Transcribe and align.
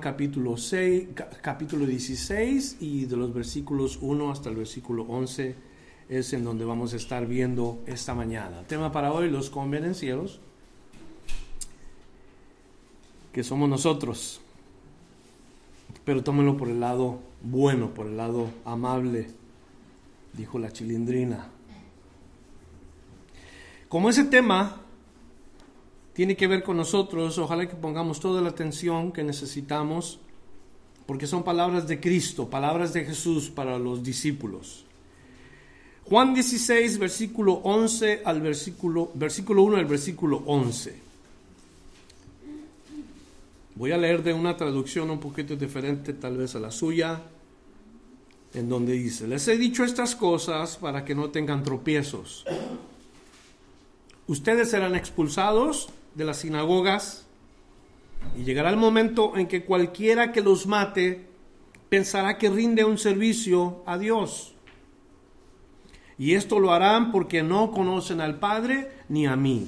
Capítulo 0.00 0.56
6, 0.56 1.08
capítulo 1.42 1.86
16 1.86 2.78
y 2.80 3.04
de 3.04 3.16
los 3.16 3.32
versículos 3.32 3.98
1 4.00 4.30
hasta 4.30 4.48
el 4.48 4.56
versículo 4.56 5.04
11 5.04 5.54
es 6.08 6.32
en 6.32 6.42
donde 6.42 6.64
vamos 6.64 6.92
a 6.92 6.96
estar 6.96 7.26
viendo 7.26 7.82
esta 7.86 8.14
mañana. 8.14 8.62
Tema 8.66 8.90
para 8.90 9.12
hoy, 9.12 9.30
los 9.30 9.48
convenencieros, 9.48 10.40
que 13.32 13.44
somos 13.44 13.68
nosotros. 13.68 14.40
Pero 16.04 16.24
tómenlo 16.24 16.56
por 16.56 16.68
el 16.68 16.80
lado 16.80 17.20
bueno, 17.42 17.94
por 17.94 18.06
el 18.06 18.16
lado 18.16 18.50
amable, 18.64 19.28
dijo 20.32 20.58
la 20.58 20.72
chilindrina. 20.72 21.48
Como 23.88 24.10
ese 24.10 24.24
tema 24.24 24.80
tiene 26.12 26.36
que 26.36 26.46
ver 26.46 26.62
con 26.62 26.76
nosotros, 26.76 27.38
ojalá 27.38 27.68
que 27.68 27.76
pongamos 27.76 28.20
toda 28.20 28.40
la 28.42 28.50
atención 28.50 29.12
que 29.12 29.22
necesitamos, 29.22 30.18
porque 31.06 31.26
son 31.26 31.42
palabras 31.42 31.86
de 31.88 32.00
Cristo, 32.00 32.48
palabras 32.48 32.92
de 32.92 33.04
Jesús 33.04 33.50
para 33.50 33.78
los 33.78 34.02
discípulos. 34.02 34.84
Juan 36.04 36.34
16, 36.34 36.98
versículo 36.98 37.54
11 37.64 38.22
al 38.24 38.40
versículo, 38.40 39.10
versículo 39.14 39.62
1 39.62 39.76
al 39.76 39.86
versículo 39.86 40.42
11. 40.46 41.10
Voy 43.76 43.92
a 43.92 43.96
leer 43.96 44.22
de 44.22 44.34
una 44.34 44.56
traducción 44.56 45.08
un 45.10 45.20
poquito 45.20 45.56
diferente 45.56 46.12
tal 46.12 46.36
vez 46.36 46.54
a 46.54 46.58
la 46.58 46.70
suya, 46.70 47.22
en 48.52 48.68
donde 48.68 48.94
dice, 48.94 49.28
les 49.28 49.46
he 49.46 49.56
dicho 49.56 49.84
estas 49.84 50.16
cosas 50.16 50.76
para 50.76 51.04
que 51.04 51.14
no 51.14 51.30
tengan 51.30 51.62
tropiezos. 51.62 52.44
Ustedes 54.26 54.70
serán 54.70 54.96
expulsados 54.96 55.88
de 56.14 56.24
las 56.24 56.38
sinagogas 56.38 57.26
y 58.36 58.44
llegará 58.44 58.70
el 58.70 58.76
momento 58.76 59.36
en 59.36 59.46
que 59.46 59.64
cualquiera 59.64 60.32
que 60.32 60.40
los 60.40 60.66
mate 60.66 61.26
pensará 61.88 62.38
que 62.38 62.50
rinde 62.50 62.84
un 62.84 62.98
servicio 62.98 63.82
a 63.86 63.98
Dios. 63.98 64.54
Y 66.18 66.34
esto 66.34 66.60
lo 66.60 66.72
harán 66.72 67.12
porque 67.12 67.42
no 67.42 67.70
conocen 67.70 68.20
al 68.20 68.38
Padre 68.38 68.90
ni 69.08 69.26
a 69.26 69.36
mí. 69.36 69.66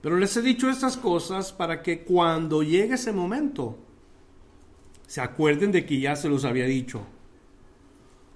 Pero 0.00 0.16
les 0.16 0.36
he 0.36 0.42
dicho 0.42 0.70
estas 0.70 0.96
cosas 0.96 1.52
para 1.52 1.82
que 1.82 2.02
cuando 2.02 2.62
llegue 2.62 2.94
ese 2.94 3.12
momento 3.12 3.78
se 5.06 5.20
acuerden 5.20 5.72
de 5.72 5.84
que 5.84 6.00
ya 6.00 6.16
se 6.16 6.28
los 6.28 6.44
había 6.44 6.64
dicho. 6.64 7.02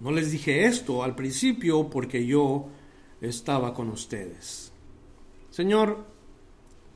No 0.00 0.10
les 0.10 0.30
dije 0.30 0.66
esto 0.66 1.02
al 1.02 1.14
principio 1.14 1.88
porque 1.88 2.26
yo 2.26 2.68
estaba 3.20 3.72
con 3.72 3.88
ustedes. 3.88 4.72
Señor 5.50 6.13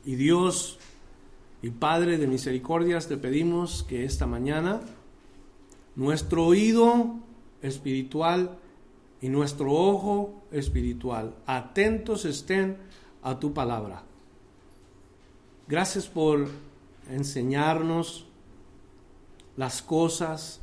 y 0.05 0.17
Dios 0.17 0.79
y 1.63 1.71
Padre 1.71 2.19
de 2.19 2.27
misericordias, 2.27 3.09
te 3.09 3.17
pedimos 3.17 3.83
que 3.83 4.05
esta 4.05 4.27
mañana 4.27 4.81
nuestro 5.97 6.47
oído 6.47 7.17
espiritual 7.63 8.57
y 9.21 9.29
nuestro 9.29 9.73
ojo 9.73 10.43
espiritual 10.53 11.35
atentos 11.47 12.25
estén 12.25 12.77
a 13.23 13.39
tu 13.41 13.53
palabra. 13.53 14.05
Gracias 15.67 16.07
por 16.07 16.49
enseñarnos 17.11 18.27
las 19.57 19.83
cosas 19.83 20.61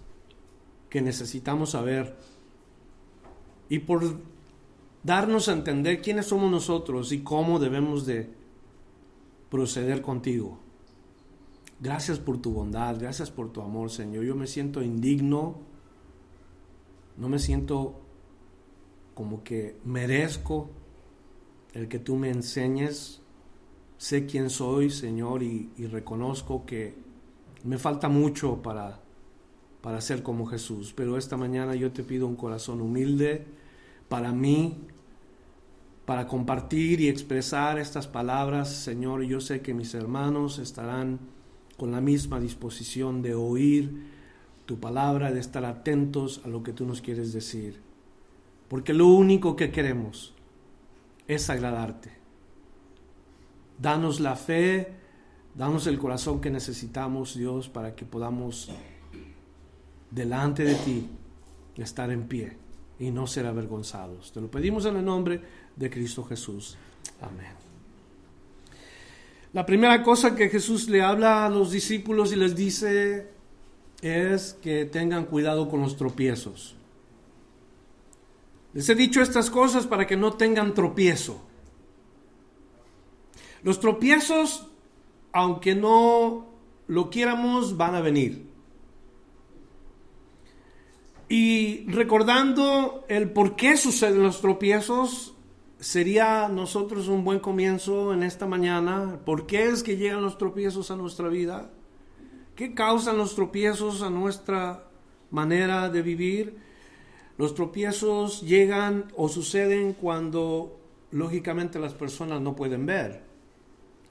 que 0.90 1.02
necesitamos 1.02 1.72
saber 1.72 2.16
y 3.68 3.80
por 3.80 4.20
darnos 5.04 5.50
a 5.50 5.54
entender 5.54 6.02
quiénes 6.02 6.28
somos 6.28 6.50
nosotros 6.50 7.12
y 7.12 7.20
cómo 7.20 7.60
debemos 7.60 8.06
de 8.06 8.30
proceder 9.56 10.02
contigo. 10.02 10.60
Gracias 11.80 12.20
por 12.20 12.42
tu 12.42 12.52
bondad, 12.52 13.00
gracias 13.00 13.32
por 13.32 13.54
tu 13.54 13.62
amor, 13.62 13.90
Señor. 13.90 14.26
Yo 14.26 14.36
me 14.36 14.48
siento 14.48 14.84
indigno, 14.84 15.62
no 17.16 17.30
me 17.30 17.40
siento 17.40 18.02
como 19.14 19.46
que 19.46 19.78
merezco 19.86 20.70
el 21.74 21.88
que 21.88 22.00
tú 22.00 22.18
me 22.18 22.32
enseñes. 22.32 23.22
Sé 23.98 24.26
quién 24.26 24.50
soy, 24.50 24.90
Señor, 24.90 25.42
y, 25.42 25.70
reconozco 25.90 26.66
que 26.66 26.94
me 27.64 27.78
falta 27.78 28.10
mucho 28.10 28.62
para, 28.62 29.00
para 29.80 30.02
ser 30.02 30.22
como 30.22 30.48
Jesús. 30.48 30.92
Pero 30.94 31.18
esta 31.18 31.38
mañana 31.38 31.76
yo 31.76 31.94
te 31.94 32.04
pido 32.04 32.28
un 32.28 32.36
corazón 32.36 32.82
humilde 32.82 33.46
para 34.10 34.34
mí, 34.34 34.82
para 36.06 36.28
compartir 36.28 37.02
y 37.02 37.10
expresar 37.10 37.80
estas 37.80 38.08
palabras, 38.08 38.70
Señor. 38.70 39.24
Yo 39.24 39.42
sé 39.42 39.62
que 39.62 39.74
mis 39.74 39.94
hermanos 39.94 40.60
estarán 40.60 41.20
con 41.78 41.92
la 41.92 42.02
misma 42.02 42.40
disposición 42.40 43.22
de 43.22 43.34
oír 43.34 44.06
tu 44.66 44.80
palabra, 44.80 45.32
de 45.32 45.40
estar 45.40 45.66
atentos 45.66 46.42
a 46.46 46.48
lo 46.48 46.64
que 46.64 46.74
tú 46.74 46.86
nos 46.86 47.02
quieres 47.02 47.34
decir. 47.34 47.82
Porque 48.68 48.94
lo 48.94 49.08
único 49.08 49.56
que 49.56 49.72
queremos 49.72 50.34
es 51.28 51.50
agradarte. 51.50 52.12
Danos 53.80 54.20
la 54.20 54.36
fe, 54.36 54.94
danos 55.56 55.88
el 55.88 55.98
corazón 55.98 56.40
que 56.40 56.50
necesitamos, 56.50 57.36
Dios, 57.36 57.68
para 57.68 57.96
que 57.96 58.06
podamos 58.06 58.70
delante 60.12 60.64
de 60.64 60.76
ti 60.76 61.10
estar 61.76 62.10
en 62.12 62.28
pie 62.28 62.58
y 63.00 63.12
no 63.12 63.28
ser 63.28 63.46
avergonzados. 63.46 64.32
Te 64.32 64.40
lo 64.40 64.50
pedimos 64.50 64.86
en 64.86 64.98
el 64.98 65.06
nombre 65.06 65.42
de 65.76 65.90
Cristo 65.90 66.24
Jesús. 66.24 66.78
Amén. 67.22 67.54
La 69.54 69.66
primera 69.66 70.04
cosa 70.04 70.36
que 70.36 70.50
Jesús 70.50 70.90
le 70.90 71.02
habla 71.02 71.46
a 71.46 71.50
los 71.50 71.72
discípulos 71.72 72.34
y 72.34 72.36
les 72.36 72.56
dice 72.56 73.30
es 74.02 74.58
que 74.62 74.86
tengan 74.86 75.26
cuidado 75.26 75.70
con 75.70 75.80
los 75.82 75.96
tropiezos. 75.96 76.76
Les 78.74 78.90
he 78.90 78.96
dicho 78.96 79.22
estas 79.22 79.50
cosas 79.50 79.88
para 79.88 80.06
que 80.06 80.18
no 80.18 80.34
tengan 80.34 80.74
tropiezo. 80.74 81.42
Los 83.64 83.80
tropiezos, 83.80 84.68
aunque 85.32 85.74
no 85.74 86.48
lo 86.88 87.10
quieramos, 87.10 87.78
van 87.78 87.96
a 87.96 88.02
venir. 88.02 88.46
Y 91.30 91.90
recordando 91.90 93.06
el 93.08 93.32
por 93.32 93.56
qué 93.56 93.78
suceden 93.78 94.22
los 94.22 94.42
tropiezos, 94.42 95.35
sería 95.86 96.48
nosotros 96.48 97.10
un 97.10 97.24
buen 97.24 97.40
comienzo 97.40 98.12
en 98.12 98.24
esta 98.24 98.48
mañana. 98.48 99.20
¿Por 99.24 99.46
qué 99.46 99.68
es 99.68 99.84
que 99.84 99.98
llegan 99.98 100.24
los 100.24 100.40
tropiezos 100.40 100.90
a 100.90 100.96
nuestra 100.96 101.28
vida? 101.28 101.70
¿Qué 102.56 102.74
causan 102.74 103.20
los 103.20 103.36
tropiezos 103.36 104.02
a 104.02 104.10
nuestra 104.10 104.86
manera 105.30 105.90
de 105.90 106.02
vivir? 106.02 106.58
Los 107.38 107.54
tropiezos 107.54 108.42
llegan 108.42 109.14
o 109.16 109.30
suceden 109.30 109.94
cuando 109.94 110.80
lógicamente 111.12 111.78
las 111.78 111.94
personas 111.94 112.42
no 112.42 112.56
pueden 112.56 112.88
ver. 112.88 113.22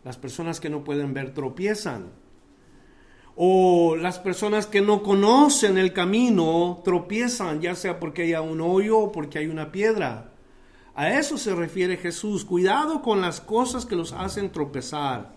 Las 0.04 0.16
personas 0.16 0.60
que 0.60 0.70
no 0.70 0.84
pueden 0.84 1.12
ver 1.12 1.34
tropiezan. 1.34 2.12
O 3.34 3.96
las 3.96 4.20
personas 4.20 4.68
que 4.68 4.80
no 4.80 5.02
conocen 5.02 5.76
el 5.76 5.92
camino 5.92 6.82
tropiezan, 6.84 7.60
ya 7.60 7.74
sea 7.74 7.98
porque 7.98 8.22
haya 8.22 8.42
un 8.42 8.60
hoyo 8.60 8.96
o 9.00 9.10
porque 9.10 9.40
hay 9.40 9.48
una 9.48 9.72
piedra. 9.72 10.33
A 10.94 11.18
eso 11.18 11.38
se 11.38 11.54
refiere 11.54 11.96
Jesús. 11.96 12.44
Cuidado 12.44 13.02
con 13.02 13.20
las 13.20 13.40
cosas 13.40 13.84
que 13.84 13.96
los 13.96 14.12
hacen 14.12 14.50
tropezar. 14.50 15.34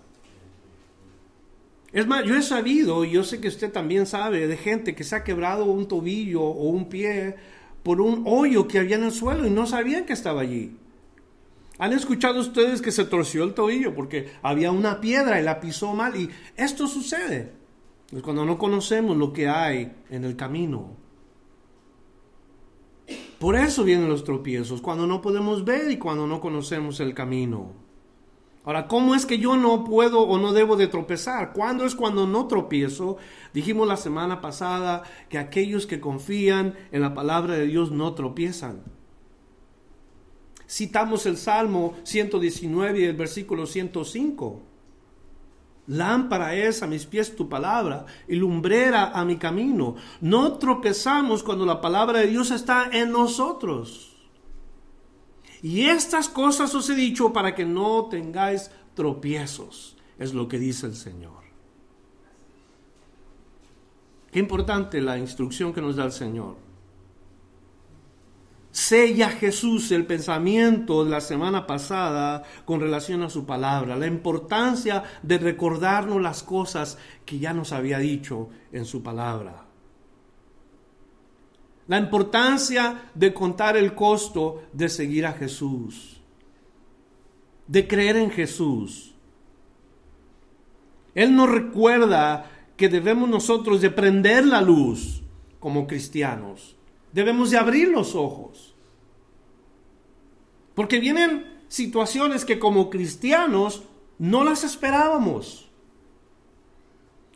Es 1.92 2.06
más, 2.06 2.26
yo 2.26 2.36
he 2.36 2.44
sabido, 2.44 3.06
y 3.06 3.12
yo 3.12 3.24
sé 3.24 3.40
que 3.40 3.48
usted 3.48 3.72
también 3.72 4.06
sabe, 4.06 4.48
de 4.48 4.58
gente 4.58 4.94
que 4.94 5.04
se 5.04 5.16
ha 5.16 5.24
quebrado 5.24 5.66
un 5.66 5.88
tobillo 5.88 6.44
o 6.44 6.70
un 6.70 6.90
pie 6.90 7.36
por 7.82 8.02
un 8.02 8.24
hoyo 8.28 8.68
que 8.68 8.80
había 8.80 8.98
en 8.98 9.06
el 9.06 9.12
suelo 9.12 9.48
y 9.48 9.50
no 9.50 9.66
sabían 9.66 10.06
que 10.06 10.14
estaba 10.14 10.42
allí. 10.42 10.78
¿Han 11.80 11.94
escuchado 11.94 12.42
ustedes 12.42 12.82
que 12.82 12.92
se 12.92 13.06
torció 13.06 13.44
el 13.44 13.54
tobillo 13.54 13.96
porque 13.96 14.32
había 14.42 14.72
una 14.72 15.00
piedra 15.00 15.40
y 15.40 15.44
la 15.44 15.62
pisó 15.62 15.94
mal? 15.94 16.16
Y 16.16 16.30
esto 16.58 16.88
sucede. 16.88 17.54
Cuando 18.22 18.46
no 18.46 18.58
conocemos 18.58 19.16
lo 19.16 19.32
que 19.32 19.48
hay 19.48 19.94
en 20.10 20.26
el 20.26 20.36
camino. 20.36 20.97
Por 23.40 23.56
eso 23.56 23.84
vienen 23.84 24.10
los 24.10 24.24
tropiezos, 24.24 24.82
cuando 24.82 25.06
no 25.06 25.22
podemos 25.22 25.64
ver 25.64 25.92
y 25.92 25.98
cuando 25.98 26.26
no 26.26 26.42
conocemos 26.42 27.00
el 27.00 27.14
camino. 27.14 27.74
Ahora, 28.68 28.88
¿cómo 28.88 29.16
es 29.16 29.26
que 29.26 29.38
yo 29.38 29.56
no 29.56 29.86
puedo 29.86 30.22
o 30.22 30.40
no 30.40 30.52
debo 30.52 30.76
de 30.76 30.88
tropezar? 30.88 31.54
¿Cuándo 31.54 31.86
es 31.86 31.96
cuando 31.96 32.28
no 32.28 32.48
tropiezo? 32.48 33.18
Dijimos 33.54 33.88
la 33.88 33.96
semana 33.96 34.42
pasada 34.42 35.04
que 35.30 35.38
aquellos 35.38 35.86
que 35.86 36.02
confían 36.02 36.76
en 36.92 37.02
la 37.02 37.14
palabra 37.14 37.54
de 37.54 37.68
Dios 37.68 37.92
no 37.92 38.14
tropiezan. 38.14 38.84
Citamos 40.68 41.26
el 41.28 41.38
Salmo 41.38 41.94
119 42.04 43.00
y 43.00 43.04
el 43.06 43.16
versículo 43.16 43.66
105. 43.66 44.67
Lámpara 45.88 46.54
es 46.54 46.84
a 46.84 46.88
mis 46.88 47.06
pies 47.06 47.36
tu 47.36 47.48
palabra 47.48 48.06
y 48.28 48.36
lumbrera 48.36 49.12
a 49.12 49.24
mi 49.24 49.38
camino. 49.38 49.96
No 50.20 50.54
tropezamos 50.54 51.44
cuando 51.44 51.66
la 51.66 51.80
palabra 51.80 52.20
de 52.20 52.28
Dios 52.28 52.52
está 52.52 52.90
en 52.92 53.12
nosotros. 53.12 54.16
Y 55.62 55.86
estas 55.86 56.30
cosas 56.30 56.76
os 56.76 56.90
he 56.90 56.96
dicho 56.96 57.32
para 57.32 57.56
que 57.56 57.66
no 57.66 58.08
tengáis 58.10 58.70
tropiezos, 58.94 59.96
es 60.20 60.34
lo 60.34 60.48
que 60.48 60.60
dice 60.60 60.88
el 60.88 60.96
Señor. 60.96 61.48
Qué 64.32 64.40
importante 64.40 65.02
la 65.02 65.18
instrucción 65.18 65.74
que 65.74 65.82
nos 65.82 65.96
da 65.96 66.06
el 66.06 66.12
Señor. 66.12 66.67
Sella 68.78 69.30
Jesús 69.30 69.92
el 69.92 70.06
pensamiento 70.06 71.04
de 71.04 71.10
la 71.10 71.20
semana 71.20 71.66
pasada 71.66 72.44
con 72.64 72.80
relación 72.80 73.24
a 73.24 73.30
su 73.32 73.44
palabra, 73.44 73.96
la 73.96 74.06
importancia 74.06 75.04
de 75.24 75.40
recordarnos 75.40 76.22
las 76.22 76.44
cosas 76.44 77.00
que 77.26 77.40
ya 77.40 77.54
nos 77.54 77.72
había 77.72 77.98
dicho 77.98 78.50
en 78.72 78.86
su 78.86 79.02
palabra. 79.02 79.66
La 81.88 81.98
importancia 81.98 83.10
de 83.16 83.34
contar 83.34 83.78
el 83.78 83.96
costo 83.96 84.62
de 84.74 84.90
seguir 84.90 85.26
a 85.26 85.34
Jesús, 85.34 86.22
de 87.66 87.88
creer 87.88 88.18
en 88.18 88.30
Jesús. 88.30 89.16
Él 91.16 91.36
nos 91.36 91.50
recuerda 91.50 92.52
que 92.78 92.90
debemos 92.90 93.28
nosotros 93.28 93.82
de 93.82 93.90
prender 93.90 94.46
la 94.46 94.62
luz 94.62 95.24
como 95.60 95.88
cristianos. 95.88 96.77
Debemos 97.18 97.50
de 97.50 97.58
abrir 97.58 97.88
los 97.88 98.14
ojos. 98.14 98.76
Porque 100.76 101.00
vienen 101.00 101.64
situaciones 101.68 102.46
que 102.46 102.60
como 102.60 102.92
cristianos 102.92 103.82
no 104.20 104.44
las 104.44 104.64
esperábamos. 104.64 105.68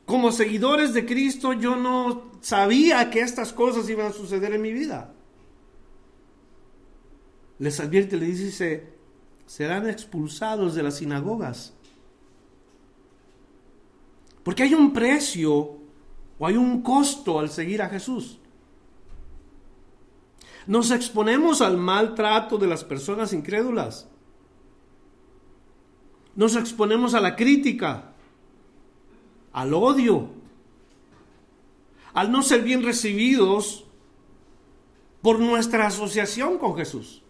Como 0.06 0.32
seguidores 0.32 0.94
de 0.94 1.08
Cristo 1.08 1.54
yo 1.54 1.76
no 1.76 2.30
sabía 2.42 3.10
que 3.10 3.22
estas 3.22 3.54
cosas 3.54 3.90
iban 3.90 4.06
a 4.06 4.14
suceder 4.14 4.54
en 4.54 4.62
mi 4.62 4.72
vida. 4.72 5.16
Les 7.58 7.80
advierte, 7.80 8.18
le 8.18 8.28
dice, 8.28 8.86
serán 9.48 9.90
expulsados 9.90 10.76
de 10.76 10.84
las 10.84 10.98
sinagogas. 10.98 11.74
Porque 14.44 14.62
hay 14.62 14.76
un 14.76 14.94
precio 14.94 15.80
o 16.38 16.46
hay 16.46 16.56
un 16.56 16.84
costo 16.84 17.40
al 17.40 17.50
seguir 17.50 17.82
a 17.82 17.90
Jesús. 17.90 18.38
Nos 20.68 20.92
exponemos 20.92 21.62
al 21.62 21.78
maltrato 21.78 22.58
de 22.58 22.68
las 22.68 22.84
personas 22.84 23.34
incrédulas. 23.34 24.08
Nos 26.36 26.56
exponemos 26.56 27.14
a 27.14 27.20
la 27.20 27.36
crítica 27.36 28.14
al 29.54 29.74
odio, 29.74 30.30
al 32.14 32.32
no 32.32 32.42
ser 32.42 32.62
bien 32.62 32.84
recibidos 32.84 33.86
por 35.22 35.40
nuestra 35.40 35.88
asociación 35.88 36.58
con 36.58 36.76
Jesús. 36.76 37.22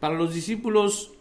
Para 0.00 0.14
los 0.14 0.34
discípulos, 0.34 1.12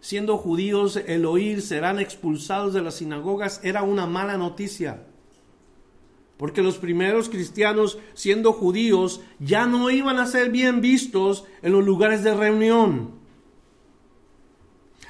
siendo 0.00 0.38
judíos, 0.38 0.96
el 0.96 1.26
oír 1.26 1.62
serán 1.62 1.98
expulsados 1.98 2.72
de 2.74 2.82
las 2.82 2.96
sinagogas 2.96 3.60
era 3.64 3.82
una 3.82 4.06
mala 4.06 4.36
noticia. 4.36 5.07
Porque 6.38 6.62
los 6.62 6.78
primeros 6.78 7.28
cristianos, 7.28 7.98
siendo 8.14 8.52
judíos, 8.52 9.20
ya 9.40 9.66
no 9.66 9.90
iban 9.90 10.18
a 10.18 10.26
ser 10.26 10.50
bien 10.50 10.80
vistos 10.80 11.44
en 11.62 11.72
los 11.72 11.84
lugares 11.84 12.22
de 12.22 12.32
reunión. 12.32 13.18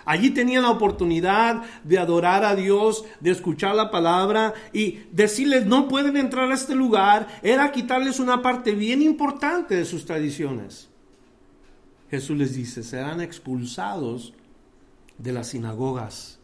Allí 0.07 0.31
tenían 0.31 0.63
la 0.63 0.71
oportunidad 0.71 1.65
de 1.85 1.99
adorar 1.99 2.43
a 2.43 2.57
Dios, 2.57 3.05
de 3.21 3.31
escuchar 3.31 3.75
la 3.75 3.91
palabra 3.91 4.55
y 4.73 5.01
decirles 5.13 5.67
no 5.67 5.87
pueden 5.87 6.17
entrar 6.17 6.51
a 6.51 6.55
este 6.55 6.75
lugar, 6.75 7.29
era 7.43 7.71
quitarles 7.73 8.19
una 8.19 8.41
parte 8.41 8.73
bien 8.73 9.03
importante 9.03 9.77
de 9.77 9.85
sus 9.85 10.07
tradiciones. 10.07 10.89
Jesús 12.11 12.39
les 12.39 12.55
dice, 12.55 12.83
serán 12.83 13.21
expulsados 13.21 14.33
de 15.19 15.33
las 15.33 15.49
sinagogas. 15.49 16.39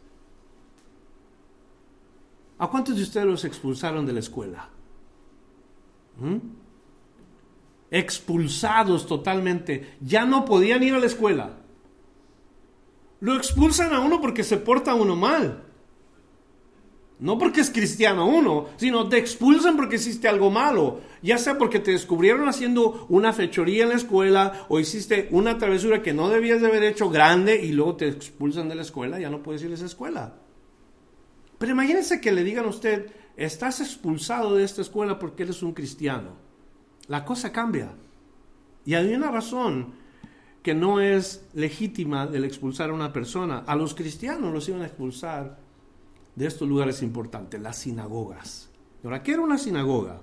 ¿A 2.59 2.67
cuántos 2.67 2.95
de 2.95 3.01
ustedes 3.01 3.25
los 3.25 3.45
expulsaron 3.45 4.05
de 4.05 4.13
la 4.13 4.19
escuela? 4.19 4.69
¿Mm? 6.19 6.37
Expulsados 7.91 9.07
totalmente. 9.07 9.95
Ya 10.01 10.25
no 10.25 10.45
podían 10.45 10.83
ir 10.83 10.93
a 10.93 10.99
la 10.99 11.05
escuela. 11.05 11.57
Lo 13.19 13.35
expulsan 13.35 13.93
a 13.93 13.99
uno 13.99 14.21
porque 14.21 14.43
se 14.43 14.57
porta 14.57 14.93
uno 14.93 15.15
mal. 15.15 15.63
No 17.17 17.37
porque 17.37 17.61
es 17.61 17.69
cristiano 17.69 18.27
uno, 18.27 18.67
sino 18.75 19.07
te 19.07 19.17
expulsan 19.17 19.77
porque 19.77 19.95
hiciste 19.95 20.27
algo 20.27 20.51
malo. 20.51 20.99
Ya 21.21 21.37
sea 21.37 21.57
porque 21.57 21.79
te 21.79 21.91
descubrieron 21.91 22.49
haciendo 22.49 23.05
una 23.07 23.31
fechoría 23.31 23.83
en 23.83 23.89
la 23.89 23.95
escuela 23.95 24.65
o 24.67 24.79
hiciste 24.79 25.29
una 25.31 25.57
travesura 25.57 26.01
que 26.01 26.13
no 26.13 26.29
debías 26.29 26.59
de 26.59 26.67
haber 26.67 26.83
hecho 26.83 27.09
grande 27.09 27.63
y 27.63 27.71
luego 27.71 27.95
te 27.95 28.09
expulsan 28.09 28.67
de 28.67 28.75
la 28.75 28.81
escuela, 28.81 29.19
ya 29.19 29.29
no 29.29 29.41
puedes 29.41 29.63
ir 29.63 29.71
a 29.71 29.75
esa 29.75 29.85
escuela. 29.85 30.35
Pero 31.57 31.71
imagínense 31.71 32.19
que 32.19 32.33
le 32.33 32.43
digan 32.43 32.65
a 32.65 32.69
usted, 32.69 33.09
estás 33.37 33.81
expulsado 33.81 34.55
de 34.55 34.63
esta 34.63 34.81
escuela 34.81 35.19
porque 35.19 35.43
eres 35.43 35.63
un 35.63 35.73
cristiano. 35.73 36.31
La 37.07 37.25
cosa 37.25 37.51
cambia. 37.51 37.93
Y 38.85 38.93
hay 38.93 39.13
una 39.13 39.31
razón 39.31 39.93
que 40.63 40.73
no 40.73 40.99
es 40.99 41.45
legítima 41.53 42.29
el 42.31 42.43
expulsar 42.43 42.89
a 42.89 42.93
una 42.93 43.13
persona. 43.13 43.63
A 43.67 43.75
los 43.75 43.93
cristianos 43.93 44.53
los 44.53 44.67
iban 44.67 44.81
a 44.81 44.87
expulsar 44.87 45.59
de 46.35 46.45
estos 46.47 46.67
lugares 46.67 47.01
importantes, 47.01 47.61
las 47.61 47.77
sinagogas. 47.77 48.69
Ahora, 49.03 49.21
¿qué 49.21 49.33
era 49.33 49.41
una 49.41 49.57
sinagoga? 49.57 50.21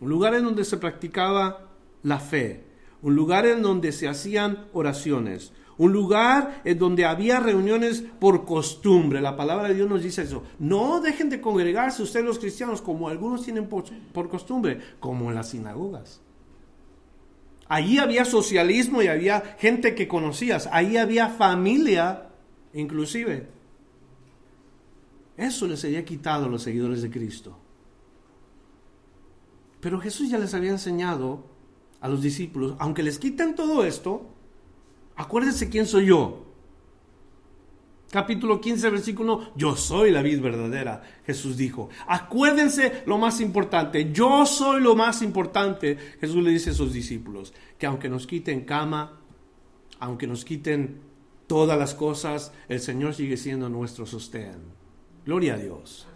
Un 0.00 0.08
lugar 0.08 0.34
en 0.34 0.44
donde 0.44 0.64
se 0.64 0.78
practicaba 0.78 1.68
la 2.02 2.18
fe, 2.18 2.64
un 3.02 3.14
lugar 3.14 3.46
en 3.46 3.62
donde 3.62 3.92
se 3.92 4.08
hacían 4.08 4.66
oraciones, 4.72 5.52
un 5.78 5.92
lugar 5.92 6.60
en 6.64 6.78
donde 6.78 7.04
había 7.04 7.40
reuniones 7.40 8.04
por 8.20 8.44
costumbre. 8.44 9.20
La 9.20 9.36
palabra 9.36 9.68
de 9.68 9.74
Dios 9.74 9.88
nos 9.88 10.02
dice 10.02 10.22
eso. 10.22 10.42
No 10.58 11.00
dejen 11.00 11.30
de 11.30 11.40
congregarse 11.40 12.02
ustedes 12.02 12.26
los 12.26 12.38
cristianos 12.38 12.82
como 12.82 13.08
algunos 13.08 13.44
tienen 13.44 13.68
por, 13.68 13.84
por 14.12 14.28
costumbre, 14.28 14.80
como 15.00 15.30
en 15.30 15.36
las 15.36 15.50
sinagogas. 15.50 16.20
Allí 17.68 17.98
había 17.98 18.24
socialismo 18.24 19.02
y 19.02 19.06
había 19.06 19.56
gente 19.58 19.94
que 19.94 20.06
conocías. 20.06 20.68
Allí 20.70 20.98
había 20.98 21.28
familia, 21.28 22.28
inclusive. 22.74 23.48
Eso 25.36 25.66
les 25.66 25.84
había 25.84 26.04
quitado 26.04 26.46
a 26.46 26.48
los 26.48 26.62
seguidores 26.62 27.02
de 27.02 27.10
Cristo. 27.10 27.56
Pero 29.80 30.00
Jesús 30.00 30.30
ya 30.30 30.38
les 30.38 30.54
había 30.54 30.70
enseñado 30.70 31.44
a 32.00 32.08
los 32.08 32.20
discípulos, 32.20 32.74
aunque 32.78 33.02
les 33.02 33.18
quiten 33.18 33.54
todo 33.54 33.84
esto, 33.84 34.31
acuérdense 35.16 35.68
quién 35.68 35.86
soy 35.86 36.06
yo 36.06 36.52
capítulo 38.12 38.60
15, 38.60 38.90
versículo 38.90 39.52
yo 39.56 39.74
soy 39.74 40.10
la 40.10 40.22
vid 40.22 40.40
verdadera, 40.40 41.02
Jesús 41.26 41.56
dijo. 41.56 41.88
Acuérdense 42.06 43.02
lo 43.06 43.16
más 43.18 43.40
importante, 43.40 44.12
yo 44.12 44.44
soy 44.44 44.82
lo 44.82 44.94
más 44.94 45.22
importante, 45.22 45.96
Jesús 46.20 46.44
le 46.44 46.50
dice 46.50 46.70
a 46.70 46.74
sus 46.74 46.92
discípulos, 46.92 47.54
que 47.78 47.86
aunque 47.86 48.10
nos 48.10 48.26
quiten 48.26 48.66
cama, 48.66 49.18
aunque 49.98 50.26
nos 50.26 50.44
quiten 50.44 51.00
todas 51.46 51.78
las 51.78 51.94
cosas, 51.94 52.52
el 52.68 52.80
Señor 52.80 53.14
sigue 53.14 53.38
siendo 53.38 53.70
nuestro 53.70 54.04
sostén. 54.04 54.56
Gloria 55.24 55.54
a 55.54 55.58
Dios. 55.58 56.06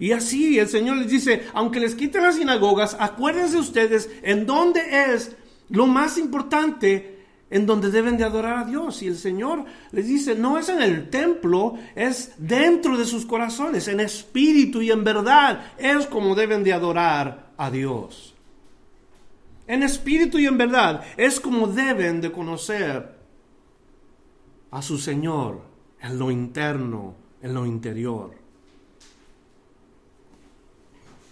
Y 0.00 0.10
así 0.10 0.58
el 0.58 0.66
Señor 0.66 0.96
les 0.96 1.10
dice, 1.10 1.44
aunque 1.52 1.78
les 1.78 1.94
quiten 1.94 2.22
las 2.22 2.34
sinagogas, 2.34 2.96
acuérdense 2.98 3.58
ustedes 3.58 4.10
en 4.22 4.44
dónde 4.44 4.80
es 5.12 5.36
lo 5.68 5.86
más 5.86 6.18
importante 6.18 7.13
en 7.50 7.66
donde 7.66 7.90
deben 7.90 8.16
de 8.16 8.24
adorar 8.24 8.58
a 8.58 8.64
Dios. 8.64 9.02
Y 9.02 9.08
el 9.08 9.16
Señor 9.16 9.64
les 9.92 10.06
dice, 10.06 10.34
no 10.34 10.58
es 10.58 10.68
en 10.68 10.82
el 10.82 11.10
templo, 11.10 11.74
es 11.94 12.32
dentro 12.38 12.96
de 12.96 13.04
sus 13.04 13.26
corazones, 13.26 13.88
en 13.88 14.00
espíritu 14.00 14.82
y 14.82 14.90
en 14.90 15.04
verdad, 15.04 15.72
es 15.78 16.06
como 16.06 16.34
deben 16.34 16.64
de 16.64 16.72
adorar 16.72 17.52
a 17.56 17.70
Dios. 17.70 18.34
En 19.66 19.82
espíritu 19.82 20.38
y 20.38 20.46
en 20.46 20.58
verdad, 20.58 21.02
es 21.16 21.40
como 21.40 21.66
deben 21.66 22.20
de 22.20 22.32
conocer 22.32 23.14
a 24.70 24.82
su 24.82 24.98
Señor 24.98 25.62
en 26.00 26.18
lo 26.18 26.30
interno, 26.30 27.14
en 27.40 27.54
lo 27.54 27.64
interior. 27.64 28.32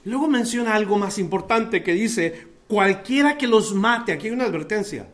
Luego 0.04 0.28
menciona 0.28 0.75
algo 0.75 0.99
más 0.99 1.19
importante 1.19 1.83
que 1.83 1.92
dice, 1.92 2.49
cualquiera 2.66 3.37
que 3.37 3.47
los 3.47 3.75
mate, 3.75 4.12
aquí 4.12 4.28
hay 4.28 4.33
una 4.33 4.45
advertencia, 4.45 5.09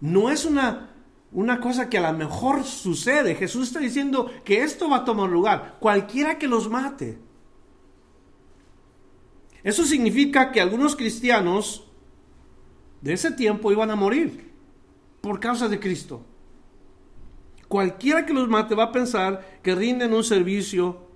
no 0.00 0.30
es 0.30 0.44
una, 0.44 0.90
una 1.32 1.60
cosa 1.60 1.88
que 1.88 1.98
a 1.98 2.12
lo 2.12 2.16
mejor 2.16 2.64
sucede. 2.64 3.34
Jesús 3.34 3.68
está 3.68 3.80
diciendo 3.80 4.30
que 4.44 4.62
esto 4.62 4.88
va 4.88 4.98
a 4.98 5.04
tomar 5.04 5.28
lugar. 5.28 5.76
Cualquiera 5.80 6.38
que 6.38 6.48
los 6.48 6.68
mate. 6.68 7.18
Eso 9.62 9.84
significa 9.84 10.52
que 10.52 10.60
algunos 10.60 10.94
cristianos 10.96 11.84
de 13.00 13.12
ese 13.12 13.32
tiempo 13.32 13.72
iban 13.72 13.90
a 13.90 13.96
morir 13.96 14.52
por 15.20 15.40
causa 15.40 15.68
de 15.68 15.80
Cristo. 15.80 16.24
Cualquiera 17.66 18.24
que 18.24 18.32
los 18.32 18.48
mate 18.48 18.74
va 18.74 18.84
a 18.84 18.92
pensar 18.92 19.60
que 19.62 19.74
rinden 19.74 20.14
un 20.14 20.24
servicio 20.24 21.08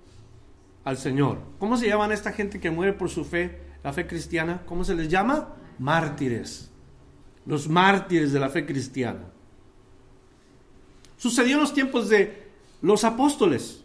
al 0.83 0.97
Señor. 0.97 1.39
¿Cómo 1.57 1.77
se 1.77 1.87
llaman 1.87 2.11
esta 2.11 2.31
gente 2.31 2.59
que 2.59 2.69
muere 2.69 2.93
por 2.93 3.09
su 3.09 3.25
fe, 3.25 3.59
la 3.83 3.93
fe 3.93 4.05
cristiana? 4.05 4.63
¿Cómo 4.65 4.83
se 4.83 4.93
les 4.93 5.07
llama? 5.07 5.55
Mártires. 5.79 6.72
Los 7.45 7.67
mártires 7.67 8.31
de 8.31 8.39
la 8.39 8.49
fe 8.49 8.65
cristiana. 8.65 9.25
Sucedió 11.17 11.55
en 11.55 11.61
los 11.61 11.73
tiempos 11.73 12.09
de 12.09 12.47
los 12.81 13.03
apóstoles. 13.03 13.83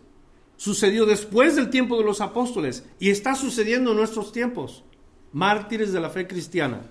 Sucedió 0.56 1.06
después 1.06 1.56
del 1.56 1.70
tiempo 1.70 1.96
de 1.98 2.04
los 2.04 2.20
apóstoles. 2.20 2.84
Y 2.98 3.10
está 3.10 3.34
sucediendo 3.34 3.92
en 3.92 3.96
nuestros 3.96 4.32
tiempos. 4.32 4.84
Mártires 5.32 5.92
de 5.92 6.00
la 6.00 6.10
fe 6.10 6.26
cristiana 6.26 6.82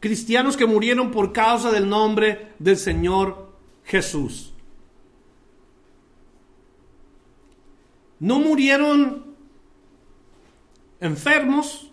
cristianos 0.00 0.56
que 0.56 0.66
murieron 0.66 1.10
por 1.10 1.32
causa 1.32 1.70
del 1.70 1.88
nombre 1.88 2.54
del 2.58 2.78
Señor 2.78 3.52
Jesús. 3.84 4.54
No 8.18 8.40
murieron 8.40 9.34
enfermos, 11.00 11.90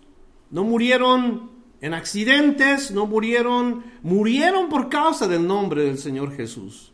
no 0.49 0.63
murieron 0.63 1.51
en 1.79 1.93
accidentes, 1.93 2.91
no 2.91 3.05
murieron, 3.05 3.83
murieron 4.01 4.67
por 4.69 4.89
causa 4.89 5.27
del 5.27 5.45
nombre 5.45 5.83
del 5.83 5.97
Señor 5.97 6.35
Jesús. 6.35 6.91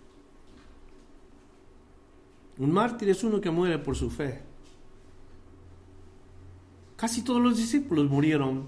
Un 2.57 2.71
mártir 2.71 3.09
es 3.09 3.23
uno 3.23 3.39
que 3.39 3.49
muere 3.49 3.79
por 3.79 3.95
su 3.95 4.09
fe. 4.09 4.41
Casi 6.95 7.23
todos 7.23 7.41
los 7.41 7.57
discípulos 7.57 8.09
murieron 8.09 8.65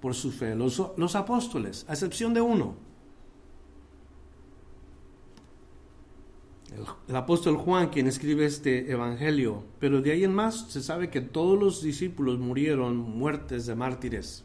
por 0.00 0.14
su 0.14 0.30
fe, 0.30 0.54
los, 0.54 0.82
los 0.96 1.14
apóstoles, 1.16 1.84
a 1.88 1.92
excepción 1.92 2.34
de 2.34 2.40
uno. 2.40 2.74
El, 6.74 6.84
el, 7.08 7.16
apóstol 7.16 7.56
Juan, 7.56 7.90
quien 7.90 8.06
escribe 8.06 8.46
este 8.46 8.90
evangelio, 8.90 9.64
pero 9.78 10.00
de 10.00 10.12
ahí 10.12 10.24
en 10.24 10.34
más 10.34 10.70
se 10.70 10.82
sabe 10.82 11.10
que 11.10 11.20
todos 11.20 11.58
los 11.58 11.82
discípulos 11.82 12.38
murieron 12.38 12.96
muertes 12.96 13.66
de 13.66 13.74
mártires. 13.74 14.44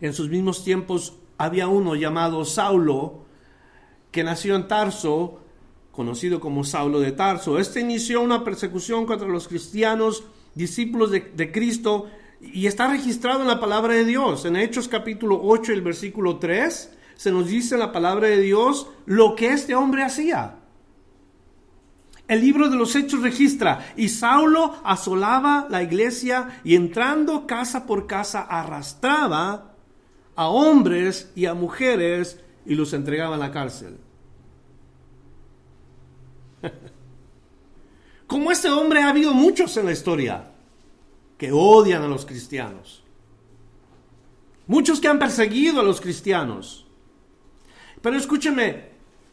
En 0.00 0.12
sus 0.12 0.28
mismos 0.28 0.62
tiempos 0.62 1.14
había 1.38 1.68
uno 1.68 1.94
llamado 1.94 2.44
Saulo, 2.44 3.24
que 4.10 4.24
nació 4.24 4.56
en 4.56 4.68
Tarso, 4.68 5.40
conocido 5.90 6.40
como 6.40 6.64
Saulo 6.64 7.00
de 7.00 7.12
Tarso. 7.12 7.58
Este 7.58 7.80
inició 7.80 8.20
una 8.20 8.44
persecución 8.44 9.06
contra 9.06 9.28
los 9.28 9.48
cristianos, 9.48 10.24
discípulos 10.54 11.10
de, 11.10 11.52
Cristo, 11.52 12.06
y 12.40 12.66
está 12.66 12.88
registrado 12.88 13.40
en 13.40 13.48
la 13.48 13.60
palabra 13.60 13.94
de 13.94 14.04
Dios. 14.04 14.44
En 14.44 14.56
Hechos 14.56 14.88
capítulo 14.88 15.40
8, 15.42 15.72
el 15.72 15.82
versículo 15.82 16.38
3, 16.38 16.92
se 17.14 17.32
nos 17.32 17.46
dice 17.46 17.74
en 17.74 17.80
la 17.80 17.92
palabra 17.92 18.28
de 18.28 18.40
Dios 18.40 18.88
lo 19.06 19.34
que 19.34 19.48
este 19.48 19.74
hombre 19.74 20.02
hacía. 20.02 20.56
El 22.28 22.40
libro 22.40 22.68
de 22.68 22.76
los 22.76 22.94
Hechos 22.94 23.22
registra, 23.22 23.94
y 23.96 24.08
Saulo 24.08 24.74
asolaba 24.84 25.66
la 25.70 25.82
iglesia 25.82 26.60
y 26.64 26.74
entrando 26.74 27.46
casa 27.46 27.86
por 27.86 28.06
casa 28.06 28.42
arrastraba 28.42 29.75
a 30.36 30.48
hombres 30.48 31.32
y 31.34 31.46
a 31.46 31.54
mujeres 31.54 32.40
y 32.66 32.74
los 32.74 32.92
entregaba 32.92 33.34
a 33.36 33.38
la 33.38 33.50
cárcel. 33.50 33.96
Como 38.26 38.50
este 38.50 38.68
hombre 38.68 39.02
ha 39.02 39.08
habido 39.08 39.32
muchos 39.32 39.76
en 39.76 39.86
la 39.86 39.92
historia 39.92 40.52
que 41.38 41.52
odian 41.52 42.02
a 42.02 42.08
los 42.08 42.26
cristianos. 42.26 43.02
Muchos 44.66 45.00
que 45.00 45.08
han 45.08 45.18
perseguido 45.18 45.80
a 45.80 45.84
los 45.84 46.00
cristianos. 46.00 46.86
Pero 48.02 48.16
escúcheme, 48.16 48.90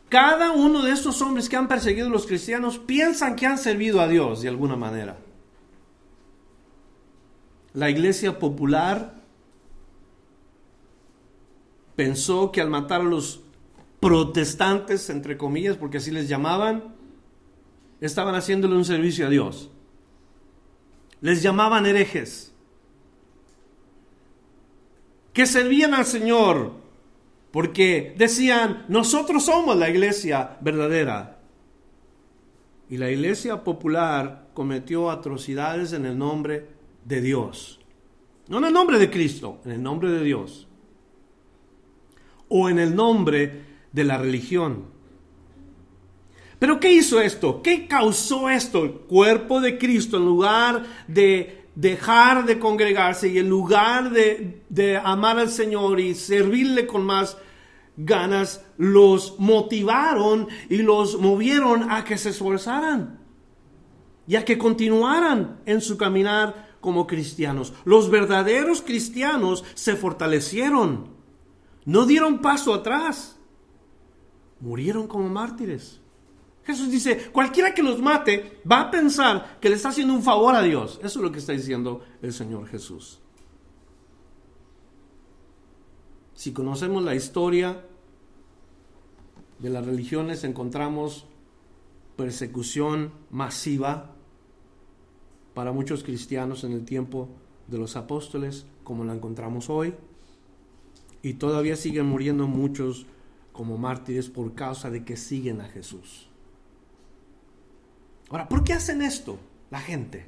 cada 0.09 0.51
uno 0.51 0.83
de 0.83 0.91
estos 0.91 1.21
hombres 1.21 1.49
que 1.49 1.55
han 1.55 1.67
perseguido 1.67 2.07
a 2.07 2.11
los 2.11 2.27
cristianos 2.27 2.77
piensan 2.77 3.35
que 3.35 3.47
han 3.47 3.57
servido 3.57 3.99
a 3.99 4.07
Dios 4.07 4.41
de 4.41 4.49
alguna 4.49 4.75
manera. 4.75 5.17
La 7.73 7.89
iglesia 7.89 8.37
popular 8.37 9.22
pensó 11.95 12.51
que 12.51 12.61
al 12.61 12.69
matar 12.69 13.01
a 13.01 13.05
los 13.05 13.41
protestantes, 13.99 15.09
entre 15.09 15.37
comillas, 15.37 15.77
porque 15.77 15.97
así 15.97 16.11
les 16.11 16.27
llamaban, 16.27 16.95
estaban 18.01 18.35
haciéndole 18.35 18.75
un 18.75 18.85
servicio 18.85 19.27
a 19.27 19.29
Dios 19.29 19.69
les 21.23 21.41
llamaban 21.41 21.85
herejes, 21.85 22.53
que 25.31 25.45
servían 25.45 25.93
al 25.93 26.05
Señor, 26.05 26.73
porque 27.49 28.13
decían, 28.17 28.85
nosotros 28.89 29.45
somos 29.45 29.77
la 29.77 29.89
iglesia 29.89 30.57
verdadera. 30.59 31.39
Y 32.89 32.97
la 32.97 33.09
iglesia 33.09 33.63
popular 33.63 34.49
cometió 34.53 35.09
atrocidades 35.09 35.93
en 35.93 36.05
el 36.05 36.17
nombre 36.17 36.67
de 37.05 37.21
Dios. 37.21 37.79
No 38.49 38.57
en 38.57 38.65
el 38.65 38.73
nombre 38.73 38.99
de 38.99 39.09
Cristo, 39.09 39.61
en 39.63 39.71
el 39.71 39.81
nombre 39.81 40.11
de 40.11 40.25
Dios. 40.25 40.67
O 42.55 42.69
en 42.69 42.77
el 42.77 42.95
nombre 42.95 43.63
de 43.91 44.03
la 44.03 44.19
religión. 44.19 44.85
Pero 46.59 46.79
¿qué 46.79 46.93
hizo 46.93 47.19
esto? 47.19 47.61
¿Qué 47.63 47.87
causó 47.87 48.47
esto? 48.47 48.83
El 48.83 48.91
cuerpo 48.91 49.59
de 49.59 49.79
Cristo, 49.79 50.17
en 50.17 50.25
lugar 50.25 50.83
de 51.07 51.63
dejar 51.75 52.45
de 52.45 52.59
congregarse 52.59 53.27
y 53.27 53.39
en 53.39 53.49
lugar 53.49 54.11
de, 54.11 55.01
amar 55.03 55.39
al 55.39 55.49
Señor 55.49 55.99
y 55.99 56.15
servirle 56.15 56.85
con 56.85 57.03
más 57.05 57.37
ganas, 57.97 58.63
los 58.77 59.39
motivaron 59.39 60.47
y 60.69 60.77
los 60.77 61.19
movieron 61.19 61.91
a 61.91 62.03
que 62.03 62.17
se 62.17 62.29
esforzaran 62.29 63.19
y 64.27 64.35
a 64.35 64.45
que 64.45 64.57
continuaran 64.57 65.59
en 65.65 65.81
su 65.81 65.97
caminar 65.97 66.77
como 66.79 67.07
cristianos. 67.07 67.73
Los 67.85 68.09
verdaderos 68.09 68.81
cristianos 68.81 69.63
se 69.73 69.95
fortalecieron, 69.95 71.12
no 71.85 72.05
dieron 72.05 72.39
paso 72.39 72.73
atrás, 72.73 73.37
murieron 74.59 75.07
como 75.07 75.29
mártires. 75.29 75.99
Jesús 76.63 76.89
dice, 76.89 77.29
cualquiera 77.31 77.73
que 77.73 77.83
los 77.83 78.01
mate 78.01 78.61
va 78.69 78.81
a 78.81 78.91
pensar 78.91 79.59
que 79.59 79.69
le 79.69 79.75
está 79.75 79.89
haciendo 79.89 80.13
un 80.13 80.23
favor 80.23 80.55
a 80.55 80.61
Dios. 80.61 80.99
Eso 81.03 81.19
es 81.19 81.23
lo 81.23 81.31
que 81.31 81.39
está 81.39 81.51
diciendo 81.51 82.03
el 82.21 82.31
Señor 82.31 82.67
Jesús. 82.67 83.19
Si 86.33 86.53
conocemos 86.53 87.03
la 87.03 87.15
historia 87.15 87.85
de 89.59 89.69
las 89.69 89.85
religiones, 89.85 90.43
encontramos 90.43 91.25
persecución 92.15 93.11
masiva 93.29 94.15
para 95.53 95.71
muchos 95.71 96.03
cristianos 96.03 96.63
en 96.63 96.71
el 96.71 96.85
tiempo 96.85 97.29
de 97.67 97.77
los 97.77 97.95
apóstoles, 97.95 98.65
como 98.83 99.03
la 99.03 99.13
encontramos 99.13 99.69
hoy. 99.69 99.93
Y 101.23 101.35
todavía 101.35 101.75
siguen 101.75 102.05
muriendo 102.05 102.47
muchos 102.47 103.07
como 103.51 103.77
mártires 103.77 104.29
por 104.29 104.53
causa 104.53 104.91
de 104.91 105.03
que 105.03 105.17
siguen 105.17 105.61
a 105.61 105.69
Jesús. 105.69 106.27
Ahora, 108.29 108.47
¿por 108.49 108.63
qué 108.63 108.73
hacen 108.73 109.01
esto 109.01 109.39
la 109.71 109.79
gente? 109.79 110.27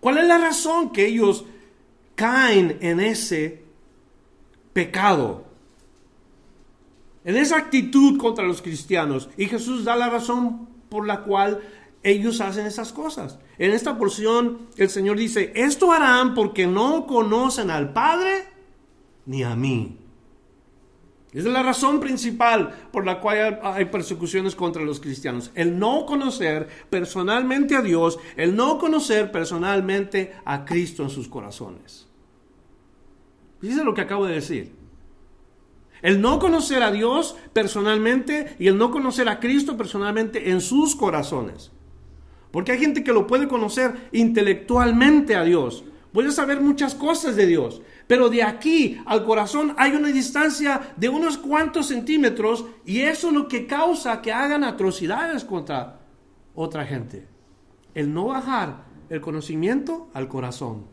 ¿Cuál 0.00 0.18
es 0.18 0.26
la 0.26 0.38
razón 0.38 0.90
que 0.90 1.06
ellos 1.06 1.44
caen 2.16 2.78
en 2.80 3.00
ese 3.00 3.62
pecado? 4.72 5.44
En 7.24 7.36
esa 7.36 7.58
actitud 7.58 8.18
contra 8.18 8.44
los 8.44 8.60
cristianos. 8.60 9.30
Y 9.36 9.46
Jesús 9.46 9.84
da 9.84 9.94
la 9.94 10.10
razón 10.10 10.68
por 10.88 11.06
la 11.06 11.22
cual 11.22 11.60
ellos 12.02 12.40
hacen 12.40 12.66
esas 12.66 12.92
cosas. 12.92 13.38
En 13.58 13.70
esta 13.70 13.96
porción 13.96 14.66
el 14.76 14.90
Señor 14.90 15.16
dice, 15.18 15.52
esto 15.54 15.92
harán 15.92 16.34
porque 16.34 16.66
no 16.66 17.06
conocen 17.06 17.70
al 17.70 17.92
Padre 17.92 18.51
ni 19.26 19.42
a 19.42 19.54
mí. 19.56 19.98
Esa 21.32 21.48
es 21.48 21.54
la 21.54 21.62
razón 21.62 21.98
principal 21.98 22.74
por 22.92 23.06
la 23.06 23.18
cual 23.20 23.58
hay 23.62 23.86
persecuciones 23.86 24.54
contra 24.54 24.82
los 24.82 25.00
cristianos. 25.00 25.50
El 25.54 25.78
no 25.78 26.04
conocer 26.04 26.68
personalmente 26.90 27.74
a 27.74 27.80
Dios, 27.80 28.18
el 28.36 28.54
no 28.54 28.78
conocer 28.78 29.32
personalmente 29.32 30.34
a 30.44 30.66
Cristo 30.66 31.02
en 31.02 31.10
sus 31.10 31.28
corazones. 31.28 32.06
Dice 33.62 33.82
lo 33.82 33.94
que 33.94 34.02
acabo 34.02 34.26
de 34.26 34.34
decir. 34.34 34.74
El 36.02 36.20
no 36.20 36.38
conocer 36.38 36.82
a 36.82 36.90
Dios 36.90 37.36
personalmente 37.54 38.56
y 38.58 38.66
el 38.66 38.76
no 38.76 38.90
conocer 38.90 39.28
a 39.28 39.40
Cristo 39.40 39.76
personalmente 39.76 40.50
en 40.50 40.60
sus 40.60 40.94
corazones. 40.94 41.70
Porque 42.50 42.72
hay 42.72 42.78
gente 42.78 43.02
que 43.02 43.12
lo 43.12 43.26
puede 43.26 43.48
conocer 43.48 44.08
intelectualmente 44.12 45.36
a 45.36 45.44
Dios, 45.44 45.84
puedes 46.12 46.34
saber 46.34 46.60
muchas 46.60 46.94
cosas 46.94 47.36
de 47.36 47.46
Dios, 47.46 47.82
pero 48.06 48.28
de 48.28 48.42
aquí 48.42 49.00
al 49.06 49.24
corazón 49.24 49.74
hay 49.78 49.92
una 49.92 50.08
distancia 50.08 50.94
de 50.96 51.08
unos 51.08 51.38
cuantos 51.38 51.86
centímetros 51.86 52.64
y 52.84 53.00
eso 53.00 53.28
es 53.28 53.34
lo 53.34 53.48
que 53.48 53.66
causa 53.66 54.20
que 54.20 54.32
hagan 54.32 54.64
atrocidades 54.64 55.44
contra 55.44 56.00
otra 56.54 56.84
gente. 56.84 57.26
El 57.94 58.12
no 58.12 58.26
bajar 58.26 58.84
el 59.08 59.20
conocimiento 59.20 60.10
al 60.14 60.28
corazón. 60.28 60.86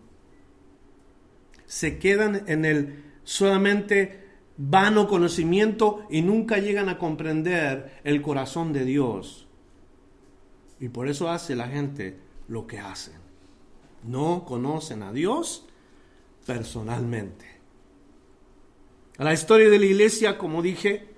Se 1.66 2.00
quedan 2.00 2.44
en 2.48 2.66
el 2.66 3.04
solamente 3.24 4.28
vano 4.58 5.08
conocimiento 5.08 6.06
y 6.10 6.22
nunca 6.22 6.58
llegan 6.58 6.90
a 6.90 6.98
comprender 6.98 8.02
el 8.04 8.22
corazón 8.22 8.74
de 8.74 8.84
Dios. 8.84 9.48
Y 10.80 10.90
por 10.90 11.08
eso 11.08 11.30
hace 11.30 11.56
la 11.56 11.68
gente 11.68 12.20
lo 12.48 12.68
que 12.68 12.80
hace. 12.80 13.19
No 14.04 14.46
conocen 14.46 15.04
a 15.04 15.12
Dios 15.12 15.66
personalmente. 16.46 17.46
La 19.18 19.34
historia 19.34 19.70
de 19.70 19.80
la 19.80 19.86
iglesia, 19.86 20.38
como 20.38 20.62
dije, 20.62 21.10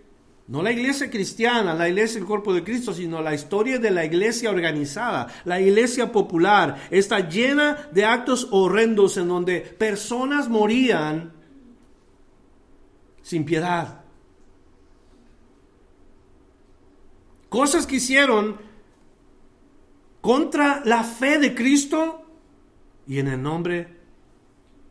no 0.48 0.62
la 0.62 0.72
iglesia 0.72 1.10
cristiana, 1.10 1.74
la 1.74 1.88
iglesia 1.88 2.20
del 2.20 2.28
cuerpo 2.28 2.54
de 2.54 2.64
Cristo, 2.64 2.94
sino 2.94 3.22
la 3.22 3.34
historia 3.34 3.78
de 3.78 3.92
la 3.92 4.04
iglesia 4.04 4.50
organizada, 4.50 5.28
la 5.46 5.62
iglesia 5.62 6.12
popular, 6.12 6.88
está 6.90 7.30
llena 7.30 7.90
de 7.94 8.04
actos 8.04 8.48
horrendos 8.52 9.16
en 9.18 9.28
donde 9.28 9.62
personas 9.62 10.50
morían 10.50 11.32
sin 13.22 13.46
piedad. 13.46 14.02
Cosas 17.48 17.86
que 17.86 17.98
hicieron 17.98 18.58
contra 20.22 20.82
la 20.86 21.04
fe 21.04 21.38
de 21.38 21.54
Cristo 21.54 22.21
y 23.12 23.20
en 23.20 23.28
el 23.28 23.44
nombre 23.44 23.90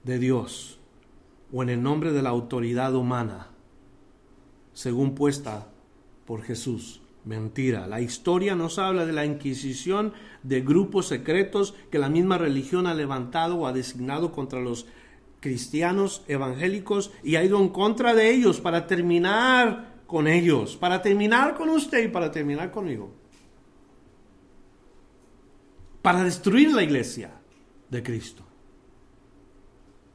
de 0.05 0.19
Dios 0.19 0.79
o 1.51 1.63
en 1.63 1.71
el 1.71 1.83
nombre 1.83 2.13
de 2.13 2.21
la 2.21 2.29
autoridad 2.29 2.95
humana, 2.95 3.49
según 4.75 5.15
puesta 5.15 5.69
por 6.27 6.43
Jesús. 6.43 7.01
Mentira. 7.25 7.87
La 7.87 8.03
historia 8.03 8.55
nos 8.55 8.79
habla 8.79 9.07
de 9.07 9.15
la 9.15 9.25
Inquisición 9.25 10.13
de 10.43 10.61
grupos 10.61 11.07
secretos 11.07 11.75
que 11.91 11.99
la 11.99 12.11
misma 12.11 12.37
religión 12.37 12.87
ha 12.87 12.93
levantado 12.93 13.57
o 13.57 13.67
ha 13.67 13.73
designado 13.73 14.33
contra 14.33 14.61
los 14.61 14.85
cristianos 15.41 16.23
evangélicos 16.29 17.13
y 17.23 17.37
ha 17.37 17.45
ido 17.45 17.59
en 17.59 17.71
contra 17.71 18.15
de 18.15 18.35
ellos 18.35 18.61
para 18.61 18.87
terminar 18.87 19.95
con 20.07 20.29
ellos, 20.29 20.77
para 20.77 21.01
terminar 21.01 21.55
con 21.55 21.71
usted 21.71 22.05
y 22.05 22.09
para 22.09 22.31
terminar 22.31 22.71
conmigo. 22.71 23.15
Para 26.03 26.23
destruir 26.23 26.75
la 26.75 26.83
iglesia 26.83 27.40
de 27.91 28.03
Cristo. 28.03 28.45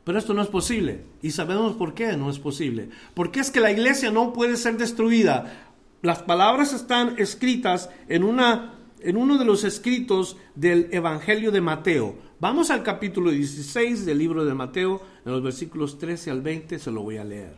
Pero 0.06 0.20
esto 0.20 0.34
no 0.34 0.42
es 0.42 0.48
posible. 0.48 1.02
Y 1.22 1.32
sabemos 1.32 1.76
por 1.76 1.94
qué 1.94 2.16
no 2.16 2.30
es 2.30 2.40
posible. 2.40 2.90
Porque 3.14 3.40
es 3.40 3.52
que 3.52 3.60
la 3.60 3.72
iglesia 3.72 4.12
no 4.12 4.34
puede 4.34 4.56
ser 4.56 4.78
destruida. 4.78 5.72
Las 6.02 6.22
palabras 6.22 6.74
están 6.74 7.16
escritas 7.18 7.90
en, 8.08 8.24
una, 8.24 8.76
en 9.02 9.18
uno 9.18 9.38
de 9.40 9.46
los 9.46 9.64
escritos 9.64 10.38
del 10.54 10.90
Evangelio 10.92 11.52
de 11.52 11.62
Mateo. 11.62 12.16
Vamos 12.40 12.70
al 12.70 12.84
capítulo 12.84 13.32
16 13.32 14.06
del 14.06 14.20
libro 14.20 14.46
de 14.46 14.54
Mateo, 14.54 15.02
en 15.26 15.32
los 15.32 15.42
versículos 15.42 15.98
13 15.98 16.30
al 16.30 16.42
20, 16.42 16.78
se 16.78 16.92
lo 16.92 17.02
voy 17.02 17.18
a 17.18 17.24
leer. 17.24 17.56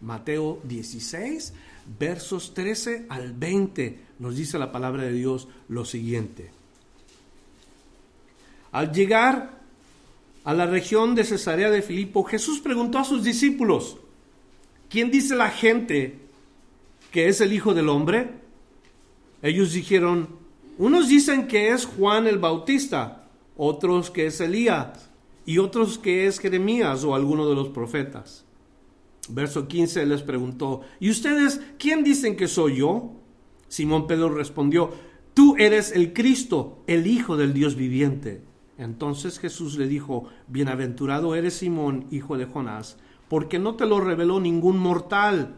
Mateo 0.00 0.60
16, 0.62 1.54
versos 1.98 2.54
13 2.54 3.06
al 3.08 3.32
20, 3.32 4.00
nos 4.20 4.36
dice 4.36 4.58
la 4.58 4.70
palabra 4.70 5.02
de 5.02 5.12
Dios 5.12 5.48
lo 5.68 5.84
siguiente. 5.84 6.50
Al 8.70 8.92
llegar 8.92 9.57
a 10.48 10.54
la 10.54 10.64
región 10.64 11.14
de 11.14 11.24
Cesarea 11.24 11.70
de 11.70 11.82
Filipo, 11.82 12.24
Jesús 12.24 12.60
preguntó 12.60 12.98
a 12.98 13.04
sus 13.04 13.22
discípulos, 13.22 13.98
¿quién 14.88 15.10
dice 15.10 15.36
la 15.36 15.50
gente 15.50 16.20
que 17.12 17.28
es 17.28 17.42
el 17.42 17.52
Hijo 17.52 17.74
del 17.74 17.90
Hombre? 17.90 18.30
Ellos 19.42 19.74
dijeron, 19.74 20.30
unos 20.78 21.06
dicen 21.06 21.48
que 21.48 21.68
es 21.68 21.84
Juan 21.84 22.26
el 22.26 22.38
Bautista, 22.38 23.28
otros 23.58 24.10
que 24.10 24.24
es 24.24 24.40
Elías 24.40 25.10
y 25.44 25.58
otros 25.58 25.98
que 25.98 26.26
es 26.26 26.38
Jeremías 26.38 27.04
o 27.04 27.14
alguno 27.14 27.46
de 27.46 27.54
los 27.54 27.68
profetas. 27.68 28.46
Verso 29.28 29.68
15 29.68 30.06
les 30.06 30.22
preguntó, 30.22 30.80
¿y 30.98 31.10
ustedes 31.10 31.60
quién 31.78 32.02
dicen 32.02 32.36
que 32.36 32.48
soy 32.48 32.76
yo? 32.76 33.12
Simón 33.68 34.06
Pedro 34.06 34.30
respondió, 34.30 34.94
tú 35.34 35.56
eres 35.58 35.92
el 35.92 36.14
Cristo, 36.14 36.82
el 36.86 37.06
Hijo 37.06 37.36
del 37.36 37.52
Dios 37.52 37.74
viviente. 37.74 38.47
Entonces 38.78 39.40
Jesús 39.40 39.76
le 39.76 39.88
dijo, 39.88 40.28
Bienaventurado 40.46 41.34
eres 41.34 41.54
Simón, 41.54 42.06
hijo 42.12 42.38
de 42.38 42.46
Jonás, 42.46 42.96
porque 43.28 43.58
no 43.58 43.74
te 43.74 43.86
lo 43.86 44.00
reveló 44.00 44.40
ningún 44.40 44.78
mortal, 44.78 45.56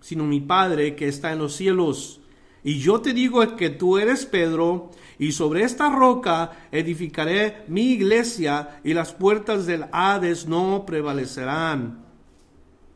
sino 0.00 0.24
mi 0.24 0.40
Padre 0.40 0.96
que 0.96 1.06
está 1.06 1.32
en 1.32 1.38
los 1.38 1.54
cielos. 1.54 2.22
Y 2.64 2.78
yo 2.78 3.00
te 3.00 3.12
digo 3.12 3.56
que 3.56 3.70
tú 3.70 3.98
eres 3.98 4.24
Pedro, 4.24 4.90
y 5.18 5.32
sobre 5.32 5.64
esta 5.64 5.90
roca 5.90 6.52
edificaré 6.72 7.64
mi 7.68 7.92
iglesia, 7.92 8.80
y 8.82 8.94
las 8.94 9.12
puertas 9.12 9.66
del 9.66 9.86
Hades 9.92 10.48
no 10.48 10.86
prevalecerán, 10.86 12.06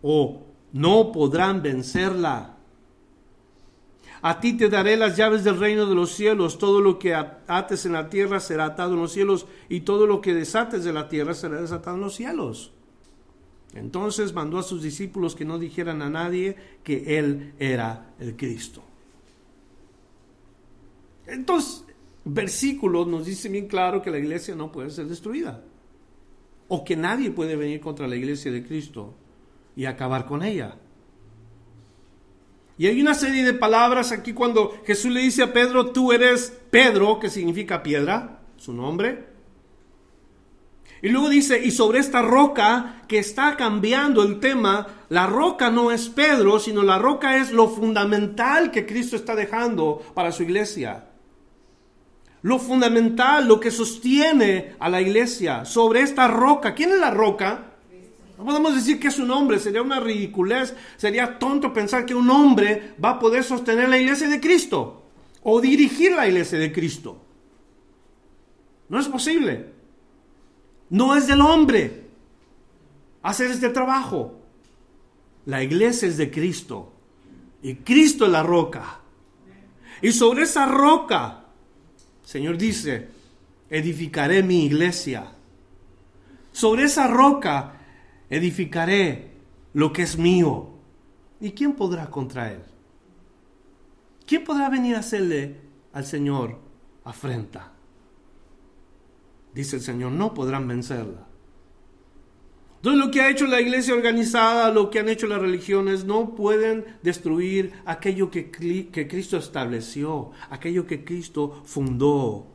o 0.01 0.47
no 0.73 1.13
podrán 1.13 1.63
vencerla. 1.63 2.56
A 4.27 4.41
ti 4.41 4.55
te 4.55 4.69
daré 4.69 4.97
las 4.97 5.17
llaves 5.17 5.45
del 5.45 5.57
reino 5.57 5.87
de 5.87 5.95
los 5.95 6.11
cielos. 6.11 6.59
Todo 6.59 6.81
lo 6.81 6.99
que 6.99 7.15
ates 7.15 7.87
en 7.87 7.93
la 7.93 8.09
tierra 8.09 8.41
será 8.41 8.65
atado 8.65 8.95
en 8.95 9.01
los 9.01 9.13
cielos 9.13 9.47
y 9.69 9.83
todo 9.83 10.09
lo 10.09 10.21
que 10.21 10.35
desates 10.35 10.83
de 10.83 10.93
la 10.93 11.09
tierra 11.09 11.33
será 11.33 11.61
desatado 11.61 11.95
en 11.95 12.03
los 12.03 12.17
cielos. 12.17 12.73
Entonces 13.73 14.35
mandó 14.35 14.59
a 14.59 14.65
sus 14.65 14.83
discípulos 14.83 15.37
que 15.37 15.45
no 15.45 15.61
dijeran 15.61 16.03
a 16.03 16.11
nadie 16.11 16.57
que 16.83 17.21
él 17.21 17.55
era 17.61 18.15
el 18.19 18.35
Cristo. 18.35 18.83
Entonces, 21.29 21.85
versículos 22.25 23.07
nos 23.07 23.27
dice 23.27 23.49
bien 23.49 23.69
claro 23.69 24.03
que 24.03 24.11
la 24.11 24.19
iglesia 24.19 24.57
no 24.57 24.73
puede 24.73 24.91
ser 24.91 25.07
destruida. 25.07 25.63
O 26.67 26.83
que 26.83 26.97
nadie 26.97 27.31
puede 27.31 27.55
venir 27.55 27.79
contra 27.79 28.09
la 28.09 28.17
iglesia 28.17 28.51
de 28.51 28.67
Cristo 28.67 29.15
y 29.77 29.85
acabar 29.85 30.27
con 30.27 30.43
ella. 30.43 30.79
Y 32.79 32.87
hay 32.87 33.01
una 33.01 33.15
serie 33.15 33.45
de 33.45 33.55
palabras 33.55 34.13
aquí 34.13 34.35
cuando 34.35 34.83
Jesús 34.87 35.11
le 35.11 35.21
dice 35.21 35.43
a 35.43 35.53
Pedro, 35.53 35.93
tú 35.93 36.13
eres 36.13 36.53
Pedro, 36.71 37.19
que 37.19 37.31
significa 37.31 37.83
piedra, 37.83 38.41
su 38.57 38.73
nombre. 38.75 39.37
Y 41.01 41.09
luego 41.09 41.29
dice, 41.29 41.63
y 41.65 41.71
sobre 41.71 42.01
esta 42.01 42.21
roca 42.21 43.03
que 43.09 43.19
está 43.19 43.57
cambiando 43.57 44.23
el 44.23 44.41
tema, 44.41 44.87
la 45.09 45.27
roca 45.27 45.71
no 45.71 45.91
es 45.91 46.09
Pedro, 46.09 46.59
sino 46.59 46.83
la 46.83 46.99
roca 46.99 47.37
es 47.37 47.53
lo 47.53 47.69
fundamental 47.69 48.71
que 48.71 48.87
Cristo 48.87 49.17
está 49.17 49.35
dejando 49.35 50.03
para 50.15 50.33
su 50.33 50.43
iglesia. 50.43 51.07
Lo 52.43 52.59
fundamental, 52.59 53.49
lo 53.49 53.59
que 53.59 53.71
sostiene 53.71 54.75
a 54.79 54.89
la 54.89 55.01
iglesia 55.01 55.65
sobre 55.65 56.03
esta 56.03 56.29
roca. 56.29 56.75
¿Quién 56.75 56.93
es 56.93 57.01
la 57.01 57.11
roca? 57.11 57.76
No 58.39 58.45
podemos 58.45 58.75
decir 58.75 59.01
que 59.01 59.09
es 59.09 59.19
un 59.19 59.31
hombre, 59.31 59.59
sería 59.59 59.81
una 59.81 60.01
ridiculez, 60.01 60.75
sería 60.97 61.39
tonto 61.39 61.73
pensar 61.73 62.05
que 62.05 62.15
un 62.15 62.29
hombre 62.29 62.95
va 63.03 63.11
a 63.11 63.19
poder 63.19 63.43
sostener 63.43 63.89
la 63.89 63.99
iglesia 63.99 64.29
de 64.29 64.41
Cristo 64.41 65.05
o 65.43 65.61
dirigir 65.61 66.13
la 66.13 66.29
iglesia 66.29 66.59
de 66.59 66.73
Cristo. 66.73 67.23
No 68.89 69.01
es 69.01 69.09
posible. 69.09 69.73
No 70.91 71.17
es 71.17 71.27
del 71.27 71.41
hombre 71.41 72.05
hacer 73.23 73.51
este 73.51 73.71
trabajo. 73.71 74.41
La 75.47 75.63
iglesia 75.63 76.09
es 76.09 76.17
de 76.17 76.31
Cristo 76.31 76.93
y 77.63 77.77
Cristo 77.77 78.27
es 78.27 78.33
la 78.33 78.43
roca. 78.43 79.01
Y 80.03 80.13
sobre 80.13 80.43
esa 80.43 80.67
roca, 80.67 81.45
Señor 82.23 82.59
dice, 82.59 83.09
edificaré 83.71 84.43
mi 84.43 84.67
iglesia. 84.67 85.33
Sobre 86.53 86.85
esa 86.85 87.07
roca 87.07 87.76
edificaré 88.31 89.33
lo 89.75 89.93
que 89.93 90.03
es 90.03 90.17
mío. 90.19 90.71
¿Y 91.41 91.53
quién 91.53 91.75
podrá 91.75 92.11
contra 92.11 92.53
él? 92.53 92.63
¿Quién 94.27 94.45
podrá 94.45 94.69
venir 94.69 94.97
a 94.97 95.01
hacerle 95.01 95.61
al 95.93 96.05
Señor 96.05 96.59
afrenta? 97.05 97.73
Dice 99.55 99.77
el 99.77 99.83
Señor, 99.83 100.13
no 100.13 100.35
podrán 100.35 100.67
vencerla. 100.67 101.27
Entonces 102.77 103.05
lo 103.05 103.11
que 103.11 103.21
ha 103.21 103.31
hecho 103.31 103.47
la 103.47 103.61
iglesia 103.61 103.95
organizada, 103.95 104.71
lo 104.71 104.91
que 104.91 104.99
han 105.01 105.09
hecho 105.09 105.27
las 105.27 105.41
religiones, 105.41 106.05
no 106.05 106.35
pueden 106.35 106.85
destruir 107.03 107.73
aquello 107.85 108.31
que, 108.31 108.51
que 108.51 109.09
Cristo 109.09 109.37
estableció, 109.39 110.31
aquello 110.51 110.87
que 110.87 111.05
Cristo 111.05 111.63
fundó 111.65 112.47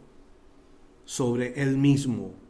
sobre 1.06 1.62
él 1.62 1.78
mismo. 1.78 2.41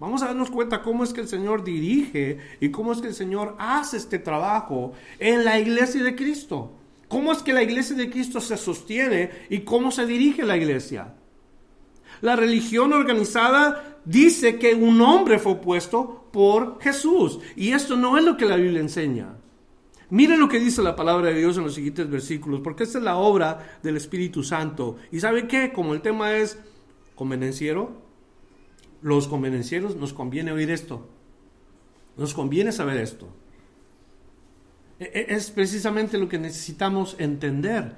Vamos 0.00 0.22
a 0.22 0.28
darnos 0.28 0.50
cuenta 0.50 0.80
cómo 0.80 1.04
es 1.04 1.12
que 1.12 1.20
el 1.20 1.28
Señor 1.28 1.62
dirige 1.62 2.38
y 2.58 2.70
cómo 2.70 2.92
es 2.92 3.02
que 3.02 3.08
el 3.08 3.14
Señor 3.14 3.54
hace 3.58 3.98
este 3.98 4.18
trabajo 4.18 4.94
en 5.18 5.44
la 5.44 5.60
iglesia 5.60 6.02
de 6.02 6.16
Cristo. 6.16 6.72
Cómo 7.06 7.32
es 7.32 7.42
que 7.42 7.52
la 7.52 7.62
iglesia 7.62 7.94
de 7.94 8.08
Cristo 8.08 8.40
se 8.40 8.56
sostiene 8.56 9.30
y 9.50 9.60
cómo 9.60 9.90
se 9.90 10.06
dirige 10.06 10.42
la 10.42 10.56
iglesia. 10.56 11.14
La 12.22 12.34
religión 12.34 12.94
organizada 12.94 13.98
dice 14.06 14.58
que 14.58 14.74
un 14.74 15.02
hombre 15.02 15.38
fue 15.38 15.56
puesto 15.56 16.28
por 16.32 16.80
Jesús. 16.80 17.38
Y 17.54 17.72
esto 17.72 17.94
no 17.94 18.16
es 18.16 18.24
lo 18.24 18.38
que 18.38 18.46
la 18.46 18.56
Biblia 18.56 18.80
enseña. 18.80 19.36
Miren 20.08 20.40
lo 20.40 20.48
que 20.48 20.58
dice 20.58 20.82
la 20.82 20.96
palabra 20.96 21.28
de 21.28 21.38
Dios 21.38 21.58
en 21.58 21.64
los 21.64 21.74
siguientes 21.74 22.08
versículos, 22.08 22.60
porque 22.64 22.84
esta 22.84 22.98
es 22.98 23.04
la 23.04 23.16
obra 23.18 23.78
del 23.82 23.98
Espíritu 23.98 24.42
Santo. 24.42 24.96
¿Y 25.12 25.20
sabe 25.20 25.46
qué? 25.46 25.72
Como 25.72 25.92
el 25.92 26.00
tema 26.00 26.32
es 26.32 26.58
convenenciero, 27.14 28.09
los 29.02 29.28
convenencieros 29.28 29.96
nos 29.96 30.12
conviene 30.12 30.52
oír 30.52 30.70
esto. 30.70 31.08
Nos 32.16 32.34
conviene 32.34 32.72
saber 32.72 32.98
esto. 32.98 33.28
E, 34.98 35.04
e, 35.04 35.34
es 35.34 35.50
precisamente 35.50 36.18
lo 36.18 36.28
que 36.28 36.38
necesitamos 36.38 37.16
entender. 37.18 37.96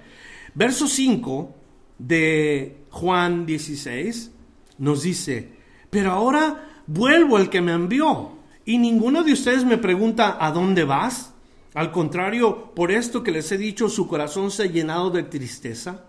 Verso 0.54 0.86
5 0.86 1.54
de 1.98 2.84
Juan 2.90 3.46
16 3.46 4.30
nos 4.78 5.02
dice, 5.02 5.48
pero 5.90 6.12
ahora 6.12 6.82
vuelvo 6.86 7.36
al 7.36 7.50
que 7.50 7.60
me 7.60 7.72
envió 7.72 8.38
y 8.64 8.78
ninguno 8.78 9.24
de 9.24 9.32
ustedes 9.32 9.64
me 9.64 9.78
pregunta, 9.78 10.36
¿a 10.40 10.52
dónde 10.52 10.84
vas? 10.84 11.32
Al 11.74 11.90
contrario, 11.90 12.72
por 12.74 12.90
esto 12.90 13.22
que 13.22 13.30
les 13.30 13.50
he 13.50 13.58
dicho, 13.58 13.88
su 13.88 14.06
corazón 14.06 14.50
se 14.50 14.64
ha 14.64 14.66
llenado 14.66 15.10
de 15.10 15.22
tristeza. 15.22 16.04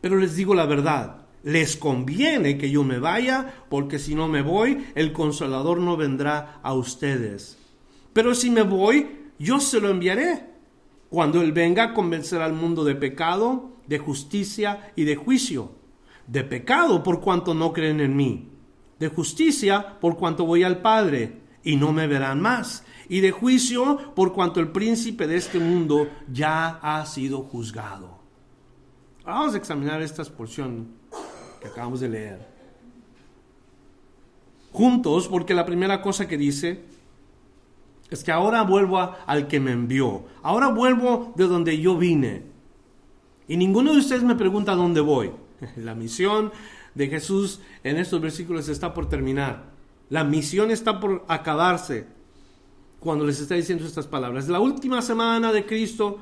Pero 0.00 0.16
les 0.16 0.36
digo 0.36 0.54
la 0.54 0.66
verdad, 0.66 1.23
les 1.44 1.76
conviene 1.76 2.56
que 2.56 2.70
yo 2.70 2.82
me 2.84 2.98
vaya, 2.98 3.64
porque 3.68 3.98
si 3.98 4.14
no 4.14 4.28
me 4.28 4.42
voy, 4.42 4.86
el 4.94 5.12
consolador 5.12 5.78
no 5.78 5.96
vendrá 5.96 6.58
a 6.62 6.72
ustedes. 6.72 7.58
Pero 8.14 8.34
si 8.34 8.50
me 8.50 8.62
voy, 8.62 9.30
yo 9.38 9.60
se 9.60 9.80
lo 9.80 9.90
enviaré. 9.90 10.46
Cuando 11.10 11.42
Él 11.42 11.52
venga, 11.52 11.92
convencerá 11.92 12.46
al 12.46 12.54
mundo 12.54 12.82
de 12.82 12.94
pecado, 12.94 13.76
de 13.86 13.98
justicia 13.98 14.92
y 14.96 15.04
de 15.04 15.16
juicio. 15.16 15.72
De 16.26 16.42
pecado 16.42 17.02
por 17.02 17.20
cuanto 17.20 17.52
no 17.52 17.72
creen 17.72 18.00
en 18.00 18.16
mí. 18.16 18.50
De 18.98 19.08
justicia 19.08 20.00
por 20.00 20.16
cuanto 20.16 20.46
voy 20.46 20.62
al 20.62 20.80
Padre 20.80 21.42
y 21.62 21.76
no 21.76 21.92
me 21.92 22.06
verán 22.06 22.40
más. 22.40 22.84
Y 23.08 23.20
de 23.20 23.32
juicio 23.32 24.14
por 24.14 24.32
cuanto 24.32 24.60
el 24.60 24.68
príncipe 24.68 25.26
de 25.26 25.36
este 25.36 25.58
mundo 25.58 26.08
ya 26.32 26.78
ha 26.80 27.04
sido 27.04 27.42
juzgado. 27.42 28.18
Vamos 29.26 29.54
a 29.54 29.58
examinar 29.58 30.00
esta 30.02 30.24
porción 30.24 31.03
acabamos 31.68 32.00
de 32.00 32.08
leer. 32.08 32.54
Juntos, 34.72 35.28
porque 35.28 35.54
la 35.54 35.64
primera 35.64 36.02
cosa 36.02 36.26
que 36.26 36.36
dice 36.36 36.82
es 38.10 38.24
que 38.24 38.32
ahora 38.32 38.62
vuelvo 38.62 38.98
al 39.26 39.46
que 39.48 39.60
me 39.60 39.72
envió. 39.72 40.24
Ahora 40.42 40.68
vuelvo 40.68 41.32
de 41.36 41.44
donde 41.44 41.78
yo 41.80 41.96
vine. 41.96 42.42
Y 43.48 43.56
ninguno 43.56 43.92
de 43.92 43.98
ustedes 43.98 44.22
me 44.22 44.34
pregunta 44.34 44.74
dónde 44.74 45.00
voy. 45.00 45.32
La 45.76 45.94
misión 45.94 46.52
de 46.94 47.08
Jesús 47.08 47.60
en 47.82 47.96
estos 47.96 48.20
versículos 48.20 48.68
está 48.68 48.94
por 48.94 49.08
terminar. 49.08 49.64
La 50.10 50.24
misión 50.24 50.70
está 50.70 51.00
por 51.00 51.24
acabarse 51.28 52.06
cuando 53.00 53.26
les 53.26 53.40
está 53.40 53.54
diciendo 53.54 53.84
estas 53.84 54.06
palabras. 54.06 54.48
La 54.48 54.60
última 54.60 55.02
semana 55.02 55.52
de 55.52 55.66
Cristo, 55.66 56.20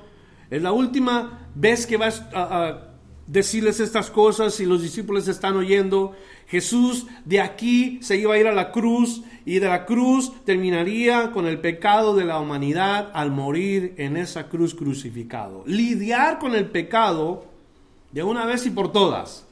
es 0.50 0.62
la 0.62 0.72
última 0.72 1.48
vez 1.54 1.86
que 1.86 1.96
va 1.96 2.08
a, 2.34 2.91
decirles 3.26 3.80
estas 3.80 4.10
cosas 4.10 4.58
y 4.60 4.66
los 4.66 4.82
discípulos 4.82 5.28
están 5.28 5.56
oyendo. 5.56 6.14
Jesús 6.48 7.06
de 7.24 7.40
aquí 7.40 7.98
se 8.02 8.16
iba 8.16 8.34
a 8.34 8.38
ir 8.38 8.46
a 8.46 8.52
la 8.52 8.72
cruz 8.72 9.22
y 9.44 9.58
de 9.58 9.68
la 9.68 9.86
cruz 9.86 10.32
terminaría 10.44 11.32
con 11.32 11.46
el 11.46 11.60
pecado 11.60 12.14
de 12.14 12.24
la 12.24 12.38
humanidad 12.38 13.10
al 13.14 13.30
morir 13.30 13.94
en 13.96 14.16
esa 14.16 14.48
cruz 14.48 14.74
crucificado. 14.74 15.64
Lidiar 15.66 16.38
con 16.38 16.54
el 16.54 16.66
pecado 16.66 17.46
de 18.12 18.22
una 18.22 18.44
vez 18.44 18.66
y 18.66 18.70
por 18.70 18.92
todas. 18.92 19.46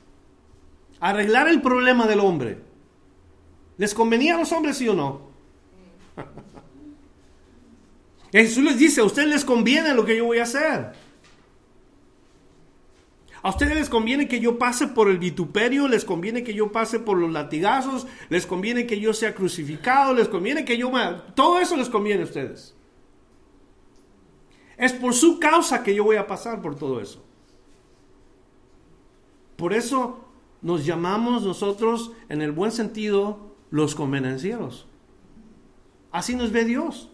Arreglar 1.00 1.48
el 1.48 1.62
problema 1.62 2.06
del 2.06 2.20
hombre. 2.20 2.58
¿Les 3.78 3.94
convenía 3.94 4.34
a 4.34 4.38
los 4.38 4.52
hombres, 4.52 4.76
sí 4.76 4.86
o 4.88 4.94
no? 4.94 5.30
Jesús 8.32 8.62
les 8.62 8.78
dice, 8.78 9.00
a 9.00 9.04
ustedes 9.04 9.28
les 9.28 9.44
conviene 9.44 9.94
lo 9.94 10.04
que 10.04 10.16
yo 10.16 10.26
voy 10.26 10.38
a 10.38 10.42
hacer. 10.42 10.92
A 13.42 13.50
ustedes 13.50 13.74
les 13.74 13.88
conviene 13.88 14.28
que 14.28 14.40
yo 14.40 14.58
pase 14.58 14.86
por 14.88 15.08
el 15.08 15.18
vituperio, 15.18 15.88
les 15.88 16.04
conviene 16.04 16.44
que 16.44 16.52
yo 16.52 16.72
pase 16.72 16.98
por 17.00 17.16
los 17.16 17.32
latigazos, 17.32 18.06
les 18.28 18.44
conviene 18.44 18.86
que 18.86 19.00
yo 19.00 19.14
sea 19.14 19.34
crucificado, 19.34 20.12
les 20.12 20.28
conviene 20.28 20.64
que 20.64 20.76
yo... 20.76 20.90
Todo 21.34 21.58
eso 21.58 21.76
les 21.76 21.88
conviene 21.88 22.22
a 22.22 22.26
ustedes. 22.26 22.76
Es 24.76 24.92
por 24.92 25.14
su 25.14 25.38
causa 25.38 25.82
que 25.82 25.94
yo 25.94 26.04
voy 26.04 26.16
a 26.16 26.26
pasar 26.26 26.60
por 26.60 26.76
todo 26.76 27.00
eso. 27.00 27.24
Por 29.56 29.72
eso 29.74 30.24
nos 30.62 30.84
llamamos 30.84 31.42
nosotros, 31.42 32.12
en 32.28 32.42
el 32.42 32.52
buen 32.52 32.72
sentido, 32.72 33.54
los 33.70 33.94
convenencieros. 33.94 34.86
Así 36.10 36.34
nos 36.34 36.50
ve 36.52 36.64
Dios. 36.64 37.09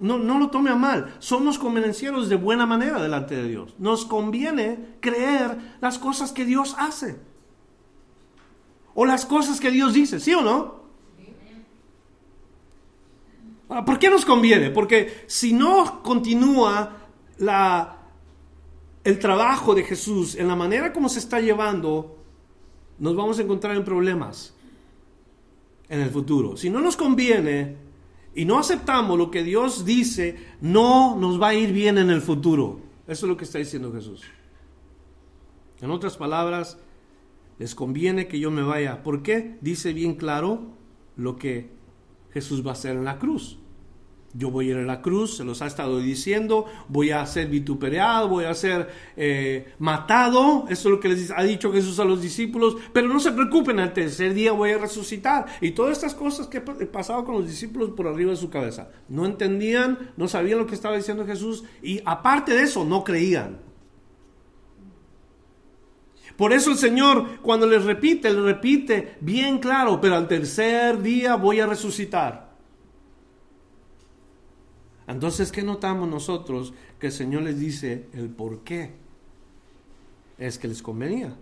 No, 0.00 0.18
no 0.18 0.38
lo 0.38 0.50
tome 0.50 0.70
a 0.70 0.74
mal. 0.74 1.14
Somos 1.18 1.58
convenencieros 1.58 2.28
de 2.28 2.36
buena 2.36 2.66
manera 2.66 3.00
delante 3.00 3.36
de 3.36 3.48
Dios. 3.48 3.74
Nos 3.78 4.04
conviene 4.04 4.96
creer 5.00 5.76
las 5.80 5.98
cosas 5.98 6.32
que 6.32 6.44
Dios 6.44 6.74
hace. 6.78 7.16
O 8.94 9.06
las 9.06 9.26
cosas 9.26 9.60
que 9.60 9.70
Dios 9.70 9.94
dice, 9.94 10.20
¿sí 10.20 10.34
o 10.34 10.42
no? 10.42 10.84
¿Por 13.84 13.98
qué 13.98 14.10
nos 14.10 14.24
conviene? 14.24 14.70
Porque 14.70 15.24
si 15.26 15.52
no 15.52 16.02
continúa 16.02 16.96
el 17.38 19.18
trabajo 19.18 19.74
de 19.74 19.82
Jesús 19.82 20.36
en 20.36 20.48
la 20.48 20.54
manera 20.54 20.92
como 20.92 21.08
se 21.08 21.18
está 21.18 21.40
llevando, 21.40 22.18
nos 22.98 23.16
vamos 23.16 23.38
a 23.38 23.42
encontrar 23.42 23.74
en 23.76 23.84
problemas 23.84 24.54
en 25.88 26.00
el 26.00 26.10
futuro. 26.10 26.56
Si 26.56 26.70
no 26.70 26.80
nos 26.80 26.96
conviene, 26.96 27.76
y 28.34 28.44
no 28.44 28.58
aceptamos 28.58 29.16
lo 29.18 29.30
que 29.30 29.42
Dios 29.42 29.84
dice, 29.84 30.36
no 30.60 31.16
nos 31.16 31.40
va 31.40 31.48
a 31.48 31.54
ir 31.54 31.72
bien 31.72 31.98
en 31.98 32.10
el 32.10 32.20
futuro. 32.20 32.80
Eso 33.06 33.26
es 33.26 33.30
lo 33.30 33.36
que 33.36 33.44
está 33.44 33.58
diciendo 33.58 33.92
Jesús. 33.92 34.22
En 35.80 35.90
otras 35.90 36.16
palabras, 36.16 36.78
les 37.58 37.74
conviene 37.74 38.26
que 38.26 38.40
yo 38.40 38.50
me 38.50 38.62
vaya. 38.62 39.02
¿Por 39.02 39.22
qué? 39.22 39.58
Dice 39.60 39.92
bien 39.92 40.14
claro 40.14 40.62
lo 41.16 41.36
que 41.36 41.70
Jesús 42.32 42.64
va 42.66 42.70
a 42.70 42.74
hacer 42.74 42.96
en 42.96 43.04
la 43.04 43.18
cruz. 43.18 43.58
Yo 44.36 44.50
voy 44.50 44.68
a 44.68 44.70
ir 44.72 44.76
a 44.78 44.82
la 44.82 45.00
cruz, 45.00 45.36
se 45.36 45.44
los 45.44 45.62
ha 45.62 45.66
estado 45.66 46.00
diciendo, 46.00 46.66
voy 46.88 47.12
a 47.12 47.24
ser 47.24 47.46
vituperado, 47.46 48.28
voy 48.28 48.46
a 48.46 48.54
ser 48.54 48.88
eh, 49.16 49.72
matado, 49.78 50.64
eso 50.68 50.88
es 50.88 50.92
lo 50.92 50.98
que 50.98 51.08
les 51.08 51.30
ha 51.30 51.42
dicho 51.44 51.72
Jesús 51.72 52.00
a 52.00 52.04
los 52.04 52.20
discípulos, 52.20 52.76
pero 52.92 53.06
no 53.06 53.20
se 53.20 53.30
preocupen, 53.30 53.78
al 53.78 53.92
tercer 53.92 54.34
día 54.34 54.50
voy 54.50 54.72
a 54.72 54.78
resucitar. 54.78 55.46
Y 55.60 55.70
todas 55.70 55.92
estas 55.92 56.14
cosas 56.14 56.48
que 56.48 56.60
pasado 56.60 57.24
con 57.24 57.36
los 57.36 57.46
discípulos 57.46 57.90
por 57.90 58.08
arriba 58.08 58.32
de 58.32 58.36
su 58.36 58.50
cabeza. 58.50 58.88
No 59.08 59.24
entendían, 59.24 60.10
no 60.16 60.26
sabían 60.26 60.58
lo 60.58 60.66
que 60.66 60.74
estaba 60.74 60.96
diciendo 60.96 61.24
Jesús 61.26 61.64
y 61.80 62.00
aparte 62.04 62.54
de 62.54 62.62
eso, 62.62 62.84
no 62.84 63.04
creían. 63.04 63.58
Por 66.36 66.52
eso 66.52 66.72
el 66.72 66.78
Señor, 66.78 67.40
cuando 67.42 67.66
les 67.66 67.84
repite, 67.84 68.32
le 68.32 68.40
repite 68.40 69.16
bien 69.20 69.58
claro, 69.58 70.00
pero 70.00 70.16
al 70.16 70.26
tercer 70.26 71.00
día 71.00 71.36
voy 71.36 71.60
a 71.60 71.66
resucitar. 71.66 72.43
Entonces, 75.06 75.52
¿qué 75.52 75.62
notamos 75.62 76.08
nosotros? 76.08 76.72
Que 76.98 77.08
el 77.08 77.12
Señor 77.12 77.42
les 77.42 77.58
dice 77.58 78.08
el 78.14 78.30
por 78.30 78.60
qué. 78.60 78.92
Es 80.38 80.58
que 80.58 80.68
les 80.68 80.82
convenía. 80.82 81.36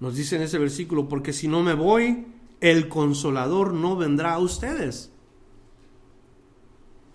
Nos 0.00 0.16
dice 0.16 0.36
en 0.36 0.42
ese 0.42 0.58
versículo, 0.58 1.08
porque 1.08 1.32
si 1.32 1.48
no 1.48 1.62
me 1.62 1.74
voy, 1.74 2.26
el 2.60 2.88
consolador 2.88 3.72
no 3.72 3.96
vendrá 3.96 4.34
a 4.34 4.38
ustedes. 4.38 5.10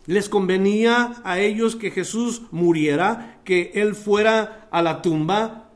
Les 0.06 0.28
convenía 0.28 1.22
a 1.24 1.40
ellos 1.40 1.76
que 1.76 1.92
Jesús 1.92 2.42
muriera, 2.52 3.42
que 3.44 3.72
Él 3.76 3.94
fuera 3.94 4.68
a 4.72 4.82
la 4.82 5.04
tumba, 5.04 5.72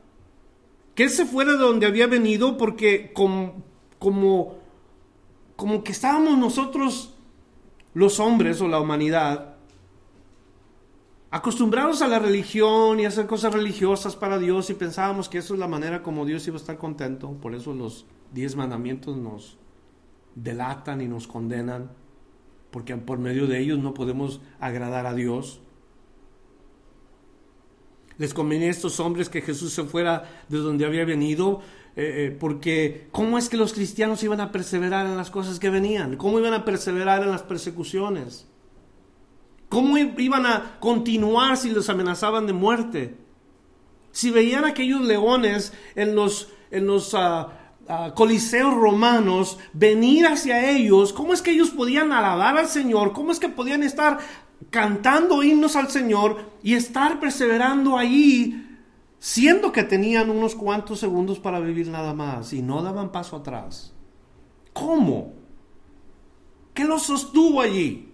que 0.96 1.04
Él 1.04 1.10
se 1.10 1.24
fuera 1.24 1.52
de 1.52 1.58
donde 1.58 1.86
había 1.86 2.08
venido, 2.08 2.56
porque 2.56 3.12
como, 3.12 3.62
como, 4.00 4.56
como 5.54 5.84
que 5.84 5.92
estábamos 5.92 6.36
nosotros 6.36 7.13
los 7.94 8.20
hombres 8.20 8.60
o 8.60 8.68
la 8.68 8.80
humanidad, 8.80 9.54
acostumbrados 11.30 12.02
a 12.02 12.08
la 12.08 12.18
religión 12.18 13.00
y 13.00 13.04
a 13.04 13.08
hacer 13.08 13.26
cosas 13.26 13.52
religiosas 13.52 14.14
para 14.14 14.38
Dios 14.38 14.70
y 14.70 14.74
pensábamos 14.74 15.28
que 15.28 15.38
eso 15.38 15.54
es 15.54 15.60
la 15.60 15.66
manera 15.66 16.02
como 16.02 16.24
Dios 16.24 16.46
iba 16.46 16.56
a 16.56 16.60
estar 16.60 16.78
contento, 16.78 17.32
por 17.40 17.54
eso 17.54 17.72
los 17.72 18.06
diez 18.32 18.54
mandamientos 18.54 19.16
nos 19.16 19.56
delatan 20.34 21.00
y 21.00 21.08
nos 21.08 21.26
condenan, 21.26 21.90
porque 22.70 22.96
por 22.96 23.18
medio 23.18 23.46
de 23.46 23.60
ellos 23.60 23.78
no 23.78 23.94
podemos 23.94 24.40
agradar 24.60 25.06
a 25.06 25.14
Dios. 25.14 25.60
Les 28.16 28.32
convenía 28.32 28.68
a 28.68 28.70
estos 28.70 29.00
hombres 29.00 29.28
que 29.28 29.42
Jesús 29.42 29.72
se 29.72 29.84
fuera 29.84 30.44
de 30.48 30.58
donde 30.58 30.86
había 30.86 31.04
venido, 31.04 31.62
eh, 31.96 32.26
eh, 32.26 32.36
porque 32.38 33.08
¿cómo 33.12 33.38
es 33.38 33.48
que 33.48 33.56
los 33.56 33.72
cristianos 33.72 34.22
iban 34.24 34.40
a 34.40 34.50
perseverar 34.50 35.06
en 35.06 35.16
las 35.16 35.30
cosas 35.30 35.60
que 35.60 35.70
venían? 35.70 36.16
¿Cómo 36.16 36.40
iban 36.40 36.52
a 36.52 36.64
perseverar 36.64 37.22
en 37.22 37.30
las 37.30 37.42
persecuciones? 37.42 38.46
¿Cómo 39.68 39.96
iban 39.98 40.46
a 40.46 40.76
continuar 40.80 41.56
si 41.56 41.70
los 41.70 41.88
amenazaban 41.88 42.46
de 42.46 42.52
muerte? 42.52 43.16
Si 44.12 44.30
veían 44.30 44.64
aquellos 44.64 45.02
leones 45.02 45.72
en 45.94 46.14
los, 46.14 46.48
en 46.70 46.86
los, 46.86 47.14
ah, 47.14 47.52
coliseos 48.14 48.74
romanos, 48.74 49.58
venir 49.72 50.26
hacia 50.26 50.70
ellos, 50.70 51.12
cómo 51.12 51.32
es 51.32 51.42
que 51.42 51.50
ellos 51.50 51.70
podían 51.70 52.12
alabar 52.12 52.56
al 52.56 52.68
Señor, 52.68 53.12
cómo 53.12 53.30
es 53.30 53.38
que 53.38 53.48
podían 53.48 53.82
estar 53.82 54.18
cantando 54.70 55.42
himnos 55.42 55.76
al 55.76 55.90
Señor 55.90 56.50
y 56.62 56.74
estar 56.74 57.20
perseverando 57.20 57.98
ahí, 57.98 58.63
siendo 59.24 59.72
que 59.72 59.84
tenían 59.84 60.28
unos 60.28 60.54
cuantos 60.54 61.00
segundos 61.00 61.38
para 61.38 61.58
vivir 61.58 61.88
nada 61.88 62.12
más 62.12 62.52
y 62.52 62.60
no 62.60 62.82
daban 62.82 63.10
paso 63.10 63.36
atrás. 63.36 63.94
¿Cómo? 64.74 65.32
¿Qué 66.74 66.84
los 66.84 67.04
sostuvo 67.04 67.62
allí? 67.62 68.12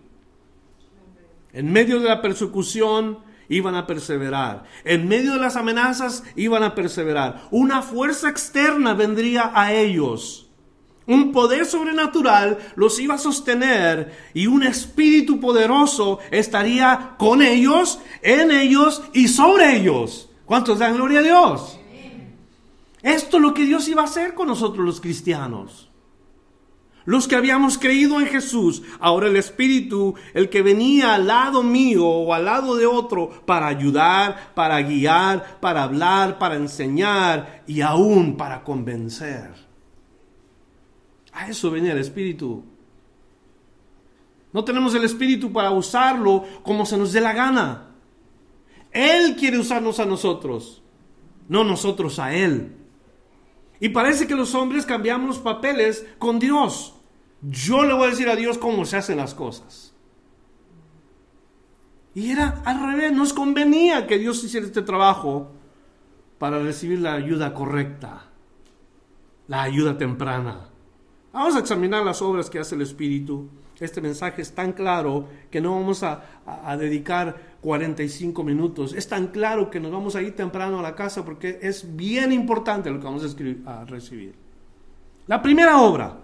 En 1.53 1.73
medio 1.73 1.99
de 1.99 2.09
la 2.09 2.23
persecución, 2.23 3.18
iban 3.49 3.75
a 3.75 3.88
perseverar. 3.88 4.62
En 4.85 5.09
medio 5.09 5.33
de 5.33 5.40
las 5.40 5.57
amenazas 5.57 6.23
iban 6.37 6.62
a 6.62 6.77
perseverar. 6.77 7.42
Una 7.51 7.83
fuerza 7.83 8.29
externa 8.29 8.94
vendría 8.94 9.51
a 9.53 9.73
ellos. 9.73 10.49
Un 11.09 11.33
poder 11.33 11.66
sobrenatural 11.66 12.57
los 12.77 13.01
iba 13.01 13.16
a 13.16 13.18
sostener 13.18 14.16
y 14.33 14.46
un 14.46 14.62
espíritu 14.62 15.40
poderoso 15.40 16.20
estaría 16.31 17.16
con 17.18 17.42
ellos, 17.42 17.99
en 18.23 18.53
ellos 18.53 19.03
y 19.12 19.27
sobre 19.27 19.75
ellos. 19.77 20.30
¿Cuántos 20.51 20.81
dan 20.81 20.97
gloria 20.97 21.21
a 21.21 21.23
Dios? 21.23 21.79
Esto 23.03 23.37
es 23.37 23.41
lo 23.41 23.55
que 23.55 23.67
Dios 23.67 23.87
iba 23.87 24.03
a 24.03 24.07
hacer 24.07 24.35
con 24.35 24.49
nosotros 24.49 24.85
los 24.85 25.01
cristianos. 25.01 25.89
Los 27.05 27.29
que 27.29 27.37
habíamos 27.37 27.79
creído 27.79 28.21
en 28.21 28.27
Jesús, 28.27 28.83
ahora 28.99 29.29
el 29.29 29.37
Espíritu, 29.37 30.17
el 30.35 30.49
que 30.49 30.63
venía 30.63 31.15
al 31.15 31.29
lado 31.29 31.63
mío 31.63 32.05
o 32.05 32.35
al 32.35 32.47
lado 32.47 32.75
de 32.75 32.85
otro 32.85 33.31
para 33.47 33.69
ayudar, 33.69 34.53
para 34.57 34.83
guiar, 34.83 35.61
para 35.61 35.85
hablar, 35.85 36.37
para 36.41 36.57
enseñar 36.57 37.63
y 37.69 37.83
aún 37.83 38.37
para 38.37 38.65
convencer. 38.65 39.55
A 41.33 41.49
eso 41.49 41.71
venía 41.71 41.93
el 41.93 41.99
Espíritu. 41.99 42.65
No 44.53 44.65
tenemos 44.65 44.97
el 44.97 45.05
Espíritu 45.05 45.53
para 45.53 45.71
usarlo 45.71 46.45
como 46.65 46.85
se 46.85 46.99
nos 46.99 47.13
dé 47.13 47.21
la 47.21 47.35
gana. 47.35 47.89
Él 48.92 49.37
quiere 49.37 49.59
usarnos 49.59 50.00
a 50.00 50.07
nosotros, 50.07 50.83
no 51.48 51.64
nosotros 51.64 52.18
a 52.18 52.35
Él. 52.35 52.76
Y 53.79 53.90
parece 53.90 54.26
que 54.26 54.35
los 54.35 54.55
hombres 54.55 54.85
cambiamos 54.85 55.29
los 55.29 55.38
papeles 55.38 56.07
con 56.18 56.38
Dios. 56.38 56.94
Yo 57.42 57.85
le 57.85 57.94
voy 57.94 58.05
a 58.05 58.11
decir 58.11 58.29
a 58.29 58.37
Dios 58.37 58.59
cómo 58.59 58.85
se 58.85 58.98
hacen 58.98 59.16
las 59.16 59.35
cosas. 59.35 59.94
Y 62.14 62.31
era 62.31 62.62
al 62.64 62.92
revés, 62.92 63.12
nos 63.12 63.33
convenía 63.33 64.07
que 64.07 64.18
Dios 64.18 64.42
hiciera 64.44 64.66
este 64.66 64.83
trabajo 64.83 65.53
para 66.38 66.59
recibir 66.59 66.98
la 66.98 67.14
ayuda 67.14 67.55
correcta, 67.55 68.26
la 69.46 69.62
ayuda 69.62 69.96
temprana. 69.96 70.68
Vamos 71.33 71.55
a 71.55 71.61
examinar 71.61 72.05
las 72.05 72.20
obras 72.20 72.50
que 72.50 72.59
hace 72.59 72.74
el 72.74 72.83
Espíritu. 72.83 73.48
Este 73.81 74.03
mensaje 74.03 74.43
es 74.43 74.55
tan 74.55 74.73
claro 74.73 75.27
que 75.51 75.61
no 75.61 75.75
vamos 75.75 76.03
a, 76.03 76.23
dedicar 76.79 77.57
45 77.62 78.45
minutos. 78.45 78.93
Es 78.93 79.09
tan 79.09 79.29
claro 79.29 79.71
que 79.71 79.81
nos 79.81 79.90
vamos 79.90 80.14
a 80.14 80.23
ir 80.23 80.37
temprano 80.37 80.79
a 80.79 80.83
la 80.83 80.95
casa 80.95 81.25
porque 81.25 81.59
es 81.62 81.97
bien 81.97 82.31
importante 82.31 82.90
lo 82.90 82.99
que 82.99 83.05
vamos 83.05 83.25
a, 83.25 83.81
a 83.81 83.85
recibir. 83.87 84.35
La 85.27 85.40
primera 85.40 85.81
obra. 85.81 86.19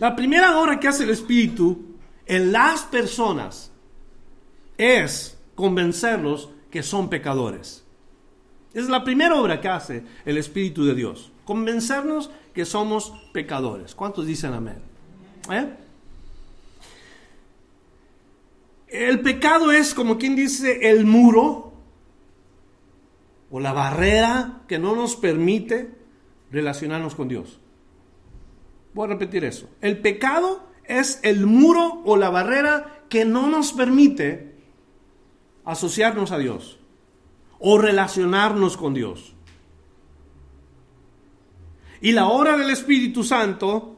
La 0.00 0.16
primera 0.16 0.58
obra 0.58 0.80
que 0.80 0.88
hace 0.88 1.04
el 1.04 1.10
Espíritu 1.10 1.96
en 2.24 2.52
las 2.52 2.84
personas 2.84 3.70
es 4.78 5.38
convencerlos 5.54 6.50
que 6.70 6.82
son 6.82 7.10
pecadores. 7.10 7.84
Es 8.72 8.88
la 8.88 9.04
primera 9.04 9.34
obra 9.34 9.60
que 9.60 9.68
hace 9.68 10.04
el 10.24 10.38
Espíritu 10.38 10.86
de 10.86 10.94
Dios. 10.94 11.30
Convencernos 11.44 12.30
que 12.54 12.64
somos 12.64 13.12
pecadores. 13.32 13.94
¿Cuántos 13.94 14.26
dicen 14.26 14.54
amén? 14.54 14.80
¿Eh? 15.50 15.81
El 18.92 19.20
pecado 19.20 19.72
es 19.72 19.94
como 19.94 20.18
quien 20.18 20.36
dice 20.36 20.90
el 20.90 21.06
muro 21.06 21.72
o 23.50 23.58
la 23.58 23.72
barrera 23.72 24.60
que 24.68 24.78
no 24.78 24.94
nos 24.94 25.16
permite 25.16 25.94
relacionarnos 26.50 27.14
con 27.14 27.26
Dios. 27.26 27.58
Voy 28.92 29.06
a 29.06 29.12
repetir 29.14 29.46
eso. 29.46 29.66
El 29.80 29.98
pecado 29.98 30.68
es 30.84 31.20
el 31.22 31.46
muro 31.46 32.02
o 32.04 32.18
la 32.18 32.28
barrera 32.28 33.04
que 33.08 33.24
no 33.24 33.48
nos 33.48 33.72
permite 33.72 34.56
asociarnos 35.64 36.30
a 36.30 36.36
Dios 36.36 36.78
o 37.60 37.78
relacionarnos 37.78 38.76
con 38.76 38.92
Dios. 38.92 39.32
Y 42.02 42.12
la 42.12 42.26
obra 42.26 42.58
del 42.58 42.68
Espíritu 42.68 43.24
Santo 43.24 43.96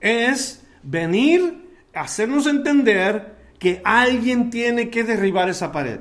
es 0.00 0.66
venir, 0.82 1.68
hacernos 1.94 2.48
entender 2.48 3.37
que 3.58 3.80
alguien 3.84 4.50
tiene 4.50 4.90
que 4.90 5.04
derribar 5.04 5.48
esa 5.48 5.72
pared. 5.72 6.00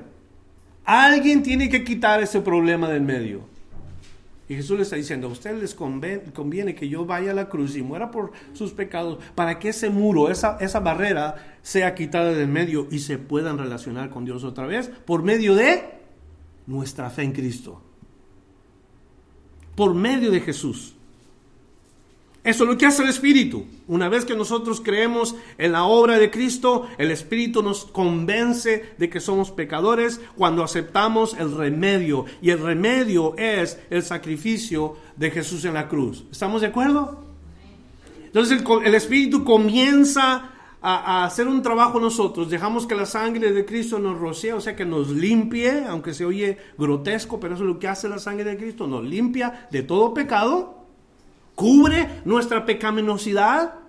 Alguien 0.86 1.44
tiene 1.44 1.70
que 1.70 1.84
quitar 1.84 2.22
ese 2.22 2.42
problema 2.42 2.90
del 2.90 3.02
medio. 3.02 3.42
Y 4.50 4.56
Jesús 4.56 4.78
le 4.78 4.84
está 4.84 4.96
diciendo, 4.96 5.28
a 5.28 5.32
ustedes 5.32 5.60
les 5.60 5.76
conviene, 5.76 6.74
que 6.74 6.88
yo 6.88 7.06
vaya 7.06 7.32
a 7.32 7.34
la 7.34 7.50
cruz 7.50 7.76
y 7.76 7.82
muera 7.82 8.12
por 8.12 8.32
sus 8.54 8.72
pecados 8.72 9.20
para 9.36 9.60
que 9.60 9.70
ese 9.70 9.90
muro, 9.90 10.32
esa, 10.32 10.58
esa 10.62 10.80
barrera 10.80 11.58
sea 11.62 11.94
quitada 11.94 12.32
del 12.32 12.48
medio 12.48 12.88
y 12.90 13.00
se 13.00 13.18
puedan 13.18 13.58
relacionar 13.58 14.10
con 14.10 14.24
Dios 14.24 14.46
otra 14.46 14.66
vez 14.66 14.90
por 15.06 15.22
medio 15.24 15.54
de 15.54 15.84
nuestra 16.66 17.10
fe 17.10 17.24
en 17.24 17.34
Cristo. 17.34 17.82
Por 19.76 19.94
medio 19.94 20.32
de 20.32 20.40
Jesús. 20.40 20.97
Eso 22.48 22.64
es 22.64 22.70
lo 22.70 22.78
que 22.78 22.86
hace 22.86 23.04
el 23.04 23.10
Espíritu. 23.10 23.66
Una 23.90 24.08
vez 24.08 24.24
que 24.24 24.34
nosotros 24.34 24.80
creemos 24.80 25.36
en 25.58 25.74
la 25.74 25.84
obra 25.84 26.18
de 26.18 26.32
Cristo, 26.32 26.88
el 26.98 27.12
Espíritu 27.12 27.62
nos 27.62 27.84
convence 27.84 28.94
de 28.98 29.10
que 29.10 29.20
somos 29.20 29.52
pecadores 29.52 30.22
cuando 30.38 30.64
aceptamos 30.64 31.36
el 31.38 31.54
remedio. 31.54 32.24
Y 32.42 32.52
el 32.52 32.60
remedio 32.60 33.36
es 33.38 33.82
el 33.90 34.02
sacrificio 34.02 34.96
de 35.18 35.30
Jesús 35.30 35.66
en 35.66 35.74
la 35.74 35.90
cruz. 35.90 36.24
¿Estamos 36.32 36.62
de 36.62 36.68
acuerdo? 36.68 37.22
Entonces 38.28 38.64
el, 38.86 38.96
Espíritu 38.96 39.44
comienza 39.44 40.52
a, 40.82 41.26
hacer 41.26 41.50
un 41.50 41.62
trabajo 41.62 42.00
nosotros. 42.00 42.50
Dejamos 42.50 42.88
que 42.88 42.96
la 42.96 43.06
sangre 43.06 43.52
de 43.52 43.66
Cristo 43.66 44.00
nos 44.00 44.18
rocee, 44.18 44.54
o 44.54 44.62
sea 44.62 44.74
que 44.74 44.86
nos 44.86 45.10
limpie, 45.10 45.84
aunque 45.86 46.14
se 46.14 46.24
oye 46.24 46.58
grotesco, 46.78 47.42
pero 47.42 47.56
eso 47.56 47.66
es 47.66 47.70
lo 47.70 47.78
que 47.78 47.90
hace 47.90 48.08
la 48.08 48.20
sangre 48.20 48.46
de 48.46 48.56
Cristo. 48.56 48.88
Nos 48.88 49.04
limpia 49.04 49.68
de 49.70 49.84
todo 49.84 50.14
pecado 50.14 50.77
cubre 51.58 52.22
nuestra 52.24 52.66
pecaminosidad 52.68 53.80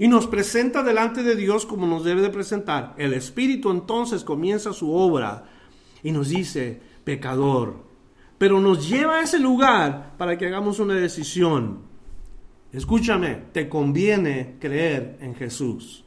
y 0.00 0.08
nos 0.08 0.26
presenta 0.26 0.82
delante 0.82 1.22
de 1.22 1.36
Dios 1.36 1.64
como 1.64 1.86
nos 1.86 2.02
debe 2.02 2.22
de 2.22 2.30
presentar. 2.30 2.96
El 2.98 3.14
Espíritu 3.14 3.70
entonces 3.70 4.24
comienza 4.24 4.72
su 4.72 4.92
obra 4.92 5.44
y 6.02 6.10
nos 6.10 6.30
dice, 6.30 6.80
pecador, 7.04 7.84
pero 8.36 8.60
nos 8.60 8.88
lleva 8.88 9.18
a 9.18 9.22
ese 9.22 9.38
lugar 9.38 10.16
para 10.18 10.36
que 10.36 10.48
hagamos 10.48 10.80
una 10.80 10.94
decisión. 10.94 11.82
Escúchame, 12.72 13.44
te 13.52 13.68
conviene 13.68 14.56
creer 14.58 15.18
en 15.20 15.36
Jesús. 15.36 16.04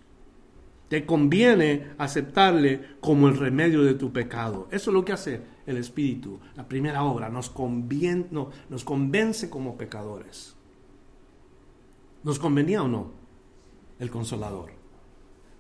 Te 0.89 1.06
conviene 1.06 1.93
aceptarle 1.99 2.97
como 2.99 3.30
el 3.30 3.38
remedio 3.38 3.82
de 3.84 3.93
tu 3.93 4.12
pecado. 4.12 4.67
Eso 4.71 4.91
es 4.91 4.93
lo 4.93 5.06
que 5.06 5.13
hace 5.13 5.41
el 5.65 5.77
Espíritu. 5.77 6.41
La 6.58 6.67
primera 6.67 7.04
obra 7.04 7.30
nos, 7.30 7.49
conviene, 7.49 8.27
no, 8.30 8.49
nos 8.69 8.84
convence 8.84 9.49
como 9.49 9.77
pecadores. 9.77 10.58
¿Nos 12.24 12.40
convenía 12.40 12.84
o 12.84 12.88
no? 12.88 13.12
El 14.00 14.10
consolador. 14.10 14.72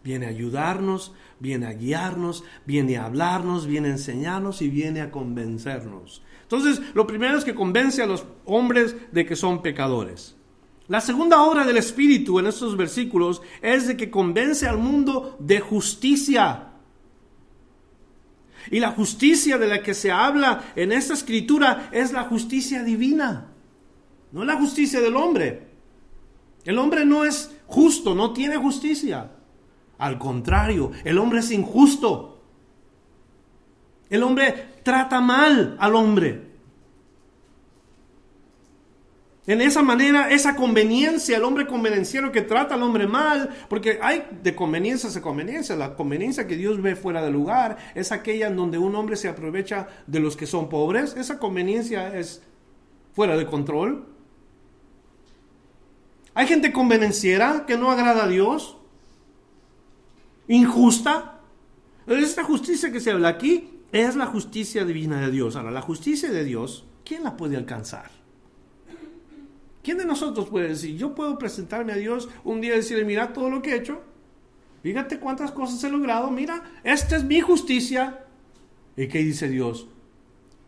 Viene 0.03 0.25
a 0.25 0.29
ayudarnos, 0.29 1.13
viene 1.39 1.67
a 1.67 1.73
guiarnos, 1.73 2.43
viene 2.65 2.97
a 2.97 3.05
hablarnos, 3.05 3.67
viene 3.67 3.89
a 3.89 3.91
enseñarnos 3.91 4.61
y 4.61 4.69
viene 4.69 5.01
a 5.01 5.11
convencernos. 5.11 6.23
Entonces, 6.43 6.81
lo 6.93 7.05
primero 7.05 7.37
es 7.37 7.45
que 7.45 7.55
convence 7.55 8.01
a 8.01 8.07
los 8.07 8.25
hombres 8.45 8.95
de 9.11 9.25
que 9.25 9.35
son 9.35 9.61
pecadores. 9.61 10.35
La 10.87 11.01
segunda 11.01 11.43
obra 11.43 11.65
del 11.65 11.77
Espíritu 11.77 12.39
en 12.39 12.47
estos 12.47 12.75
versículos 12.75 13.41
es 13.61 13.87
de 13.87 13.95
que 13.95 14.09
convence 14.09 14.67
al 14.67 14.77
mundo 14.77 15.37
de 15.39 15.59
justicia. 15.59 16.73
Y 18.69 18.79
la 18.79 18.91
justicia 18.91 19.57
de 19.57 19.67
la 19.67 19.81
que 19.81 19.93
se 19.93 20.11
habla 20.11 20.73
en 20.75 20.91
esta 20.91 21.13
escritura 21.13 21.89
es 21.91 22.11
la 22.11 22.23
justicia 22.23 22.83
divina, 22.83 23.53
no 24.31 24.43
la 24.43 24.57
justicia 24.57 24.99
del 24.99 25.15
hombre. 25.15 25.70
El 26.65 26.77
hombre 26.77 27.05
no 27.05 27.25
es 27.25 27.55
justo, 27.67 28.13
no 28.13 28.33
tiene 28.33 28.57
justicia. 28.57 29.31
Al 29.97 30.17
contrario, 30.17 30.91
el 31.03 31.17
hombre 31.17 31.39
es 31.39 31.51
injusto. 31.51 32.41
El 34.09 34.23
hombre 34.23 34.79
trata 34.83 35.21
mal 35.21 35.77
al 35.79 35.95
hombre. 35.95 36.51
En 39.47 39.59
esa 39.59 39.81
manera, 39.81 40.29
esa 40.29 40.55
conveniencia, 40.55 41.37
el 41.37 41.43
hombre 41.43 41.65
convenenciero 41.65 42.31
que 42.31 42.41
trata 42.41 42.75
al 42.75 42.83
hombre 42.83 43.07
mal, 43.07 43.49
porque 43.69 43.97
hay 44.01 44.23
de 44.43 44.55
conveniencias 44.55 45.15
a 45.17 45.21
conveniencias. 45.21 45.77
La 45.77 45.95
conveniencia 45.95 46.45
que 46.45 46.55
Dios 46.55 46.81
ve 46.81 46.95
fuera 46.95 47.23
de 47.23 47.31
lugar 47.31 47.77
es 47.95 48.11
aquella 48.11 48.47
en 48.47 48.55
donde 48.55 48.77
un 48.77 48.95
hombre 48.95 49.15
se 49.15 49.27
aprovecha 49.27 49.87
de 50.05 50.19
los 50.19 50.37
que 50.37 50.45
son 50.45 50.69
pobres. 50.69 51.15
Esa 51.17 51.39
conveniencia 51.39 52.15
es 52.15 52.43
fuera 53.13 53.35
de 53.35 53.47
control. 53.47 54.10
Hay 56.33 56.47
gente 56.47 56.71
convenenciera 56.71 57.65
que 57.65 57.77
no 57.77 57.91
agrada 57.91 58.23
a 58.23 58.27
Dios, 58.27 58.77
injusta. 60.47 61.39
Esta 62.07 62.43
justicia 62.43 62.91
que 62.91 62.99
se 62.99 63.11
habla 63.11 63.29
aquí 63.29 63.81
es 63.91 64.15
la 64.15 64.25
justicia 64.27 64.85
divina 64.85 65.19
de 65.21 65.31
Dios. 65.31 65.55
Ahora, 65.55 65.71
la 65.71 65.81
justicia 65.81 66.31
de 66.31 66.43
Dios, 66.43 66.85
¿quién 67.03 67.23
la 67.23 67.35
puede 67.35 67.57
alcanzar? 67.57 68.09
¿Quién 69.83 69.97
de 69.97 70.05
nosotros 70.05 70.47
puede 70.49 70.69
decir, 70.69 70.95
yo 70.95 71.15
puedo 71.15 71.37
presentarme 71.37 71.93
a 71.93 71.97
Dios 71.97 72.29
un 72.43 72.61
día 72.61 72.73
y 72.73 72.77
decirle, 72.77 73.03
mira 73.03 73.33
todo 73.33 73.49
lo 73.49 73.61
que 73.61 73.71
he 73.71 73.77
hecho, 73.77 74.01
fíjate 74.83 75.19
cuántas 75.19 75.51
cosas 75.51 75.83
he 75.83 75.89
logrado, 75.89 76.29
mira, 76.29 76.63
esta 76.83 77.15
es 77.15 77.23
mi 77.23 77.41
justicia. 77.41 78.25
¿Y 78.95 79.07
qué 79.07 79.19
dice 79.19 79.49
Dios? 79.49 79.87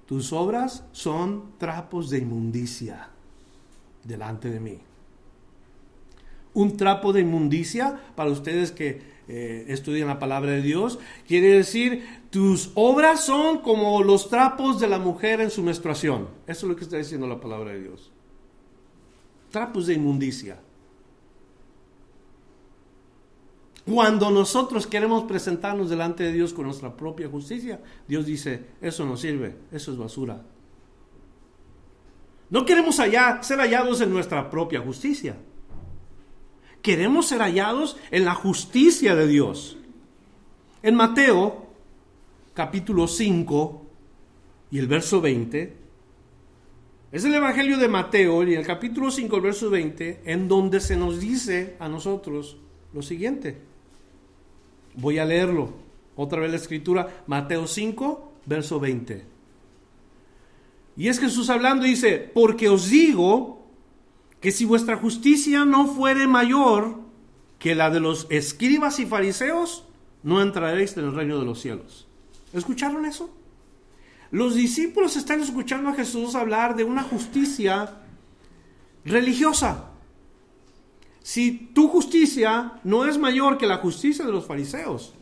Tus 0.08 0.34
obras 0.34 0.84
son 0.92 1.54
trapos 1.60 2.10
de 2.10 2.20
inmundicia 2.20 3.10
delante 4.04 4.50
de 4.50 4.60
mí. 4.60 4.80
Un 6.54 6.78
trapo 6.78 7.14
de 7.14 7.22
inmundicia, 7.22 8.00
para 8.16 8.30
ustedes 8.30 8.72
que 8.72 9.14
eh, 9.28 9.66
estudian 9.70 10.08
la 10.08 10.20
palabra 10.20 10.52
de 10.52 10.62
Dios, 10.62 11.00
quiere 11.28 11.48
decir, 11.50 12.06
tus 12.30 12.72
obras 12.76 13.24
son 13.24 13.60
como 13.60 14.04
los 14.04 14.30
trapos 14.30 14.80
de 14.80 14.88
la 14.88 15.00
mujer 15.00 15.40
en 15.40 15.50
su 15.50 15.64
menstruación. 15.64 16.28
Eso 16.46 16.66
es 16.66 16.70
lo 16.70 16.76
que 16.76 16.84
está 16.84 16.98
diciendo 16.98 17.28
la 17.28 17.40
palabra 17.40 17.72
de 17.72 17.82
Dios. 17.82 18.12
Trapos 19.50 19.88
de 19.88 19.94
inmundicia. 19.94 20.60
Cuando 23.86 24.30
nosotros 24.30 24.88
queremos 24.88 25.24
presentarnos 25.26 25.90
delante 25.90 26.24
de 26.24 26.32
Dios 26.32 26.54
con 26.54 26.66
nuestra 26.66 26.96
propia 26.96 27.28
justicia, 27.28 27.82
Dios 28.08 28.26
dice, 28.26 28.66
eso 28.82 29.06
no 29.06 29.18
sirve, 29.18 29.56
eso 29.72 29.92
es 29.92 29.98
basura. 29.98 30.42
No 32.50 32.66
queremos 32.66 32.96
ser 32.96 33.60
hallados 33.60 34.02
en 34.02 34.12
nuestra 34.12 34.50
propia 34.50 34.80
justicia. 34.80 35.36
Queremos 36.84 37.28
ser 37.28 37.40
hallados 37.40 37.96
en 38.12 38.26
la 38.26 38.36
justicia 38.36 39.16
de 39.16 39.26
Dios. 39.26 39.78
En 40.84 40.96
Mateo, 40.96 41.66
capítulo 42.54 43.08
5 43.08 43.86
y 44.70 44.80
el 44.80 44.88
verso 44.88 45.22
20, 45.22 45.78
es 47.14 47.24
el 47.24 47.34
Evangelio 47.34 47.78
de 47.78 47.88
Mateo 47.88 48.44
y 48.44 48.56
el 48.56 48.66
capítulo 48.66 49.12
5, 49.12 49.34
el 49.38 49.42
verso 49.42 49.70
20, 49.70 50.24
en 50.26 50.50
donde 50.50 50.82
se 50.82 50.98
nos 50.98 51.22
dice 51.22 51.78
a 51.80 51.88
nosotros 51.88 52.58
lo 52.92 53.02
siguiente. 53.02 53.60
Voy 54.96 55.20
a 55.20 55.26
leerlo. 55.26 55.70
Otra 56.18 56.42
vez 56.42 56.52
la 56.52 56.58
escritura, 56.58 57.24
Mateo 57.28 57.66
5, 57.66 58.34
verso 58.46 58.82
20. 58.82 59.24
Y 60.98 61.08
es 61.08 61.18
Jesús 61.18 61.50
hablando 61.50 61.86
dice, 61.86 62.30
porque 62.34 62.68
os 62.68 62.90
digo 62.90 63.63
que 64.44 64.52
si 64.52 64.66
vuestra 64.66 64.98
justicia 64.98 65.64
no 65.64 65.88
fuere 65.88 66.28
mayor 66.28 67.00
que 67.60 67.76
la 67.76 67.90
de 67.90 68.02
los 68.02 68.28
escribas 68.30 69.00
y 69.00 69.06
fariseos, 69.06 69.86
no 70.22 70.42
entraréis 70.42 70.98
en 70.98 71.06
el 71.06 71.16
reino 71.16 71.40
de 71.40 71.46
los 71.46 71.62
cielos. 71.62 72.08
¿Escucharon 72.52 73.06
eso? 73.06 73.30
Los 74.32 74.56
discípulos 74.56 75.16
están 75.16 75.40
escuchando 75.40 75.92
a 75.92 75.94
Jesús 75.94 76.36
hablar 76.36 76.76
de 76.76 76.84
una 76.84 77.04
justicia 77.04 78.02
religiosa 79.06 79.92
si 81.22 81.70
tu 81.74 81.88
justicia 81.88 82.82
no 82.84 83.06
es 83.06 83.18
mayor 83.18 83.58
que 83.58 83.66
la 83.66 83.78
justicia 83.78 84.26
de 84.26 84.34
los 84.34 84.46
fariseos, 84.46 85.14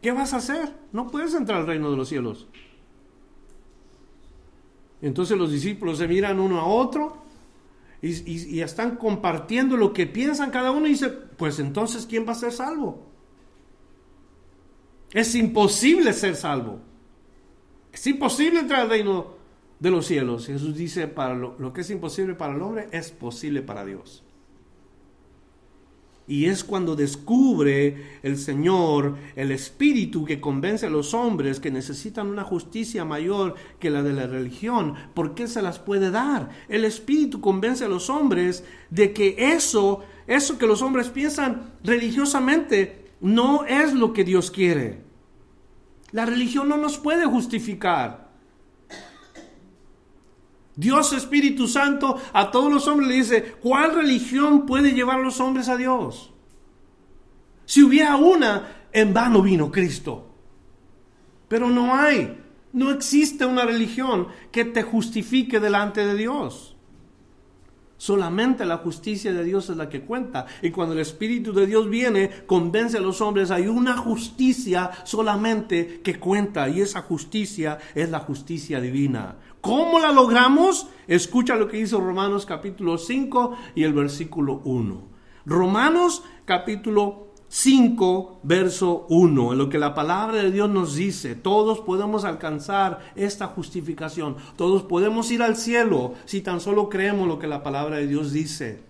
¿qué 0.00 0.12
vas 0.12 0.32
a 0.32 0.36
hacer? 0.36 0.72
No 0.92 1.08
puedes 1.08 1.34
entrar 1.34 1.58
al 1.58 1.66
reino 1.66 1.90
de 1.90 1.96
los 1.96 2.08
cielos. 2.08 2.46
Entonces 5.02 5.36
los 5.36 5.50
discípulos 5.50 5.98
se 5.98 6.06
miran 6.06 6.38
uno 6.38 6.60
a 6.60 6.66
otro 6.66 7.25
y, 8.02 8.60
están 8.60 8.96
compartiendo 8.96 9.76
lo 9.76 9.92
que 9.92 10.06
piensan 10.06 10.50
cada 10.50 10.70
uno 10.70 10.86
y 10.86 10.90
dice, 10.90 11.08
pues 11.08 11.58
entonces 11.58 12.06
¿quién 12.06 12.26
va 12.26 12.32
a 12.32 12.36
ser 12.36 12.52
salvo? 12.52 13.06
Es 15.12 15.34
imposible 15.34 16.12
ser 16.12 16.36
salvo. 16.36 16.80
Es 17.92 18.06
imposible 18.06 18.60
entrar 18.60 18.82
al 18.82 18.90
reino 18.90 19.34
de 19.80 19.90
los 19.90 20.06
cielos. 20.06 20.46
Jesús 20.46 20.76
dice, 20.76 21.08
para 21.08 21.34
lo 21.34 21.72
que 21.72 21.80
es 21.80 21.90
imposible 21.90 22.34
para 22.34 22.54
el 22.54 22.60
hombre 22.60 22.88
es 22.92 23.10
posible 23.10 23.62
para 23.62 23.84
Dios. 23.84 24.25
Y 26.28 26.46
es 26.46 26.64
cuando 26.64 26.96
descubre 26.96 28.18
el 28.22 28.36
Señor 28.36 29.16
el 29.36 29.52
espíritu 29.52 30.24
que 30.24 30.40
convence 30.40 30.86
a 30.86 30.90
los 30.90 31.14
hombres 31.14 31.60
que 31.60 31.70
necesitan 31.70 32.26
una 32.26 32.42
justicia 32.42 33.04
mayor 33.04 33.54
que 33.78 33.90
la 33.90 34.02
de 34.02 34.12
la 34.12 34.26
religión. 34.26 34.94
¿Por 35.14 35.34
qué 35.34 35.46
se 35.46 35.62
las 35.62 35.78
puede 35.78 36.10
dar? 36.10 36.50
El 36.68 36.84
espíritu 36.84 37.40
convence 37.40 37.84
a 37.84 37.88
los 37.88 38.10
hombres 38.10 38.64
de 38.90 39.12
que 39.12 39.36
eso, 39.38 40.00
eso 40.26 40.58
que 40.58 40.66
los 40.66 40.82
hombres 40.82 41.10
piensan 41.10 41.74
religiosamente, 41.84 43.06
no 43.20 43.64
es 43.64 43.94
lo 43.94 44.12
que 44.12 44.24
Dios 44.24 44.50
quiere. 44.50 45.02
La 46.12 46.26
religión 46.26 46.68
no 46.68 46.76
nos 46.76 46.98
puede 46.98 47.26
justificar. 47.26 48.25
Dios 50.76 51.14
Espíritu 51.14 51.66
Santo 51.66 52.20
a 52.34 52.50
todos 52.50 52.70
los 52.70 52.86
hombres 52.86 53.08
le 53.08 53.14
dice, 53.16 53.56
¿cuál 53.62 53.94
religión 53.94 54.66
puede 54.66 54.92
llevar 54.92 55.18
a 55.18 55.22
los 55.22 55.40
hombres 55.40 55.68
a 55.70 55.76
Dios? 55.76 56.32
Si 57.64 57.82
hubiera 57.82 58.16
una, 58.16 58.88
en 58.92 59.12
vano 59.12 59.42
vino 59.42 59.72
Cristo. 59.72 60.30
Pero 61.48 61.70
no 61.70 61.94
hay, 61.94 62.38
no 62.72 62.90
existe 62.90 63.46
una 63.46 63.64
religión 63.64 64.28
que 64.52 64.66
te 64.66 64.82
justifique 64.82 65.60
delante 65.60 66.06
de 66.06 66.14
Dios. 66.14 66.76
Solamente 67.98 68.66
la 68.66 68.76
justicia 68.78 69.32
de 69.32 69.42
Dios 69.42 69.70
es 69.70 69.76
la 69.76 69.88
que 69.88 70.02
cuenta. 70.02 70.44
Y 70.60 70.70
cuando 70.70 70.92
el 70.92 71.00
Espíritu 71.00 71.54
de 71.54 71.66
Dios 71.66 71.88
viene, 71.88 72.30
convence 72.46 72.98
a 72.98 73.00
los 73.00 73.22
hombres, 73.22 73.50
hay 73.50 73.68
una 73.68 73.96
justicia 73.96 74.90
solamente 75.04 76.00
que 76.02 76.18
cuenta. 76.18 76.68
Y 76.68 76.82
esa 76.82 77.00
justicia 77.00 77.78
es 77.94 78.10
la 78.10 78.20
justicia 78.20 78.80
divina. 78.80 79.36
¿Cómo 79.66 79.98
la 79.98 80.12
logramos? 80.12 80.86
Escucha 81.08 81.56
lo 81.56 81.66
que 81.66 81.78
dice 81.78 81.96
Romanos 81.96 82.46
capítulo 82.46 82.98
5 82.98 83.56
y 83.74 83.82
el 83.82 83.94
versículo 83.94 84.60
1. 84.64 85.02
Romanos 85.44 86.22
capítulo 86.44 87.32
5, 87.48 88.42
verso 88.44 89.06
1, 89.08 89.52
en 89.52 89.58
lo 89.58 89.68
que 89.68 89.80
la 89.80 89.92
palabra 89.92 90.40
de 90.40 90.52
Dios 90.52 90.70
nos 90.70 90.94
dice, 90.94 91.34
todos 91.34 91.80
podemos 91.80 92.24
alcanzar 92.24 93.12
esta 93.16 93.48
justificación, 93.48 94.36
todos 94.54 94.84
podemos 94.84 95.32
ir 95.32 95.42
al 95.42 95.56
cielo 95.56 96.14
si 96.26 96.42
tan 96.42 96.60
solo 96.60 96.88
creemos 96.88 97.26
lo 97.26 97.40
que 97.40 97.48
la 97.48 97.64
palabra 97.64 97.96
de 97.96 98.06
Dios 98.06 98.30
dice. 98.30 98.84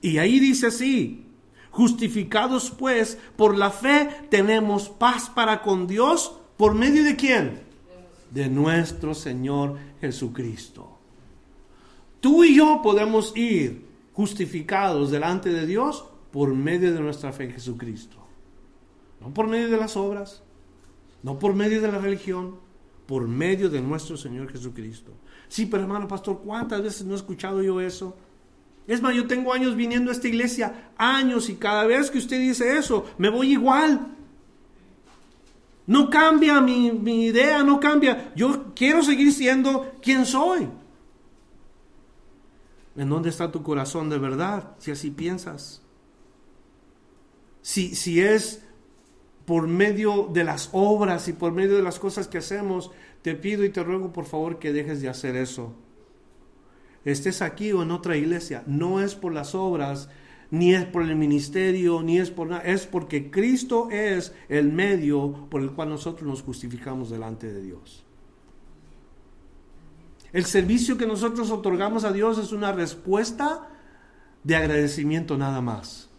Y 0.00 0.18
ahí 0.18 0.40
dice 0.40 0.66
así, 0.66 1.28
justificados 1.70 2.72
pues 2.72 3.18
por 3.36 3.56
la 3.56 3.70
fe 3.70 4.08
tenemos 4.30 4.88
paz 4.88 5.30
para 5.30 5.62
con 5.62 5.86
Dios, 5.86 6.40
¿por 6.56 6.74
medio 6.74 7.04
de 7.04 7.14
quién? 7.14 7.63
De 8.34 8.48
nuestro 8.48 9.14
Señor 9.14 9.78
Jesucristo. 10.00 10.98
Tú 12.20 12.42
y 12.42 12.56
yo 12.56 12.80
podemos 12.82 13.36
ir 13.36 13.86
justificados 14.12 15.10
delante 15.10 15.50
de 15.50 15.66
Dios 15.66 16.04
por 16.32 16.52
medio 16.52 16.92
de 16.92 17.00
nuestra 17.00 17.32
fe 17.32 17.44
en 17.44 17.52
Jesucristo. 17.52 18.16
No 19.20 19.32
por 19.32 19.46
medio 19.46 19.70
de 19.70 19.76
las 19.76 19.96
obras, 19.96 20.42
no 21.22 21.38
por 21.38 21.54
medio 21.54 21.80
de 21.80 21.92
la 21.92 21.98
religión, 21.98 22.56
por 23.06 23.28
medio 23.28 23.70
de 23.70 23.80
nuestro 23.80 24.16
Señor 24.16 24.50
Jesucristo. 24.50 25.12
Sí, 25.48 25.66
pero 25.66 25.84
hermano 25.84 26.08
pastor, 26.08 26.40
¿cuántas 26.44 26.82
veces 26.82 27.04
no 27.06 27.12
he 27.12 27.16
escuchado 27.16 27.62
yo 27.62 27.80
eso? 27.80 28.16
Es 28.86 29.00
más, 29.00 29.14
yo 29.14 29.26
tengo 29.26 29.52
años 29.52 29.76
viniendo 29.76 30.10
a 30.10 30.14
esta 30.14 30.28
iglesia, 30.28 30.90
años, 30.98 31.48
y 31.48 31.54
cada 31.54 31.84
vez 31.86 32.10
que 32.10 32.18
usted 32.18 32.38
dice 32.38 32.76
eso, 32.76 33.06
me 33.16 33.28
voy 33.30 33.52
igual. 33.52 34.13
No 35.86 36.08
cambia 36.08 36.60
mi, 36.60 36.86
idea, 37.26 37.62
no 37.62 37.78
cambia. 37.78 38.32
Yo 38.34 38.72
quiero 38.74 39.02
seguir 39.02 39.32
siendo 39.32 39.92
quien 40.00 40.24
soy. 40.24 40.68
¿En 42.96 43.08
dónde 43.08 43.28
está 43.28 43.50
tu 43.50 43.62
corazón 43.62 44.08
de 44.08 44.18
verdad? 44.18 44.76
Si 44.78 44.90
así 44.90 45.10
piensas. 45.10 45.82
Si, 47.60 47.94
si 47.94 48.20
es 48.20 48.62
por 49.44 49.66
medio 49.66 50.28
de 50.32 50.44
las 50.44 50.70
obras 50.72 51.28
y 51.28 51.32
por 51.32 51.52
medio 51.52 51.76
de 51.76 51.82
las 51.82 51.98
cosas 51.98 52.28
que 52.28 52.38
hacemos, 52.38 52.90
te 53.22 53.34
pido 53.34 53.64
y 53.64 53.70
te 53.70 53.82
ruego 53.82 54.12
por 54.12 54.24
favor 54.24 54.58
que 54.58 54.72
dejes 54.72 55.02
de 55.02 55.08
hacer 55.08 55.36
eso. 55.36 55.74
Estés 57.04 57.42
aquí 57.42 57.72
o 57.72 57.82
en 57.82 57.90
otra 57.90 58.16
iglesia, 58.16 58.62
no 58.66 59.00
es 59.02 59.14
por 59.14 59.34
las 59.34 59.54
obras 59.54 60.08
ni 60.50 60.74
es 60.74 60.84
por 60.84 61.02
el 61.02 61.16
ministerio, 61.16 62.02
ni 62.02 62.18
es 62.18 62.30
por 62.30 62.48
nada, 62.48 62.62
es 62.62 62.86
porque 62.86 63.30
Cristo 63.30 63.88
es 63.90 64.34
el 64.48 64.72
medio 64.72 65.48
por 65.50 65.62
el 65.62 65.72
cual 65.72 65.88
nosotros 65.88 66.28
nos 66.28 66.42
justificamos 66.42 67.10
delante 67.10 67.52
de 67.52 67.62
Dios. 67.62 68.04
El 70.32 70.44
servicio 70.44 70.98
que 70.98 71.06
nosotros 71.06 71.50
otorgamos 71.50 72.04
a 72.04 72.12
Dios 72.12 72.38
es 72.38 72.50
una 72.50 72.72
respuesta 72.72 73.68
de 74.42 74.56
agradecimiento 74.56 75.38
nada 75.38 75.60
más. 75.60 76.10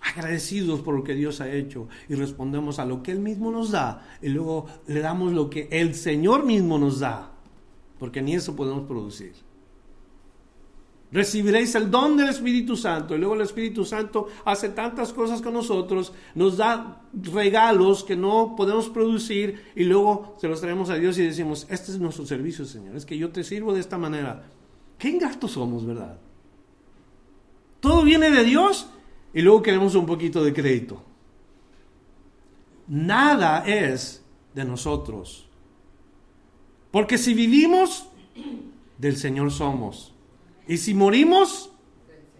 Agradecidos 0.00 0.80
por 0.80 0.94
lo 0.94 1.02
que 1.02 1.14
Dios 1.14 1.40
ha 1.40 1.50
hecho 1.50 1.88
y 2.08 2.14
respondemos 2.14 2.78
a 2.78 2.84
lo 2.84 3.02
que 3.02 3.10
Él 3.10 3.18
mismo 3.18 3.50
nos 3.50 3.72
da 3.72 4.06
y 4.20 4.28
luego 4.28 4.66
le 4.86 5.00
damos 5.00 5.32
lo 5.32 5.50
que 5.50 5.68
el 5.72 5.94
Señor 5.94 6.44
mismo 6.44 6.78
nos 6.78 7.00
da, 7.00 7.32
porque 7.98 8.22
ni 8.22 8.34
eso 8.34 8.54
podemos 8.54 8.86
producir. 8.86 9.32
Recibiréis 11.12 11.74
el 11.74 11.90
don 11.90 12.16
del 12.16 12.28
Espíritu 12.28 12.76
Santo. 12.76 13.14
Y 13.14 13.18
luego 13.18 13.34
el 13.34 13.42
Espíritu 13.42 13.84
Santo 13.84 14.28
hace 14.44 14.70
tantas 14.70 15.12
cosas 15.12 15.42
con 15.42 15.52
nosotros, 15.52 16.12
nos 16.34 16.56
da 16.56 17.02
regalos 17.12 18.02
que 18.02 18.16
no 18.16 18.54
podemos 18.56 18.88
producir 18.88 19.72
y 19.76 19.84
luego 19.84 20.36
se 20.40 20.48
los 20.48 20.60
traemos 20.60 20.90
a 20.90 20.94
Dios 20.94 21.18
y 21.18 21.24
decimos, 21.24 21.66
este 21.68 21.92
es 21.92 21.98
nuestro 21.98 22.24
servicio, 22.26 22.64
Señor, 22.64 22.96
es 22.96 23.04
que 23.04 23.18
yo 23.18 23.30
te 23.30 23.44
sirvo 23.44 23.74
de 23.74 23.80
esta 23.80 23.98
manera. 23.98 24.44
Qué 24.98 25.10
ingratos 25.10 25.52
somos, 25.52 25.84
¿verdad? 25.86 26.18
Todo 27.80 28.02
viene 28.02 28.30
de 28.30 28.44
Dios 28.44 28.88
y 29.34 29.42
luego 29.42 29.62
queremos 29.62 29.94
un 29.94 30.06
poquito 30.06 30.42
de 30.42 30.52
crédito. 30.52 31.02
Nada 32.88 33.64
es 33.66 34.24
de 34.54 34.64
nosotros. 34.64 35.48
Porque 36.90 37.18
si 37.18 37.34
vivimos, 37.34 38.06
del 38.98 39.16
Señor 39.16 39.50
somos. 39.50 40.14
Y 40.66 40.78
si 40.78 40.94
morimos, 40.94 41.70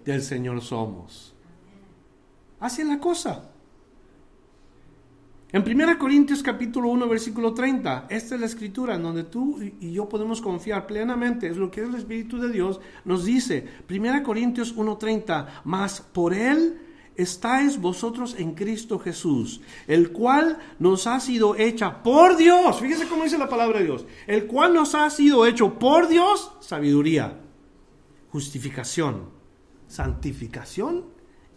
del 0.05 0.23
Señor 0.23 0.61
somos. 0.61 1.35
Así 2.61 2.83
es 2.83 2.89
la 2.89 2.99
cosa. 2.99 3.49
En 5.53 5.69
1 5.69 5.99
Corintios 5.99 6.43
capítulo 6.43 6.89
1 6.89 7.09
versículo 7.09 7.53
30, 7.53 8.07
esta 8.09 8.35
es 8.37 8.41
la 8.41 8.47
escritura 8.47 8.95
en 8.95 9.03
donde 9.03 9.25
tú 9.25 9.61
y 9.61 9.93
yo 9.93 10.09
podemos 10.09 10.41
confiar 10.41 10.87
plenamente, 10.87 11.47
es 11.47 11.59
lo 11.59 11.71
que 11.71 11.83
el 11.83 11.95
Espíritu 11.95 12.39
de 12.39 12.51
Dios, 12.51 12.81
nos 13.05 13.27
dice, 13.27 13.69
1 13.91 14.23
Corintios 14.23 14.75
1.30, 14.75 15.47
mas 15.65 16.01
por 16.01 16.33
Él 16.33 16.81
estáis 17.17 17.79
vosotros 17.79 18.35
en 18.39 18.55
Cristo 18.55 18.99
Jesús, 18.99 19.61
el 19.87 20.11
cual 20.11 20.59
nos 20.79 21.07
ha 21.07 21.21
sido 21.21 21.55
hecha 21.55 22.03
por 22.03 22.39
Dios, 22.39 22.81
fíjese 22.81 23.07
cómo 23.07 23.25
dice 23.25 23.37
la 23.37 23.51
palabra 23.51 23.81
de 23.81 23.85
Dios, 23.85 24.07
el 24.27 24.47
cual 24.47 24.73
nos 24.73 24.95
ha 24.95 25.11
sido 25.11 25.45
hecho 25.45 25.79
por 25.79 26.09
Dios 26.09 26.53
sabiduría, 26.61 27.42
justificación, 28.33 29.29
santificación 29.87 31.05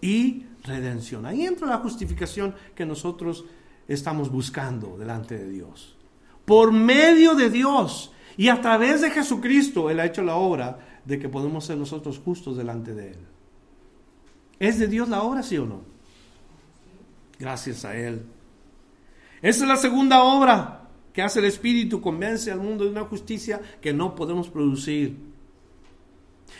y 0.01 0.45
redención. 0.63 1.25
Ahí 1.25 1.45
entra 1.45 1.67
la 1.67 1.77
justificación 1.77 2.53
que 2.75 2.85
nosotros 2.85 3.45
estamos 3.87 4.29
buscando 4.29 4.97
delante 4.97 5.37
de 5.37 5.49
Dios. 5.49 5.97
Por 6.43 6.73
medio 6.73 7.33
de 7.33 7.49
Dios 7.49 8.11
y 8.35 8.49
a 8.49 8.59
través 8.59 9.01
de 9.01 9.09
Jesucristo, 9.09 9.89
Él 9.89 10.01
ha 10.01 10.05
hecho 10.05 10.21
la 10.21 10.35
obra 10.35 10.99
de 11.05 11.17
que 11.17 11.29
podemos 11.29 11.65
ser 11.65 11.77
nosotros 11.77 12.19
justos 12.19 12.57
delante 12.57 12.93
de 12.93 13.11
Él. 13.11 13.19
¿Es 14.59 14.77
de 14.77 14.87
Dios 14.87 15.07
la 15.07 15.23
obra, 15.23 15.43
sí 15.43 15.57
o 15.57 15.65
no? 15.65 15.81
Gracias 17.39 17.85
a 17.85 17.95
Él. 17.95 18.25
Esa 19.41 19.63
es 19.63 19.67
la 19.69 19.77
segunda 19.77 20.23
obra 20.23 20.89
que 21.13 21.21
hace 21.21 21.39
el 21.39 21.45
Espíritu, 21.45 22.01
convence 22.01 22.51
al 22.51 22.59
mundo 22.59 22.83
de 22.83 22.89
una 22.89 23.05
justicia 23.05 23.61
que 23.81 23.93
no 23.93 24.13
podemos 24.13 24.49
producir. 24.49 25.34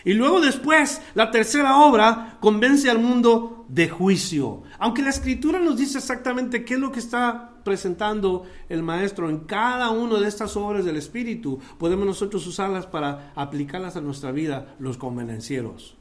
Y 0.04 0.14
luego 0.14 0.40
después, 0.40 1.02
la 1.16 1.32
tercera 1.32 1.78
obra 1.78 2.38
convence 2.40 2.90
al 2.90 3.00
mundo 3.00 3.66
de 3.68 3.90
juicio. 3.90 4.64
Aunque 4.78 5.02
la 5.02 5.10
escritura 5.10 5.60
nos 5.60 5.78
dice 5.78 5.98
exactamente 5.98 6.64
qué 6.64 6.76
es 6.76 6.80
lo 6.80 6.92
que 6.92 7.00
está 7.00 7.56
presentando 7.64 8.46
el 8.70 8.84
maestro 8.84 9.30
en 9.30 9.40
cada 9.40 9.90
una 9.90 10.20
de 10.20 10.28
estas 10.28 10.56
obras 10.56 10.86
del 10.86 10.98
Espíritu, 10.98 11.60
podemos 11.80 12.06
nosotros 12.06 12.46
usarlas 12.46 12.86
para 12.86 13.32
aplicarlas 13.36 13.96
a 13.96 14.02
nuestra 14.02 14.32
vida, 14.32 14.76
los 14.78 14.98
convenencieros. 14.98 15.96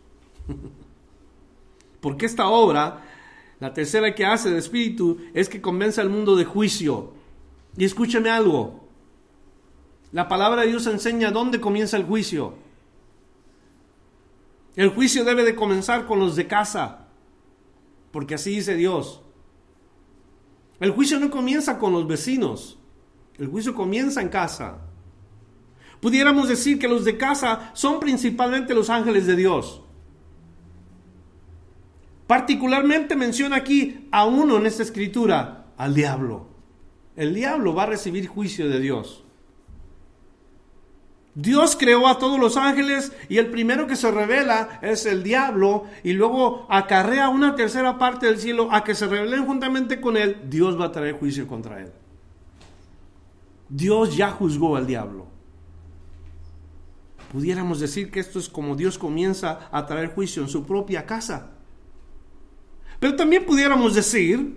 Porque 2.01 2.27
esta 2.27 2.49
obra, 2.49 3.03
la 3.61 3.73
tercera 3.73 4.15
que 4.15 4.27
hace 4.27 4.51
el 4.51 4.57
Espíritu, 4.57 5.19
es 5.33 5.49
que 5.49 5.63
convence 5.63 6.03
al 6.03 6.11
mundo 6.11 6.37
de 6.37 6.45
juicio. 6.45 7.15
Y 7.79 7.87
escúcheme 7.87 8.29
algo. 8.29 8.87
La 10.13 10.29
palabra 10.29 10.63
de 10.63 10.69
Dios 10.69 10.87
enseña 10.87 11.31
dónde 11.31 11.61
comienza 11.61 11.97
el 11.97 12.05
juicio. 12.05 12.64
El 14.77 14.89
juicio 14.89 15.25
debe 15.25 15.45
de 15.45 15.55
comenzar 15.55 16.07
con 16.07 16.19
los 16.19 16.35
de 16.35 16.47
casa, 16.47 17.07
porque 18.11 18.35
así 18.35 18.51
dice 18.51 18.75
Dios. 18.75 19.23
El 20.81 20.91
juicio 20.91 21.21
no 21.21 21.31
comienza 21.31 21.79
con 21.79 21.93
los 21.93 22.07
vecinos, 22.07 22.79
el 23.39 23.47
juicio 23.47 23.75
comienza 23.75 24.21
en 24.21 24.29
casa. 24.29 24.79
Pudiéramos 26.01 26.49
decir 26.49 26.79
que 26.79 26.89
los 26.89 27.05
de 27.05 27.17
casa 27.17 27.71
son 27.73 28.01
principalmente 28.01 28.75
los 28.75 28.91
ángeles 28.91 29.27
de 29.27 29.37
Dios. 29.37 29.83
Particularmente 32.27 33.17
menciona 33.17 33.57
aquí 33.57 34.09
a 34.11 34.27
uno 34.27 34.57
en 34.57 34.67
esta 34.67 34.83
escritura, 34.83 35.73
al 35.77 35.95
diablo. 35.95 36.49
El 37.17 37.35
diablo 37.35 37.75
va 37.75 37.85
a 37.85 37.87
recibir 37.87 38.27
juicio 38.27 38.69
de 38.69 38.81
Dios. 38.81 39.24
Dios 41.35 41.77
creó 41.77 42.07
a 42.07 42.19
todos 42.19 42.39
los 42.39 42.57
ángeles 42.57 43.13
y 43.29 43.39
el 43.39 43.51
primero 43.51 43.89
que 43.89 43.97
se 43.97 44.11
revela 44.11 44.79
es 44.83 45.05
el 45.05 45.25
diablo 45.25 45.85
y 46.05 46.13
luego 46.13 46.67
acarrea 46.71 47.29
una 47.29 47.57
tercera 47.57 47.99
parte 47.99 48.27
del 48.27 48.39
cielo 48.39 48.69
a 48.71 48.85
que 48.85 48.95
se 48.95 49.09
rebelen 49.09 49.45
juntamente 49.45 50.01
con 50.01 50.17
él. 50.17 50.43
Dios 50.49 50.81
va 50.81 50.87
a 50.87 50.93
traer 50.93 51.19
juicio 51.19 51.49
contra 51.49 51.81
él. 51.81 51.93
Dios 53.69 54.17
ya 54.17 54.31
juzgó 54.31 54.77
al 54.77 54.87
diablo. 54.87 55.27
Pudiéramos 57.33 57.81
decir 57.81 58.13
que 58.13 58.21
esto 58.21 58.39
es 58.39 58.49
como 58.49 58.77
Dios 58.77 58.97
comienza 58.97 59.69
a 59.73 59.87
traer 59.87 60.15
juicio 60.15 60.41
en 60.41 60.49
su 60.49 60.65
propia 60.65 61.05
casa. 61.05 61.51
Pero 63.01 63.17
también 63.17 63.45
pudiéramos 63.45 63.97
decir 63.97 64.57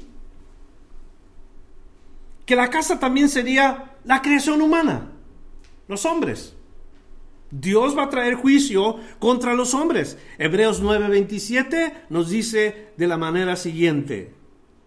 que 2.46 2.56
la 2.56 2.70
casa 2.70 3.00
también 3.00 3.30
sería 3.30 3.96
la 4.04 4.22
creación 4.22 4.62
humana, 4.62 5.10
los 5.88 6.06
hombres. 6.06 6.57
Dios 7.52 7.98
va 7.98 8.04
a 8.04 8.10
traer 8.10 8.36
juicio 8.36 8.98
contra 9.20 9.54
los 9.54 9.74
hombres. 9.74 10.18
Hebreos 10.38 10.82
9:27 10.82 11.94
nos 12.10 12.30
dice 12.30 12.90
de 12.98 13.08
la 13.08 13.18
manera 13.18 13.56
siguiente. 13.56 14.34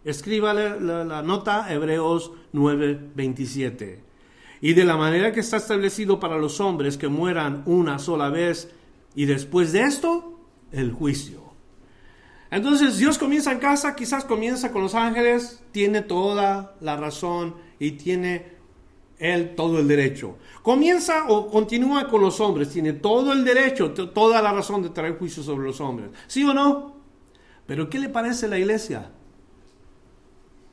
Escríbale 0.04 0.80
la, 0.80 1.04
la 1.04 1.22
nota 1.22 1.72
Hebreos 1.72 2.32
9:27. 2.52 4.00
Y 4.62 4.74
de 4.74 4.84
la 4.84 4.96
manera 4.96 5.32
que 5.32 5.40
está 5.40 5.56
establecido 5.56 6.20
para 6.20 6.38
los 6.38 6.60
hombres 6.60 6.98
que 6.98 7.08
mueran 7.08 7.62
una 7.64 7.98
sola 7.98 8.28
vez 8.28 8.70
y 9.14 9.24
después 9.24 9.72
de 9.72 9.82
esto, 9.82 10.38
el 10.70 10.92
juicio. 10.92 11.40
Entonces 12.50 12.98
Dios 12.98 13.16
comienza 13.16 13.52
en 13.52 13.58
casa, 13.58 13.94
quizás 13.94 14.24
comienza 14.24 14.72
con 14.72 14.82
los 14.82 14.94
ángeles, 14.94 15.62
tiene 15.70 16.02
toda 16.02 16.76
la 16.80 16.96
razón 16.96 17.54
y 17.78 17.92
tiene 17.92 18.59
él 19.20 19.54
todo 19.54 19.78
el 19.78 19.86
derecho. 19.86 20.38
Comienza 20.62 21.26
o 21.28 21.48
continúa 21.48 22.08
con 22.08 22.22
los 22.22 22.40
hombres, 22.40 22.70
tiene 22.70 22.94
todo 22.94 23.32
el 23.32 23.44
derecho, 23.44 23.92
toda 23.92 24.42
la 24.42 24.52
razón 24.52 24.82
de 24.82 24.88
traer 24.88 25.18
juicio 25.18 25.42
sobre 25.42 25.66
los 25.66 25.80
hombres. 25.80 26.10
¿Sí 26.26 26.42
o 26.42 26.54
no? 26.54 26.96
Pero 27.66 27.88
¿qué 27.88 27.98
le 27.98 28.08
parece 28.08 28.48
la 28.48 28.58
iglesia? 28.58 29.12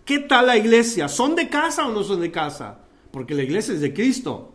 ¿Qué 0.05 0.19
tal 0.19 0.47
la 0.47 0.57
iglesia? 0.57 1.09
¿Son 1.09 1.35
de 1.35 1.49
casa 1.49 1.85
o 1.85 1.91
no 1.91 2.03
son 2.03 2.21
de 2.21 2.31
casa? 2.31 2.79
Porque 3.11 3.35
la 3.35 3.43
iglesia 3.43 3.73
es 3.73 3.81
de 3.81 3.93
Cristo. 3.93 4.53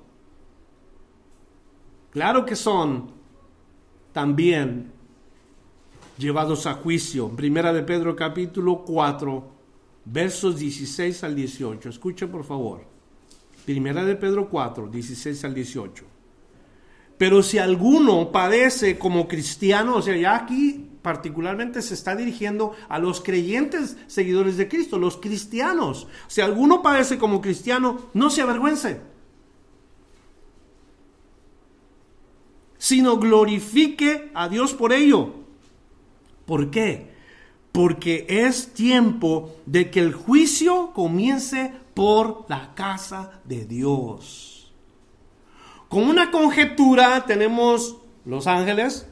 Claro 2.10 2.46
que 2.46 2.56
son 2.56 3.12
también 4.12 4.90
llevados 6.16 6.66
a 6.66 6.74
juicio. 6.74 7.28
Primera 7.28 7.72
de 7.72 7.82
Pedro 7.82 8.16
capítulo 8.16 8.84
4, 8.84 9.50
versos 10.06 10.58
16 10.58 11.24
al 11.24 11.34
18. 11.34 11.90
Escuchen 11.90 12.30
por 12.30 12.44
favor. 12.44 12.91
Primera 13.64 14.04
de 14.04 14.16
Pedro 14.16 14.48
4, 14.48 14.88
16 14.88 15.44
al 15.44 15.54
18. 15.54 16.04
Pero 17.18 17.42
si 17.42 17.58
alguno 17.58 18.32
padece 18.32 18.98
como 18.98 19.28
cristiano, 19.28 19.96
o 19.96 20.02
sea, 20.02 20.16
ya 20.16 20.34
aquí 20.34 20.88
particularmente 21.02 21.82
se 21.82 21.94
está 21.94 22.16
dirigiendo 22.16 22.74
a 22.88 22.98
los 22.98 23.20
creyentes 23.20 23.96
seguidores 24.06 24.56
de 24.56 24.68
Cristo, 24.68 24.98
los 24.98 25.16
cristianos. 25.18 26.08
Si 26.26 26.40
alguno 26.40 26.82
padece 26.82 27.18
como 27.18 27.40
cristiano, 27.40 28.10
no 28.14 28.30
se 28.30 28.42
avergüence, 28.42 29.00
sino 32.78 33.18
glorifique 33.18 34.30
a 34.34 34.48
Dios 34.48 34.74
por 34.74 34.92
ello 34.92 35.42
¿Por 36.46 36.70
qué? 36.70 37.11
Porque 37.72 38.26
es 38.28 38.74
tiempo 38.74 39.56
de 39.66 39.90
que 39.90 40.00
el 40.00 40.12
juicio 40.12 40.92
comience 40.92 41.72
por 41.94 42.44
la 42.48 42.74
casa 42.74 43.40
de 43.44 43.64
Dios. 43.64 44.72
Con 45.88 46.04
una 46.04 46.30
conjetura 46.30 47.24
tenemos 47.26 47.96
los 48.24 48.46
ángeles, 48.46 49.06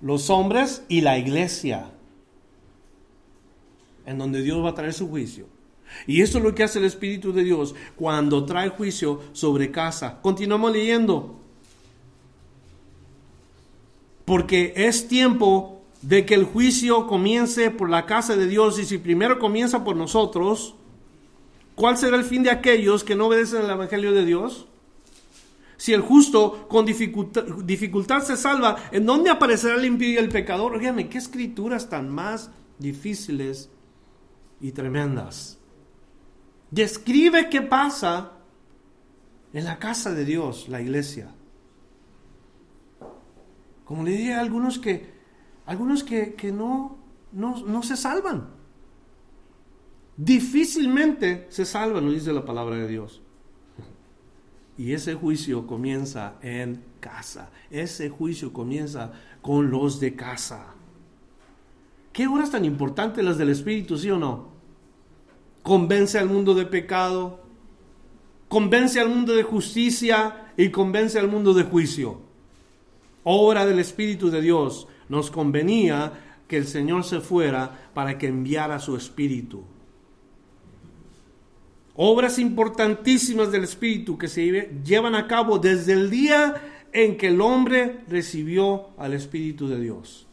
los 0.00 0.30
hombres 0.30 0.82
y 0.88 1.00
la 1.00 1.18
iglesia, 1.18 1.90
en 4.06 4.18
donde 4.18 4.42
Dios 4.42 4.64
va 4.64 4.70
a 4.70 4.74
traer 4.74 4.92
su 4.92 5.08
juicio. 5.08 5.46
Y 6.06 6.22
eso 6.22 6.38
es 6.38 6.44
lo 6.44 6.54
que 6.54 6.64
hace 6.64 6.78
el 6.78 6.84
Espíritu 6.84 7.32
de 7.32 7.44
Dios 7.44 7.74
cuando 7.96 8.44
trae 8.44 8.70
juicio 8.70 9.22
sobre 9.32 9.70
casa. 9.70 10.20
Continuamos 10.20 10.72
leyendo. 10.72 11.38
Porque 14.24 14.72
es 14.76 15.06
tiempo 15.06 15.75
de 16.06 16.24
que 16.24 16.34
el 16.34 16.44
juicio 16.44 17.08
comience 17.08 17.72
por 17.72 17.90
la 17.90 18.06
casa 18.06 18.36
de 18.36 18.46
Dios 18.46 18.78
y 18.78 18.84
si 18.84 18.98
primero 18.98 19.40
comienza 19.40 19.82
por 19.82 19.96
nosotros, 19.96 20.76
¿cuál 21.74 21.98
será 21.98 22.16
el 22.16 22.22
fin 22.22 22.44
de 22.44 22.50
aquellos 22.50 23.02
que 23.02 23.16
no 23.16 23.26
obedecen 23.26 23.64
el 23.64 23.70
Evangelio 23.70 24.12
de 24.12 24.24
Dios? 24.24 24.68
Si 25.76 25.92
el 25.92 26.02
justo 26.02 26.68
con 26.68 26.86
dificultad, 26.86 28.22
se 28.22 28.36
salva, 28.36 28.76
¿en 28.92 29.04
dónde 29.04 29.30
aparecerá 29.30 29.74
el 29.74 29.84
impío 29.84 30.20
el 30.20 30.28
pecador? 30.28 30.76
Óigame, 30.76 31.08
qué 31.08 31.18
escrituras 31.18 31.90
tan 31.90 32.08
más 32.08 32.52
difíciles 32.78 33.68
y 34.60 34.70
tremendas. 34.70 35.58
Describe 36.70 37.50
qué 37.50 37.62
pasa 37.62 38.30
en 39.52 39.64
la 39.64 39.80
casa 39.80 40.14
de 40.14 40.24
Dios, 40.24 40.68
la 40.68 40.80
iglesia. 40.80 41.34
Como 43.84 44.04
le 44.04 44.12
dije 44.12 44.34
a 44.34 44.40
algunos 44.40 44.78
que, 44.78 45.15
algunos 45.66 46.04
que, 46.04 46.52
no, 46.52 46.96
no, 47.32 47.64
no 47.66 47.82
se 47.82 47.96
salvan. 47.96 48.48
Difícilmente 50.16 51.46
se 51.50 51.64
salvan, 51.64 52.06
lo 52.06 52.12
dice 52.12 52.32
la 52.32 52.44
palabra 52.44 52.76
de 52.76 52.88
Dios. 52.88 53.20
Y 54.78 54.92
ese 54.92 55.14
juicio 55.14 55.66
comienza 55.66 56.34
en 56.42 56.82
casa. 57.00 57.50
Ese 57.70 58.08
juicio 58.08 58.52
comienza 58.52 59.12
con 59.42 59.70
los 59.70 60.00
de 60.00 60.14
casa. 60.14 60.74
¿Qué 62.12 62.26
horas 62.26 62.50
tan 62.50 62.64
importantes 62.64 63.24
las 63.24 63.36
del 63.36 63.50
Espíritu, 63.50 63.98
sí 63.98 64.10
o 64.10 64.18
no? 64.18 64.48
Convence 65.62 66.18
al 66.18 66.28
mundo 66.28 66.54
de 66.54 66.64
pecado, 66.64 67.40
convence 68.48 69.00
al 69.00 69.08
mundo 69.08 69.34
de 69.34 69.42
justicia 69.42 70.52
y 70.56 70.70
convence 70.70 71.18
al 71.18 71.28
mundo 71.28 71.52
de 71.52 71.64
juicio. 71.64 72.20
Obra 73.24 73.66
del 73.66 73.80
Espíritu 73.80 74.30
de 74.30 74.40
Dios. 74.40 74.88
Nos 75.08 75.30
convenía 75.30 76.12
que 76.48 76.56
el 76.56 76.66
Señor 76.66 77.04
se 77.04 77.20
fuera 77.20 77.90
para 77.94 78.18
que 78.18 78.28
enviara 78.28 78.78
su 78.78 78.96
Espíritu 78.96 79.64
obras 81.96 82.38
importantísimas 82.38 83.50
del 83.50 83.64
Espíritu 83.64 84.18
que 84.18 84.28
se 84.28 84.70
llevan 84.84 85.14
a 85.14 85.26
cabo 85.26 85.58
desde 85.58 85.94
el 85.94 86.10
día 86.10 86.54
en 86.92 87.16
que 87.16 87.28
el 87.28 87.40
hombre 87.40 88.00
recibió 88.08 88.90
al 88.98 89.14
Espíritu 89.14 89.68
de 89.68 89.80
Dios. 89.80 90.26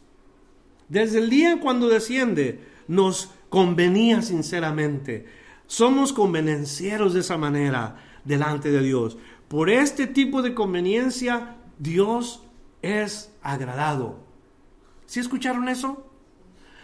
Desde 0.88 1.18
el 1.18 1.30
día 1.30 1.52
en 1.52 1.58
cuando 1.58 1.88
desciende, 1.88 2.60
nos 2.86 3.30
convenía 3.48 4.22
sinceramente. 4.22 5.26
Somos 5.66 6.12
convenencieros 6.12 7.14
de 7.14 7.20
esa 7.20 7.38
manera 7.38 7.96
delante 8.24 8.70
de 8.70 8.82
Dios. 8.82 9.16
Por 9.48 9.70
este 9.70 10.06
tipo 10.06 10.42
de 10.42 10.54
conveniencia, 10.54 11.56
Dios 11.78 12.42
es 12.82 13.32
agradado. 13.42 14.23
¿Sí 15.14 15.20
escucharon 15.20 15.68
eso? 15.68 16.04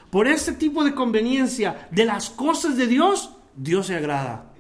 Por 0.09 0.29
este 0.29 0.53
tipo 0.53 0.85
de 0.85 0.95
conveniencia 0.95 1.89
de 1.91 2.05
las 2.05 2.31
cosas 2.31 2.77
de 2.77 2.87
Dios, 2.87 3.35
Dios 3.57 3.89
se 3.89 3.97
agrada. 3.97 4.53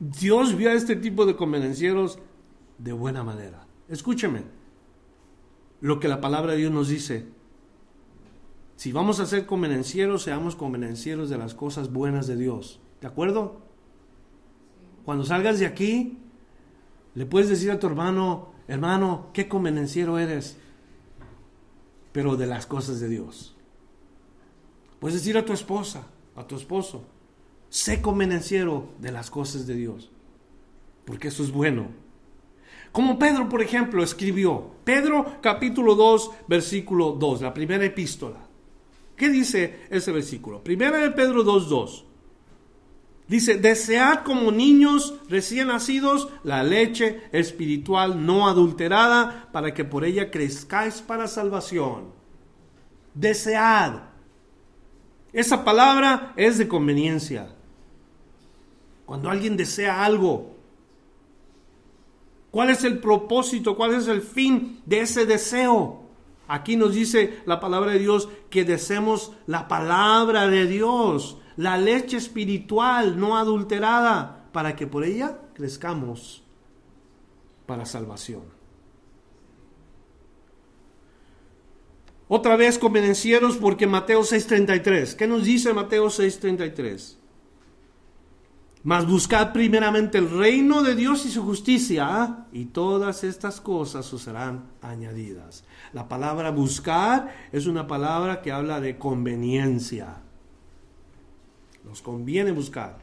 Dios 0.00 0.56
vio 0.56 0.70
a 0.70 0.72
este 0.72 0.96
tipo 0.96 1.24
de 1.24 1.36
convenencieros 1.36 2.18
de 2.78 2.92
buena 2.92 3.22
manera. 3.22 3.64
Escúcheme 3.88 4.42
lo 5.80 6.00
que 6.00 6.08
la 6.08 6.20
palabra 6.20 6.54
de 6.54 6.58
Dios 6.58 6.72
nos 6.72 6.88
dice. 6.88 7.28
Si 8.74 8.90
vamos 8.90 9.20
a 9.20 9.26
ser 9.26 9.46
convenencieros, 9.46 10.24
seamos 10.24 10.56
convenencieros 10.56 11.30
de 11.30 11.38
las 11.38 11.54
cosas 11.54 11.92
buenas 11.92 12.26
de 12.26 12.34
Dios. 12.34 12.80
¿De 13.00 13.06
acuerdo? 13.06 13.60
Cuando 15.04 15.24
salgas 15.24 15.60
de 15.60 15.66
aquí, 15.66 16.18
le 17.14 17.24
puedes 17.24 17.48
decir 17.48 17.70
a 17.70 17.78
tu 17.78 17.86
hermano, 17.86 18.48
hermano, 18.66 19.28
qué 19.32 19.46
convenenciero 19.46 20.18
eres, 20.18 20.58
pero 22.14 22.36
de 22.36 22.46
las 22.46 22.64
cosas 22.64 23.00
de 23.00 23.08
Dios. 23.08 23.56
Puedes 25.00 25.18
decir 25.18 25.36
a 25.36 25.44
tu 25.44 25.52
esposa, 25.52 26.06
a 26.36 26.46
tu 26.46 26.54
esposo, 26.54 27.04
Sé 27.74 28.00
convenenciero 28.00 28.90
de 29.00 29.10
las 29.10 29.32
cosas 29.32 29.66
de 29.66 29.74
Dios, 29.74 30.08
porque 31.04 31.26
eso 31.26 31.42
es 31.42 31.50
bueno. 31.50 31.88
Como 32.92 33.18
Pedro, 33.18 33.48
por 33.48 33.62
ejemplo, 33.62 34.04
escribió, 34.04 34.70
Pedro 34.84 35.38
capítulo 35.40 35.96
2, 35.96 36.30
versículo 36.46 37.16
2, 37.18 37.40
la 37.42 37.52
primera 37.52 37.84
epístola. 37.84 38.46
¿Qué 39.16 39.28
dice 39.28 39.80
ese 39.90 40.12
versículo? 40.12 40.62
Primera 40.62 40.98
de 40.98 41.10
Pedro 41.10 41.42
2, 41.42 41.68
2. 41.68 42.04
Dice, 43.26 43.56
desead 43.56 44.22
como 44.22 44.52
niños 44.52 45.14
recién 45.30 45.68
nacidos 45.68 46.28
la 46.42 46.62
leche 46.62 47.22
espiritual 47.32 48.24
no 48.26 48.46
adulterada 48.46 49.48
para 49.50 49.72
que 49.72 49.84
por 49.84 50.04
ella 50.04 50.30
crezcáis 50.30 51.00
para 51.00 51.26
salvación. 51.26 52.12
Desead. 53.14 54.02
Esa 55.32 55.64
palabra 55.64 56.34
es 56.36 56.58
de 56.58 56.68
conveniencia. 56.68 57.48
Cuando 59.06 59.30
alguien 59.30 59.56
desea 59.56 60.04
algo, 60.04 60.54
¿cuál 62.50 62.70
es 62.70 62.84
el 62.84 62.98
propósito? 62.98 63.74
¿Cuál 63.74 63.94
es 63.94 64.06
el 64.06 64.20
fin 64.20 64.80
de 64.84 65.00
ese 65.00 65.24
deseo? 65.24 66.04
Aquí 66.46 66.76
nos 66.76 66.94
dice 66.94 67.40
la 67.46 67.58
palabra 67.58 67.92
de 67.92 67.98
Dios 67.98 68.28
que 68.50 68.64
deseemos 68.64 69.32
la 69.46 69.66
palabra 69.66 70.46
de 70.46 70.66
Dios, 70.66 71.38
la 71.56 71.76
leche 71.76 72.16
espiritual 72.16 73.18
no 73.18 73.36
adulterada, 73.36 74.48
para 74.52 74.76
que 74.76 74.86
por 74.86 75.04
ella 75.04 75.38
crezcamos 75.54 76.42
para 77.66 77.86
salvación. 77.86 78.42
Otra 82.28 82.56
vez 82.56 82.78
convenencieros 82.78 83.56
porque 83.56 83.86
Mateo 83.86 84.22
6:33. 84.22 85.14
¿Qué 85.14 85.26
nos 85.26 85.44
dice 85.44 85.74
Mateo 85.74 86.08
6:33? 86.08 87.18
Mas 88.82 89.06
buscad 89.06 89.52
primeramente 89.52 90.18
el 90.18 90.30
reino 90.30 90.82
de 90.82 90.94
Dios 90.94 91.24
y 91.24 91.30
su 91.30 91.42
justicia, 91.42 92.46
y 92.52 92.66
todas 92.66 93.24
estas 93.24 93.60
cosas 93.60 94.12
os 94.12 94.22
serán 94.22 94.72
añadidas. 94.82 95.64
La 95.92 96.06
palabra 96.06 96.50
buscar 96.50 97.34
es 97.50 97.66
una 97.66 97.86
palabra 97.86 98.42
que 98.42 98.52
habla 98.52 98.80
de 98.80 98.98
conveniencia. 98.98 100.23
Nos 101.84 102.02
conviene 102.02 102.52
buscar. 102.52 102.98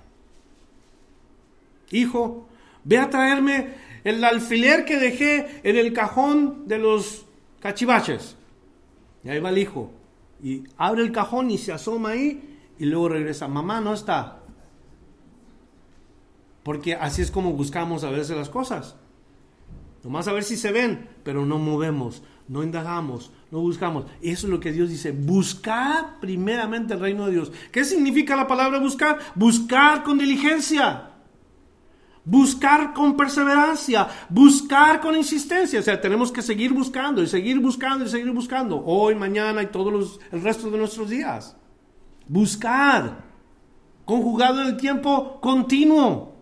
Hijo, 1.92 2.48
ve 2.84 2.98
a 2.98 3.10
traerme 3.10 3.76
el 4.04 4.24
alfiler 4.24 4.86
que 4.86 4.98
dejé 4.98 5.62
en 5.64 5.78
el 5.78 5.94
cajón 5.94 6.68
de 6.68 6.78
los 6.78 7.26
cachivaches. 7.60 8.36
Y 9.24 9.30
ahí 9.30 9.40
va 9.40 9.50
el 9.50 9.58
hijo. 9.58 9.92
Y 10.44 10.64
abre 10.78 11.04
el 11.04 11.12
cajón 11.12 11.52
y 11.52 11.58
se 11.58 11.72
asoma 11.72 12.10
ahí 12.10 12.60
y 12.80 12.86
luego 12.86 13.10
regresa. 13.10 13.48
Mamá 13.48 13.82
no 13.82 13.94
está. 13.94 14.40
Porque 16.64 16.96
así 16.96 17.22
es 17.22 17.32
como 17.32 17.54
buscamos 17.54 18.04
a 18.04 18.10
veces 18.10 18.36
las 18.36 18.50
cosas. 18.50 18.96
Nomás 20.04 20.28
a 20.28 20.34
ver 20.34 20.44
si 20.44 20.58
se 20.58 20.72
ven, 20.72 21.10
pero 21.24 21.46
no 21.46 21.60
movemos, 21.60 22.24
no 22.48 22.64
indagamos, 22.64 23.32
no 23.52 23.60
buscamos. 23.60 24.06
Eso 24.22 24.48
es 24.48 24.52
lo 24.52 24.60
que 24.60 24.72
Dios 24.72 24.90
dice. 24.90 25.12
Buscar 25.12 26.20
primeramente 26.20 26.94
el 26.94 27.00
reino 27.00 27.28
de 27.28 27.34
Dios. 27.34 27.52
¿Qué 27.72 27.84
significa 27.84 28.36
la 28.36 28.48
palabra 28.48 28.80
buscar? 28.80 29.20
Buscar 29.36 30.04
con 30.04 30.18
diligencia. 30.18 31.12
Buscar 32.24 32.94
con 32.94 33.18
perseverancia, 33.18 34.08
buscar 34.30 35.02
con 35.02 35.16
insistencia, 35.16 35.80
o 35.80 35.84
sea, 35.84 36.00
tenemos 36.00 36.32
que 36.32 36.44
seguir 36.44 36.72
buscando 36.72 37.24
y 37.24 37.28
seguir 37.28 37.60
buscando 37.60 38.06
y 38.06 38.10
seguir 38.10 38.32
buscando, 38.32 38.84
hoy, 38.86 39.16
mañana 39.16 39.64
y 39.64 39.68
todos 39.68 39.92
los, 39.92 40.20
el 40.32 40.44
resto 40.44 40.70
de 40.70 40.78
nuestros 40.78 41.10
días. 41.10 41.58
Buscar, 42.28 43.24
conjugado 44.06 44.62
en 44.62 44.68
el 44.68 44.78
tiempo 44.78 45.42
continuo. 45.42 46.36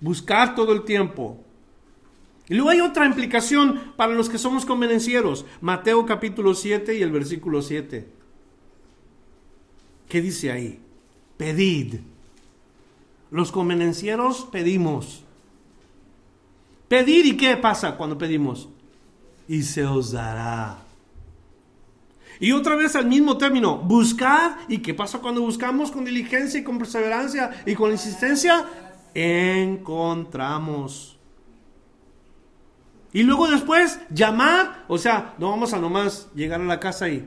Buscar 0.00 0.54
todo 0.54 0.72
el 0.72 0.84
tiempo. 0.84 1.45
Y 2.48 2.54
luego 2.54 2.70
hay 2.70 2.80
otra 2.80 3.06
implicación 3.06 3.92
para 3.96 4.14
los 4.14 4.28
que 4.28 4.38
somos 4.38 4.64
convenencieros. 4.64 5.44
Mateo 5.60 6.06
capítulo 6.06 6.54
7 6.54 6.96
y 6.96 7.02
el 7.02 7.10
versículo 7.10 7.62
7. 7.62 8.08
¿Qué 10.08 10.20
dice 10.20 10.52
ahí? 10.52 10.78
Pedid. 11.36 11.96
Los 13.30 13.50
convenencieros 13.50 14.46
pedimos. 14.52 15.24
Pedir 16.88 17.26
y 17.26 17.36
qué 17.36 17.56
pasa 17.56 17.96
cuando 17.96 18.16
pedimos? 18.16 18.68
Y 19.48 19.62
se 19.62 19.84
os 19.84 20.12
dará. 20.12 20.84
Y 22.38 22.52
otra 22.52 22.76
vez 22.76 22.94
al 22.94 23.06
mismo 23.06 23.38
término, 23.38 23.78
buscar. 23.78 24.58
¿Y 24.68 24.78
qué 24.78 24.94
pasa 24.94 25.18
cuando 25.18 25.40
buscamos 25.40 25.90
con 25.90 26.04
diligencia 26.04 26.60
y 26.60 26.64
con 26.64 26.78
perseverancia 26.78 27.62
y 27.66 27.74
con 27.74 27.90
insistencia? 27.90 28.66
encontramos. 29.18 31.15
Y 33.16 33.22
luego 33.22 33.48
después 33.48 33.98
llamar, 34.10 34.84
o 34.88 34.98
sea, 34.98 35.32
no 35.38 35.48
vamos 35.48 35.72
a 35.72 35.78
nomás 35.78 36.28
llegar 36.34 36.60
a 36.60 36.64
la 36.64 36.78
casa 36.78 37.08
y, 37.08 37.26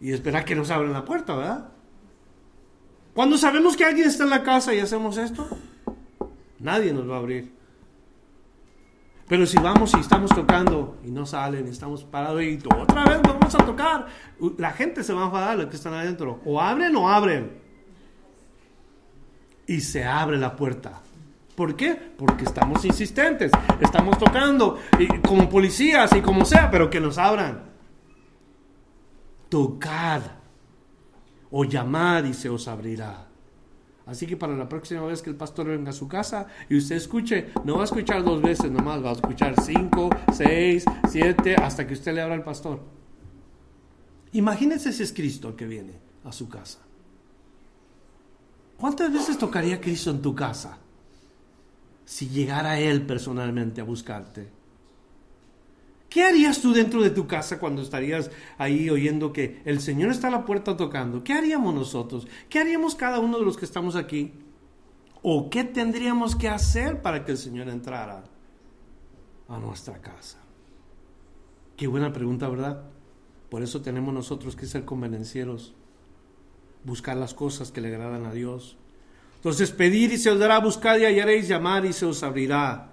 y 0.00 0.14
esperar 0.14 0.46
que 0.46 0.54
nos 0.54 0.70
abran 0.70 0.94
la 0.94 1.04
puerta, 1.04 1.36
¿verdad? 1.36 1.68
Cuando 3.12 3.36
sabemos 3.36 3.76
que 3.76 3.84
alguien 3.84 4.08
está 4.08 4.24
en 4.24 4.30
la 4.30 4.42
casa 4.42 4.72
y 4.72 4.80
hacemos 4.80 5.18
esto, 5.18 5.46
nadie 6.58 6.94
nos 6.94 7.06
va 7.06 7.16
a 7.16 7.18
abrir. 7.18 7.52
Pero 9.28 9.44
si 9.44 9.58
vamos 9.58 9.92
y 9.92 10.00
estamos 10.00 10.34
tocando 10.34 10.96
y 11.04 11.10
no 11.10 11.26
salen, 11.26 11.66
estamos 11.66 12.02
parados 12.02 12.42
y 12.44 12.58
otra 12.80 13.04
vez 13.04 13.20
vamos 13.20 13.54
a 13.54 13.58
tocar, 13.58 14.06
la 14.56 14.70
gente 14.70 15.04
se 15.04 15.12
va 15.12 15.24
a 15.24 15.26
enfadar 15.26 15.58
los 15.58 15.66
que 15.66 15.76
están 15.76 15.92
adentro. 15.92 16.40
O 16.46 16.62
abren 16.62 16.96
o 16.96 17.10
abren. 17.10 17.60
y 19.66 19.82
se 19.82 20.02
abre 20.02 20.38
la 20.38 20.56
puerta. 20.56 21.02
¿Por 21.56 21.74
qué? 21.74 21.94
Porque 21.94 22.44
estamos 22.44 22.84
insistentes, 22.84 23.50
estamos 23.80 24.18
tocando, 24.18 24.78
y 24.98 25.06
como 25.20 25.48
policías 25.48 26.14
y 26.14 26.20
como 26.20 26.44
sea, 26.44 26.70
pero 26.70 26.90
que 26.90 27.00
nos 27.00 27.16
abran. 27.16 27.70
Tocad 29.48 30.20
o 31.50 31.64
llamad 31.64 32.24
y 32.24 32.34
se 32.34 32.50
os 32.50 32.68
abrirá. 32.68 33.28
Así 34.04 34.26
que 34.26 34.36
para 34.36 34.54
la 34.54 34.68
próxima 34.68 35.04
vez 35.06 35.22
que 35.22 35.30
el 35.30 35.36
pastor 35.36 35.66
venga 35.66 35.90
a 35.90 35.94
su 35.94 36.06
casa 36.06 36.46
y 36.68 36.76
usted 36.76 36.96
escuche, 36.96 37.48
no 37.64 37.76
va 37.76 37.80
a 37.80 37.84
escuchar 37.84 38.22
dos 38.22 38.42
veces 38.42 38.70
nomás, 38.70 39.02
va 39.02 39.10
a 39.10 39.14
escuchar 39.14 39.60
cinco, 39.62 40.10
seis, 40.32 40.84
siete, 41.08 41.56
hasta 41.56 41.86
que 41.86 41.94
usted 41.94 42.14
le 42.14 42.20
abra 42.20 42.34
al 42.34 42.44
pastor. 42.44 42.80
Imagínese 44.32 44.92
si 44.92 45.02
es 45.02 45.12
Cristo 45.12 45.48
el 45.48 45.56
que 45.56 45.66
viene 45.66 45.98
a 46.22 46.32
su 46.32 46.48
casa. 46.48 46.80
¿Cuántas 48.76 49.10
veces 49.10 49.38
tocaría 49.38 49.80
Cristo 49.80 50.10
en 50.10 50.20
tu 50.20 50.34
casa? 50.34 50.78
Si 52.06 52.30
llegara 52.30 52.80
Él 52.80 53.04
personalmente 53.04 53.82
a 53.82 53.84
buscarte. 53.84 54.48
¿Qué 56.08 56.24
harías 56.24 56.62
tú 56.62 56.72
dentro 56.72 57.02
de 57.02 57.10
tu 57.10 57.26
casa 57.26 57.58
cuando 57.58 57.82
estarías 57.82 58.30
ahí 58.56 58.88
oyendo 58.88 59.34
que 59.34 59.60
el 59.66 59.80
Señor 59.80 60.10
está 60.10 60.28
a 60.28 60.30
la 60.30 60.46
puerta 60.46 60.74
tocando? 60.74 61.22
¿Qué 61.22 61.34
haríamos 61.34 61.74
nosotros? 61.74 62.26
¿Qué 62.48 62.58
haríamos 62.58 62.94
cada 62.94 63.18
uno 63.18 63.38
de 63.38 63.44
los 63.44 63.58
que 63.58 63.66
estamos 63.66 63.96
aquí? 63.96 64.32
¿O 65.20 65.50
qué 65.50 65.64
tendríamos 65.64 66.34
que 66.34 66.48
hacer 66.48 67.02
para 67.02 67.22
que 67.26 67.32
el 67.32 67.36
Señor 67.36 67.68
entrara 67.68 68.24
a 69.48 69.58
nuestra 69.58 70.00
casa? 70.00 70.38
Qué 71.76 71.86
buena 71.86 72.14
pregunta, 72.14 72.48
¿verdad? 72.48 72.84
Por 73.50 73.62
eso 73.62 73.82
tenemos 73.82 74.14
nosotros 74.14 74.56
que 74.56 74.64
ser 74.64 74.86
convenencieros 74.86 75.74
buscar 76.86 77.16
las 77.16 77.34
cosas 77.34 77.72
que 77.72 77.80
le 77.80 77.88
agradan 77.88 78.24
a 78.24 78.32
Dios. 78.32 78.78
Entonces, 79.36 79.70
pedir 79.70 80.12
y 80.12 80.18
se 80.18 80.30
os 80.30 80.38
dará, 80.38 80.58
buscar 80.58 81.00
y 81.00 81.04
hallaréis, 81.04 81.48
llamar 81.48 81.84
y 81.84 81.92
se 81.92 82.04
os 82.04 82.22
abrirá. 82.22 82.92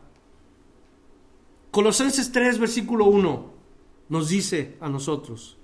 Colosenses 1.71 2.31
3, 2.31 2.59
versículo 2.59 3.05
1, 3.05 3.53
nos 4.09 4.29
dice 4.29 4.77
a 4.79 4.89
nosotros, 4.89 5.57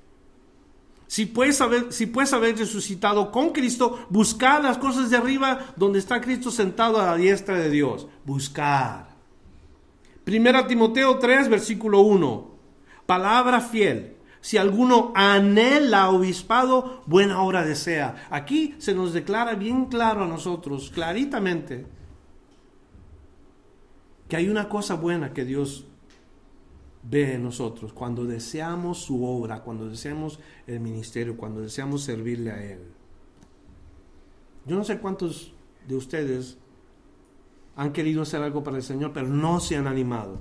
si 1.05 1.25
puedes, 1.25 1.59
haber, 1.59 1.91
si 1.91 2.05
puedes 2.05 2.33
haber 2.33 2.55
resucitado 2.55 3.31
con 3.31 3.49
Cristo, 3.49 4.05
buscar 4.09 4.63
las 4.63 4.77
cosas 4.77 5.09
de 5.09 5.17
arriba 5.17 5.73
donde 5.75 5.97
está 5.97 6.21
Cristo 6.21 6.51
sentado 6.51 7.01
a 7.01 7.05
la 7.05 7.15
diestra 7.15 7.57
de 7.57 7.71
Dios. 7.71 8.07
Buscar. 8.25 9.09
Primera 10.23 10.67
Timoteo 10.67 11.17
3, 11.17 11.49
versículo 11.49 12.01
1. 12.01 12.51
Palabra 13.07 13.59
fiel 13.59 14.18
si 14.41 14.57
alguno 14.57 15.11
anhela 15.15 16.09
obispado, 16.09 17.03
buena 17.05 17.41
obra 17.41 17.65
desea. 17.65 18.27
Aquí 18.29 18.75
se 18.77 18.95
nos 18.95 19.13
declara 19.13 19.55
bien 19.55 19.85
claro 19.85 20.23
a 20.23 20.27
nosotros, 20.27 20.91
claritamente, 20.91 21.85
que 24.27 24.37
hay 24.37 24.47
una 24.47 24.69
cosa 24.69 24.95
buena 24.95 25.33
que 25.33 25.43
Dios 25.43 25.85
ve 27.03 27.33
en 27.33 27.43
nosotros 27.43 27.93
cuando 27.93 28.25
deseamos 28.25 28.99
su 28.99 29.25
obra, 29.25 29.61
cuando 29.61 29.89
deseamos 29.89 30.39
el 30.67 30.79
ministerio, 30.79 31.35
cuando 31.35 31.61
deseamos 31.61 32.03
servirle 32.03 32.51
a 32.51 32.63
Él. 32.63 32.79
Yo 34.65 34.75
no 34.75 34.83
sé 34.83 34.99
cuántos 34.99 35.53
de 35.87 35.95
ustedes 35.95 36.57
han 37.75 37.91
querido 37.91 38.21
hacer 38.21 38.41
algo 38.41 38.63
para 38.63 38.77
el 38.77 38.83
Señor, 38.83 39.11
pero 39.13 39.27
no 39.27 39.59
se 39.59 39.75
han 39.75 39.87
animado. 39.87 40.39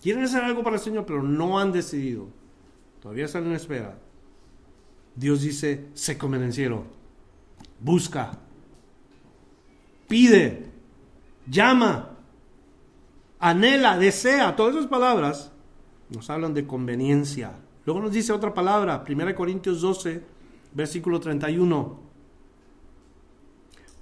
Quieren 0.00 0.24
hacer 0.24 0.44
algo 0.44 0.62
para 0.62 0.76
el 0.76 0.82
Señor, 0.82 1.04
pero 1.06 1.22
no 1.22 1.58
han 1.58 1.72
decidido. 1.72 2.28
Todavía 3.08 3.24
están 3.24 3.46
en 3.46 3.52
espera. 3.52 3.96
Dios 5.16 5.40
dice, 5.40 5.86
sé 5.94 6.18
convenenciero. 6.18 6.84
Busca. 7.80 8.38
Pide. 10.06 10.66
Llama. 11.46 12.18
Anhela, 13.38 13.96
desea. 13.96 14.54
Todas 14.54 14.74
esas 14.74 14.88
palabras 14.88 15.50
nos 16.10 16.28
hablan 16.28 16.52
de 16.52 16.66
conveniencia. 16.66 17.52
Luego 17.86 18.02
nos 18.02 18.12
dice 18.12 18.30
otra 18.30 18.52
palabra, 18.52 19.02
1 19.08 19.34
Corintios 19.34 19.80
12, 19.80 20.22
versículo 20.74 21.18
31. 21.18 21.98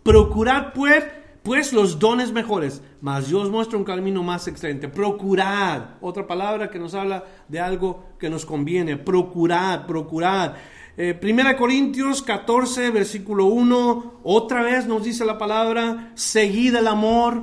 Procurad 0.03 0.73
pues 0.73 1.05
pues 1.47 1.73
los 1.73 2.01
dones 2.01 2.33
mejores, 2.33 2.83
mas 3.01 3.29
Dios 3.29 3.49
muestra 3.51 3.79
un 3.79 3.85
camino 3.85 4.25
más 4.25 4.49
excelente. 4.49 4.89
Procurad, 4.89 5.91
otra 6.01 6.27
palabra 6.27 6.69
que 6.71 6.81
nos 6.81 6.93
habla 6.93 7.25
de 7.47 7.61
algo 7.61 8.05
que 8.19 8.29
nos 8.29 8.45
conviene. 8.45 8.97
Procurad, 8.97 9.87
procurad. 9.87 10.55
Eh, 10.97 11.15
Primera 11.15 11.57
Corintios 11.57 12.21
14, 12.21 12.91
versículo 12.91 13.47
1, 13.47 14.15
otra 14.25 14.63
vez 14.63 14.89
nos 14.89 15.05
dice 15.05 15.25
la 15.25 15.39
palabra, 15.39 16.11
seguid 16.17 16.75
el 16.75 16.89
amor. 16.89 17.43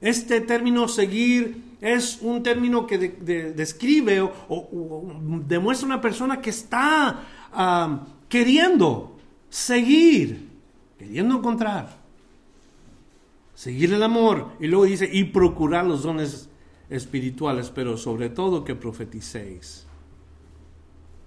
Este 0.00 0.40
término 0.40 0.88
seguir 0.88 1.76
es 1.80 2.18
un 2.20 2.42
término 2.42 2.84
que 2.84 2.98
describe 2.98 4.22
o, 4.22 5.12
demuestra 5.46 5.86
una 5.86 6.00
persona 6.00 6.40
que 6.40 6.50
está 6.50 7.20
ah, 7.52 8.00
queriendo 8.28 9.16
seguir, 9.48 10.48
queriendo 10.98 11.36
encontrar 11.36 11.97
seguir 13.58 13.92
el 13.92 14.04
amor. 14.04 14.52
Y 14.60 14.68
luego 14.68 14.84
dice, 14.84 15.10
y 15.12 15.24
procurar 15.24 15.84
los 15.84 16.04
dones 16.04 16.48
espirituales, 16.90 17.70
pero 17.74 17.96
sobre 17.96 18.30
todo 18.30 18.64
que 18.64 18.76
profeticéis. 18.76 19.84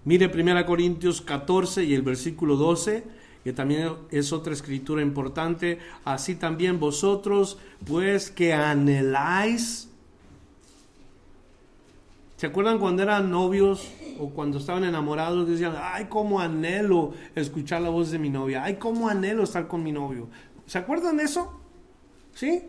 Mire 0.05 0.31
1 0.33 0.65
Corintios 0.65 1.21
14 1.21 1.83
y 1.83 1.93
el 1.93 2.03
versículo 2.03 2.55
12, 2.55 3.03
que 3.43 3.51
también 3.51 3.91
es 4.11 4.31
otra 4.31 4.53
escritura 4.53 5.01
importante. 5.01 5.79
Así 6.05 6.35
también 6.35 6.79
vosotros, 6.79 7.57
pues 7.85 8.31
que 8.31 8.53
anheláis. 8.53 9.89
¿Se 12.37 12.47
acuerdan 12.47 12.79
cuando 12.79 13.03
eran 13.03 13.29
novios 13.29 13.91
o 14.17 14.29
cuando 14.29 14.57
estaban 14.57 14.85
enamorados? 14.85 15.49
Decían, 15.49 15.73
ay, 15.77 16.05
cómo 16.05 16.39
anhelo 16.39 17.11
escuchar 17.35 17.81
la 17.81 17.89
voz 17.89 18.09
de 18.09 18.19
mi 18.19 18.29
novia. 18.29 18.63
Ay, 18.63 18.77
cómo 18.77 19.09
anhelo 19.09 19.43
estar 19.43 19.67
con 19.67 19.83
mi 19.83 19.91
novio. 19.91 20.29
¿Se 20.65 20.77
acuerdan 20.77 21.17
de 21.17 21.25
eso? 21.25 21.60
¿Sí? 22.33 22.63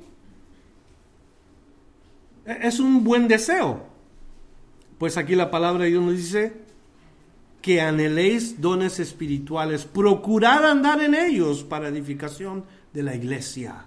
E-, 2.47 2.59
es 2.63 2.81
un 2.81 3.05
buen 3.05 3.29
deseo. 3.29 3.87
Pues 4.99 5.17
aquí 5.17 5.35
la 5.35 5.51
palabra 5.51 5.85
de 5.85 5.91
Dios 5.91 6.03
nos 6.03 6.17
dice 6.17 6.63
que 7.61 7.81
anheléis 7.81 8.61
dones 8.61 8.99
espirituales, 8.99 9.85
procurad 9.85 10.69
andar 10.69 11.01
en 11.01 11.15
ellos 11.15 11.63
para 11.63 11.89
edificación 11.89 12.65
de 12.93 13.03
la 13.05 13.15
iglesia. 13.15 13.87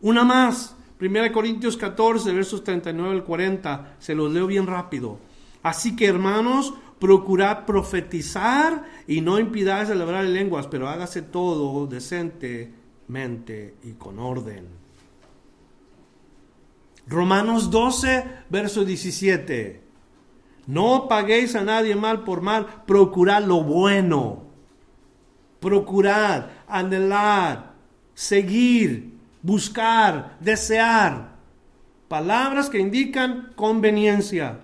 Una 0.00 0.24
más, 0.24 0.74
1 1.00 1.32
Corintios 1.32 1.76
14, 1.76 2.32
versos 2.32 2.64
39 2.64 3.14
al 3.14 3.24
40, 3.24 3.96
se 3.98 4.14
los 4.14 4.32
leo 4.32 4.46
bien 4.46 4.66
rápido. 4.66 5.18
Así 5.62 5.94
que 5.96 6.06
hermanos, 6.06 6.72
procurad 6.98 7.66
profetizar 7.66 8.84
y 9.06 9.20
no 9.20 9.38
impidáis 9.38 9.88
celebrar 9.88 10.24
lenguas, 10.24 10.66
pero 10.66 10.88
hágase 10.88 11.20
todo 11.20 11.86
decente 11.86 12.72
mente 13.08 13.74
y 13.82 13.92
con 13.92 14.18
orden. 14.18 14.68
Romanos 17.06 17.70
12, 17.70 18.24
verso 18.50 18.84
17. 18.84 19.82
No 20.66 21.08
paguéis 21.08 21.56
a 21.56 21.64
nadie 21.64 21.96
mal 21.96 22.24
por 22.24 22.42
mal, 22.42 22.84
procurad 22.86 23.42
lo 23.42 23.62
bueno. 23.62 24.44
Procurad, 25.60 26.50
anhelar, 26.68 27.72
seguir, 28.14 29.14
buscar, 29.42 30.36
desear. 30.40 31.36
Palabras 32.08 32.68
que 32.68 32.78
indican 32.78 33.52
conveniencia. 33.56 34.60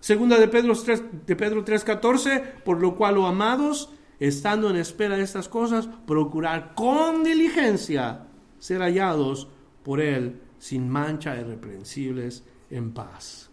Segunda 0.00 0.38
de 0.38 0.48
Pedro 0.48 0.74
3, 0.74 1.02
de 1.24 1.36
Pedro 1.36 1.64
3:14, 1.64 2.62
por 2.64 2.80
lo 2.80 2.96
cual, 2.96 3.16
oh 3.18 3.26
amados, 3.26 3.93
estando 4.20 4.70
en 4.70 4.76
espera 4.76 5.16
de 5.16 5.22
estas 5.22 5.48
cosas, 5.48 5.88
procurar 6.06 6.74
con 6.74 7.24
diligencia 7.24 8.26
ser 8.58 8.80
hallados 8.80 9.48
por 9.82 10.00
Él 10.00 10.40
sin 10.58 10.88
mancha, 10.88 11.36
irreprensibles, 11.38 12.44
en 12.70 12.92
paz. 12.92 13.50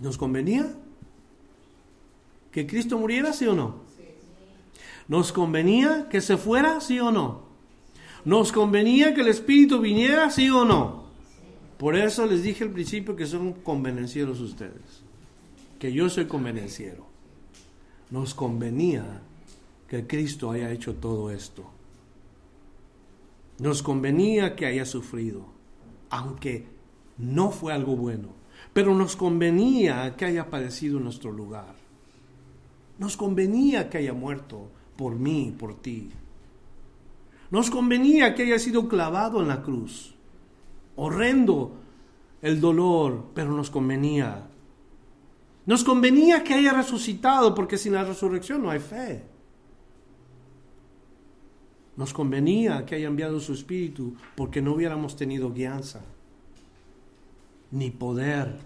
¿Nos 0.00 0.18
convenía 0.18 0.74
que 2.50 2.66
Cristo 2.66 2.98
muriera, 2.98 3.32
sí 3.32 3.46
o 3.46 3.54
no? 3.54 3.82
¿Nos 5.06 5.32
convenía 5.32 6.08
que 6.08 6.20
se 6.20 6.36
fuera, 6.36 6.80
sí 6.80 6.98
o 6.98 7.12
no? 7.12 7.44
¿Nos 8.24 8.52
convenía 8.52 9.14
que 9.14 9.20
el 9.20 9.28
Espíritu 9.28 9.80
viniera, 9.80 10.30
sí 10.30 10.50
o 10.50 10.64
no? 10.64 11.04
Por 11.78 11.96
eso 11.96 12.26
les 12.26 12.42
dije 12.42 12.64
al 12.64 12.70
principio 12.70 13.16
que 13.16 13.26
son 13.26 13.52
convenencieros 13.52 14.40
ustedes, 14.40 15.02
que 15.78 15.92
yo 15.92 16.10
soy 16.10 16.26
convenenciero 16.26 17.09
nos 18.10 18.34
convenía 18.34 19.22
que 19.88 20.06
Cristo 20.06 20.50
haya 20.50 20.70
hecho 20.70 20.94
todo 20.94 21.30
esto. 21.30 21.64
Nos 23.58 23.82
convenía 23.82 24.56
que 24.56 24.66
haya 24.66 24.84
sufrido, 24.84 25.46
aunque 26.08 26.66
no 27.18 27.50
fue 27.50 27.72
algo 27.72 27.96
bueno, 27.96 28.28
pero 28.72 28.94
nos 28.94 29.16
convenía 29.16 30.16
que 30.16 30.24
haya 30.24 30.48
padecido 30.48 30.98
en 30.98 31.04
nuestro 31.04 31.32
lugar. 31.32 31.74
Nos 32.98 33.16
convenía 33.16 33.88
que 33.88 33.98
haya 33.98 34.12
muerto 34.12 34.68
por 34.96 35.14
mí, 35.16 35.54
por 35.58 35.80
ti. 35.80 36.10
Nos 37.50 37.70
convenía 37.70 38.34
que 38.34 38.42
haya 38.44 38.58
sido 38.58 38.88
clavado 38.88 39.40
en 39.40 39.48
la 39.48 39.62
cruz. 39.62 40.14
Horrendo 40.96 41.76
el 42.42 42.60
dolor, 42.60 43.30
pero 43.34 43.52
nos 43.52 43.70
convenía. 43.70 44.49
Nos 45.70 45.84
convenía 45.84 46.42
que 46.42 46.54
haya 46.54 46.72
resucitado, 46.72 47.54
porque 47.54 47.78
sin 47.78 47.92
la 47.92 48.02
resurrección 48.02 48.60
no 48.60 48.70
hay 48.70 48.80
fe. 48.80 49.22
Nos 51.96 52.12
convenía 52.12 52.84
que 52.84 52.96
haya 52.96 53.06
enviado 53.06 53.38
su 53.38 53.52
espíritu, 53.52 54.16
porque 54.34 54.60
no 54.60 54.74
hubiéramos 54.74 55.14
tenido 55.14 55.52
guianza, 55.52 56.00
ni 57.70 57.92
poder, 57.92 58.58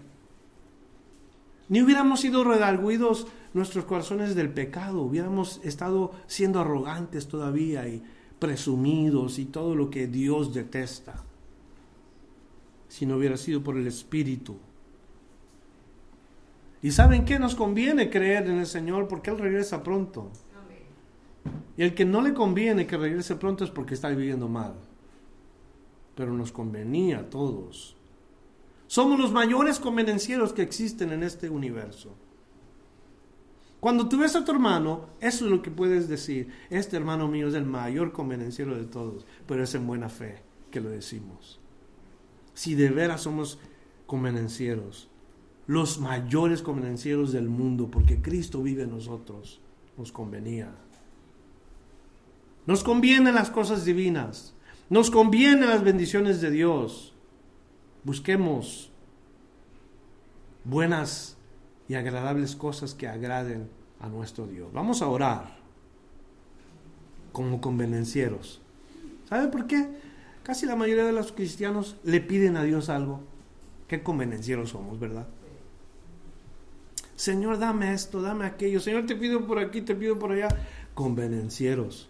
ni 1.69 1.83
hubiéramos 1.83 2.21
sido 2.21 2.43
redarguidos 2.43 3.27
nuestros 3.53 3.85
corazones 3.85 4.33
del 4.33 4.49
pecado, 4.49 5.03
hubiéramos 5.03 5.61
estado 5.63 6.11
siendo 6.25 6.59
arrogantes 6.59 7.27
todavía 7.27 7.87
y 7.87 8.01
presumidos 8.39 9.37
y 9.37 9.45
todo 9.45 9.75
lo 9.75 9.91
que 9.91 10.07
Dios 10.07 10.55
detesta, 10.55 11.23
si 12.87 13.05
no 13.05 13.17
hubiera 13.17 13.37
sido 13.37 13.63
por 13.63 13.77
el 13.77 13.85
Espíritu. 13.85 14.57
¿Y 16.85 16.91
saben 16.91 17.25
qué? 17.25 17.39
Nos 17.39 17.55
conviene 17.55 18.11
creer 18.11 18.47
en 18.47 18.59
el 18.59 18.67
Señor 18.67 19.07
porque 19.07 19.31
Él 19.31 19.39
regresa 19.39 19.81
pronto. 19.81 20.29
Y 21.75 21.81
el 21.81 21.95
que 21.95 22.05
no 22.05 22.21
le 22.21 22.35
conviene 22.35 22.85
que 22.85 22.95
regrese 22.95 23.37
pronto 23.37 23.63
es 23.63 23.71
porque 23.71 23.95
está 23.95 24.09
viviendo 24.09 24.47
mal. 24.47 24.75
Pero 26.13 26.31
nos 26.31 26.51
convenía 26.51 27.21
a 27.21 27.29
todos. 27.31 27.95
Somos 28.85 29.19
los 29.19 29.31
mayores 29.31 29.79
convenencieros 29.79 30.53
que 30.53 30.61
existen 30.61 31.11
en 31.11 31.23
este 31.23 31.49
universo. 31.49 32.13
Cuando 33.79 34.07
tú 34.07 34.19
ves 34.19 34.35
a 34.35 34.45
tu 34.45 34.51
hermano, 34.51 35.07
eso 35.21 35.45
es 35.45 35.51
lo 35.51 35.63
que 35.63 35.71
puedes 35.71 36.07
decir. 36.07 36.49
Este 36.69 36.97
hermano 36.97 37.27
mío 37.27 37.47
es 37.47 37.55
el 37.55 37.65
mayor 37.65 38.11
convenenciero 38.11 38.77
de 38.77 38.85
todos, 38.85 39.25
pero 39.47 39.63
es 39.63 39.73
en 39.73 39.87
buena 39.87 40.07
fe 40.07 40.43
que 40.69 40.81
lo 40.81 40.91
decimos. 40.91 41.59
Si 42.53 42.75
de 42.75 42.91
veras 42.91 43.21
somos 43.21 43.57
convenencieros, 44.05 45.09
los 45.67 45.99
mayores 45.99 46.61
convenencieros 46.61 47.31
del 47.31 47.49
mundo, 47.49 47.89
porque 47.89 48.21
Cristo 48.21 48.61
vive 48.61 48.83
en 48.83 48.91
nosotros, 48.91 49.59
nos 49.97 50.11
convenía. 50.11 50.71
Nos 52.65 52.83
convienen 52.83 53.35
las 53.35 53.49
cosas 53.49 53.85
divinas, 53.85 54.53
nos 54.89 55.11
convienen 55.11 55.69
las 55.69 55.83
bendiciones 55.83 56.41
de 56.41 56.51
Dios. 56.51 57.13
Busquemos 58.03 58.91
buenas 60.63 61.37
y 61.87 61.95
agradables 61.95 62.55
cosas 62.55 62.93
que 62.93 63.07
agraden 63.07 63.69
a 63.99 64.09
nuestro 64.09 64.47
Dios. 64.47 64.71
Vamos 64.73 65.01
a 65.01 65.07
orar 65.07 65.57
como 67.31 67.61
convenencieros. 67.61 68.61
¿Sabe 69.29 69.47
por 69.47 69.67
qué? 69.67 69.87
Casi 70.43 70.65
la 70.65 70.75
mayoría 70.75 71.05
de 71.05 71.11
los 71.11 71.31
cristianos 71.31 71.97
le 72.03 72.21
piden 72.21 72.57
a 72.57 72.63
Dios 72.63 72.89
algo. 72.89 73.21
Qué 73.87 74.03
convenencieros 74.03 74.69
somos, 74.69 74.99
¿verdad? 74.99 75.27
Señor, 77.15 77.59
dame 77.59 77.93
esto, 77.93 78.21
dame 78.21 78.45
aquello. 78.45 78.79
Señor, 78.79 79.05
te 79.05 79.15
pido 79.15 79.45
por 79.45 79.59
aquí, 79.59 79.81
te 79.81 79.95
pido 79.95 80.19
por 80.19 80.31
allá. 80.31 80.49
Convenencieros. 80.93 82.09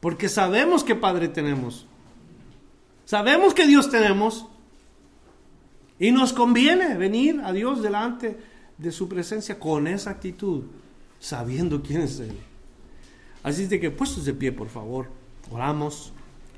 Porque 0.00 0.28
sabemos 0.28 0.84
que 0.84 0.94
Padre 0.94 1.28
tenemos. 1.28 1.86
Sabemos 3.04 3.54
que 3.54 3.66
Dios 3.66 3.90
tenemos. 3.90 4.46
Y 5.98 6.10
nos 6.10 6.32
conviene 6.32 6.96
venir 6.96 7.40
a 7.42 7.52
Dios 7.52 7.82
delante 7.82 8.36
de 8.76 8.92
su 8.92 9.08
presencia 9.08 9.58
con 9.58 9.86
esa 9.86 10.10
actitud, 10.10 10.64
sabiendo 11.20 11.82
quién 11.82 12.02
es 12.02 12.18
Él. 12.20 12.36
Así 13.42 13.66
de 13.66 13.78
que 13.78 13.90
puestos 13.90 14.24
de 14.24 14.34
pie, 14.34 14.52
por 14.52 14.68
favor, 14.68 15.08
oramos 15.50 16.12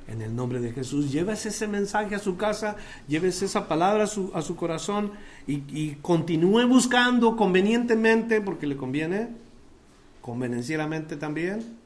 en 0.09 0.23
el 0.23 0.35
nombre 0.35 0.61
de 0.61 0.73
Jesús. 0.73 1.11
Llévese 1.11 1.49
ese 1.49 1.67
mensaje 1.67 2.15
a 2.15 2.19
su 2.19 2.37
casa, 2.37 2.77
llévese 3.09 3.47
esa 3.47 3.69
palabra 3.69 4.05
a 4.05 4.07
su, 4.07 4.31
a 4.35 4.43
su 4.43 4.57
corazón 4.57 5.13
y, 5.47 5.63
y, 5.69 5.97
continúe 6.03 6.67
buscando 6.67 7.37
convenientemente, 7.37 8.41
porque 8.41 8.67
le 8.67 8.77
conviene, 8.77 9.29
convenencieramente 10.21 11.17
también, 11.17 11.77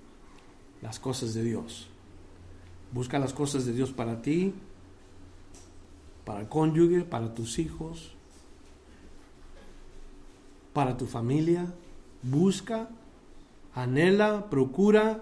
las 0.82 0.98
cosas 0.98 1.34
de 1.34 1.42
Dios. 1.42 1.88
Busca 2.92 3.18
las 3.18 3.32
cosas 3.32 3.66
de 3.66 3.72
Dios 3.72 3.92
para 3.92 4.20
ti, 4.20 4.52
para 6.24 6.40
el 6.40 6.48
cónyuge, 6.48 7.04
para 7.04 7.34
tus 7.34 7.58
hijos, 7.58 8.14
para 10.72 10.96
tu 10.96 11.06
familia. 11.06 11.72
Busca, 12.22 12.88
anhela, 13.74 14.50
procura, 14.50 15.20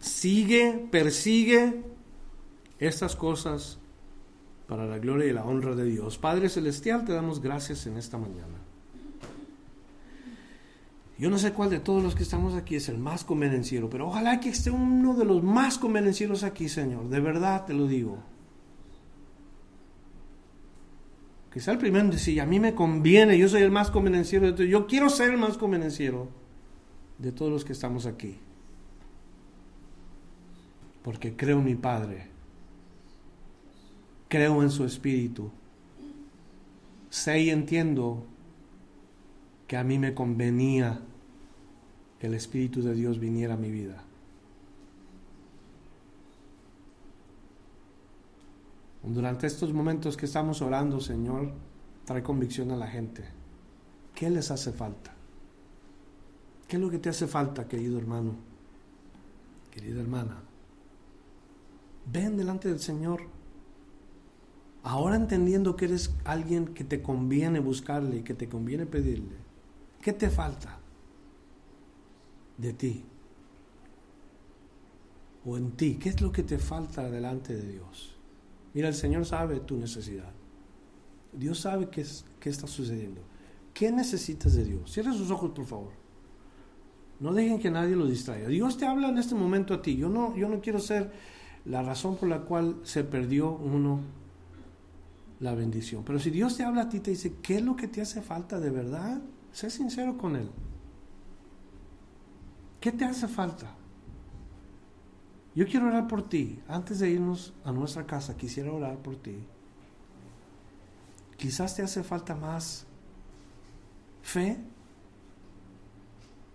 sigue, 0.00 0.88
persigue 0.90 1.95
estas 2.78 3.16
cosas 3.16 3.78
para 4.66 4.86
la 4.86 4.98
gloria 4.98 5.26
y 5.26 5.32
la 5.32 5.44
honra 5.44 5.74
de 5.74 5.84
Dios. 5.84 6.18
Padre 6.18 6.48
Celestial, 6.48 7.04
te 7.04 7.12
damos 7.12 7.40
gracias 7.40 7.86
en 7.86 7.96
esta 7.96 8.18
mañana. 8.18 8.58
Yo 11.18 11.30
no 11.30 11.38
sé 11.38 11.52
cuál 11.52 11.70
de 11.70 11.80
todos 11.80 12.02
los 12.02 12.14
que 12.14 12.24
estamos 12.24 12.54
aquí 12.54 12.76
es 12.76 12.88
el 12.88 12.98
más 12.98 13.24
convenenciero, 13.24 13.88
pero 13.88 14.08
ojalá 14.08 14.38
que 14.38 14.50
esté 14.50 14.70
uno 14.70 15.14
de 15.14 15.24
los 15.24 15.42
más 15.42 15.78
convenencieros 15.78 16.42
aquí, 16.42 16.68
Señor. 16.68 17.08
De 17.08 17.20
verdad 17.20 17.64
te 17.64 17.72
lo 17.72 17.86
digo. 17.86 18.18
sea 21.60 21.72
el 21.72 21.78
primero 21.78 22.08
decir, 22.08 22.40
a 22.40 22.46
mí 22.46 22.60
me 22.60 22.74
conviene, 22.74 23.38
yo 23.38 23.48
soy 23.48 23.62
el 23.62 23.70
más 23.70 23.90
convenenciero 23.90 24.52
de 24.52 24.68
yo 24.68 24.86
quiero 24.86 25.08
ser 25.08 25.30
el 25.30 25.38
más 25.38 25.56
convenenciero 25.56 26.28
de 27.18 27.32
todos 27.32 27.50
los 27.50 27.64
que 27.64 27.72
estamos 27.72 28.06
aquí. 28.06 28.38
Porque 31.02 31.34
creo 31.34 31.58
en 31.58 31.64
mi 31.64 31.74
Padre, 31.74 32.28
creo 34.28 34.62
en 34.62 34.70
su 34.70 34.84
Espíritu, 34.84 35.50
sé 37.10 37.40
y 37.40 37.50
entiendo 37.50 38.24
que 39.66 39.76
a 39.76 39.84
mí 39.84 39.98
me 39.98 40.14
convenía 40.14 41.00
que 42.20 42.26
el 42.26 42.34
Espíritu 42.34 42.82
de 42.82 42.94
Dios 42.94 43.18
viniera 43.18 43.54
a 43.54 43.58
mi 43.58 43.70
vida. 43.70 44.02
Durante 49.02 49.46
estos 49.46 49.72
momentos 49.72 50.16
que 50.16 50.26
estamos 50.26 50.62
orando, 50.62 51.00
Señor, 51.00 51.52
trae 52.04 52.22
convicción 52.22 52.72
a 52.72 52.76
la 52.76 52.88
gente. 52.88 53.24
¿Qué 54.14 54.30
les 54.30 54.50
hace 54.50 54.72
falta? 54.72 55.14
¿Qué 56.66 56.76
es 56.76 56.82
lo 56.82 56.90
que 56.90 56.98
te 56.98 57.10
hace 57.10 57.28
falta, 57.28 57.68
querido 57.68 57.98
hermano? 57.98 58.34
Querida 59.70 60.00
hermana. 60.00 60.42
Ven 62.10 62.36
delante 62.36 62.68
del 62.68 62.80
Señor. 62.80 63.35
Ahora 64.86 65.16
entendiendo 65.16 65.74
que 65.74 65.86
eres 65.86 66.14
alguien 66.22 66.66
que 66.66 66.84
te 66.84 67.02
conviene 67.02 67.58
buscarle 67.58 68.18
y 68.18 68.22
que 68.22 68.34
te 68.34 68.48
conviene 68.48 68.86
pedirle. 68.86 69.34
¿Qué 70.00 70.12
te 70.12 70.30
falta 70.30 70.78
de 72.56 72.72
ti? 72.72 73.04
O 75.44 75.56
en 75.56 75.72
ti. 75.72 75.96
¿Qué 76.00 76.10
es 76.10 76.20
lo 76.20 76.30
que 76.30 76.44
te 76.44 76.58
falta 76.58 77.10
delante 77.10 77.56
de 77.56 77.72
Dios? 77.72 78.14
Mira, 78.74 78.86
el 78.86 78.94
Señor 78.94 79.26
sabe 79.26 79.58
tu 79.58 79.76
necesidad. 79.76 80.32
Dios 81.32 81.58
sabe 81.58 81.88
qué, 81.88 82.02
es, 82.02 82.24
qué 82.38 82.48
está 82.48 82.68
sucediendo. 82.68 83.22
¿Qué 83.74 83.90
necesitas 83.90 84.54
de 84.54 84.66
Dios? 84.66 84.92
Cierra 84.92 85.12
sus 85.12 85.32
ojos, 85.32 85.50
por 85.50 85.64
favor. 85.64 85.92
No 87.18 87.34
dejen 87.34 87.58
que 87.58 87.72
nadie 87.72 87.96
lo 87.96 88.06
distraiga. 88.06 88.46
Dios 88.46 88.78
te 88.78 88.86
habla 88.86 89.08
en 89.08 89.18
este 89.18 89.34
momento 89.34 89.74
a 89.74 89.82
ti. 89.82 89.96
Yo 89.96 90.08
no, 90.08 90.36
yo 90.36 90.48
no 90.48 90.60
quiero 90.60 90.78
ser 90.78 91.10
la 91.64 91.82
razón 91.82 92.16
por 92.16 92.28
la 92.28 92.42
cual 92.42 92.78
se 92.84 93.02
perdió 93.02 93.50
uno 93.50 94.25
la 95.40 95.54
bendición. 95.54 96.02
Pero 96.04 96.18
si 96.18 96.30
Dios 96.30 96.56
te 96.56 96.64
habla 96.64 96.82
a 96.82 96.88
ti, 96.88 97.00
te 97.00 97.10
dice, 97.10 97.34
¿qué 97.42 97.56
es 97.56 97.62
lo 97.62 97.76
que 97.76 97.88
te 97.88 98.00
hace 98.00 98.22
falta 98.22 98.58
de 98.58 98.70
verdad? 98.70 99.20
Sé 99.52 99.70
sincero 99.70 100.16
con 100.16 100.36
Él. 100.36 100.50
¿Qué 102.80 102.92
te 102.92 103.04
hace 103.04 103.26
falta? 103.26 103.74
Yo 105.54 105.66
quiero 105.66 105.86
orar 105.86 106.06
por 106.06 106.28
ti. 106.28 106.60
Antes 106.68 106.98
de 106.98 107.10
irnos 107.10 107.54
a 107.64 107.72
nuestra 107.72 108.06
casa, 108.06 108.36
quisiera 108.36 108.70
orar 108.70 108.98
por 108.98 109.16
ti. 109.16 109.38
Quizás 111.38 111.74
te 111.74 111.82
hace 111.82 112.02
falta 112.02 112.34
más 112.34 112.86
fe. 114.22 114.58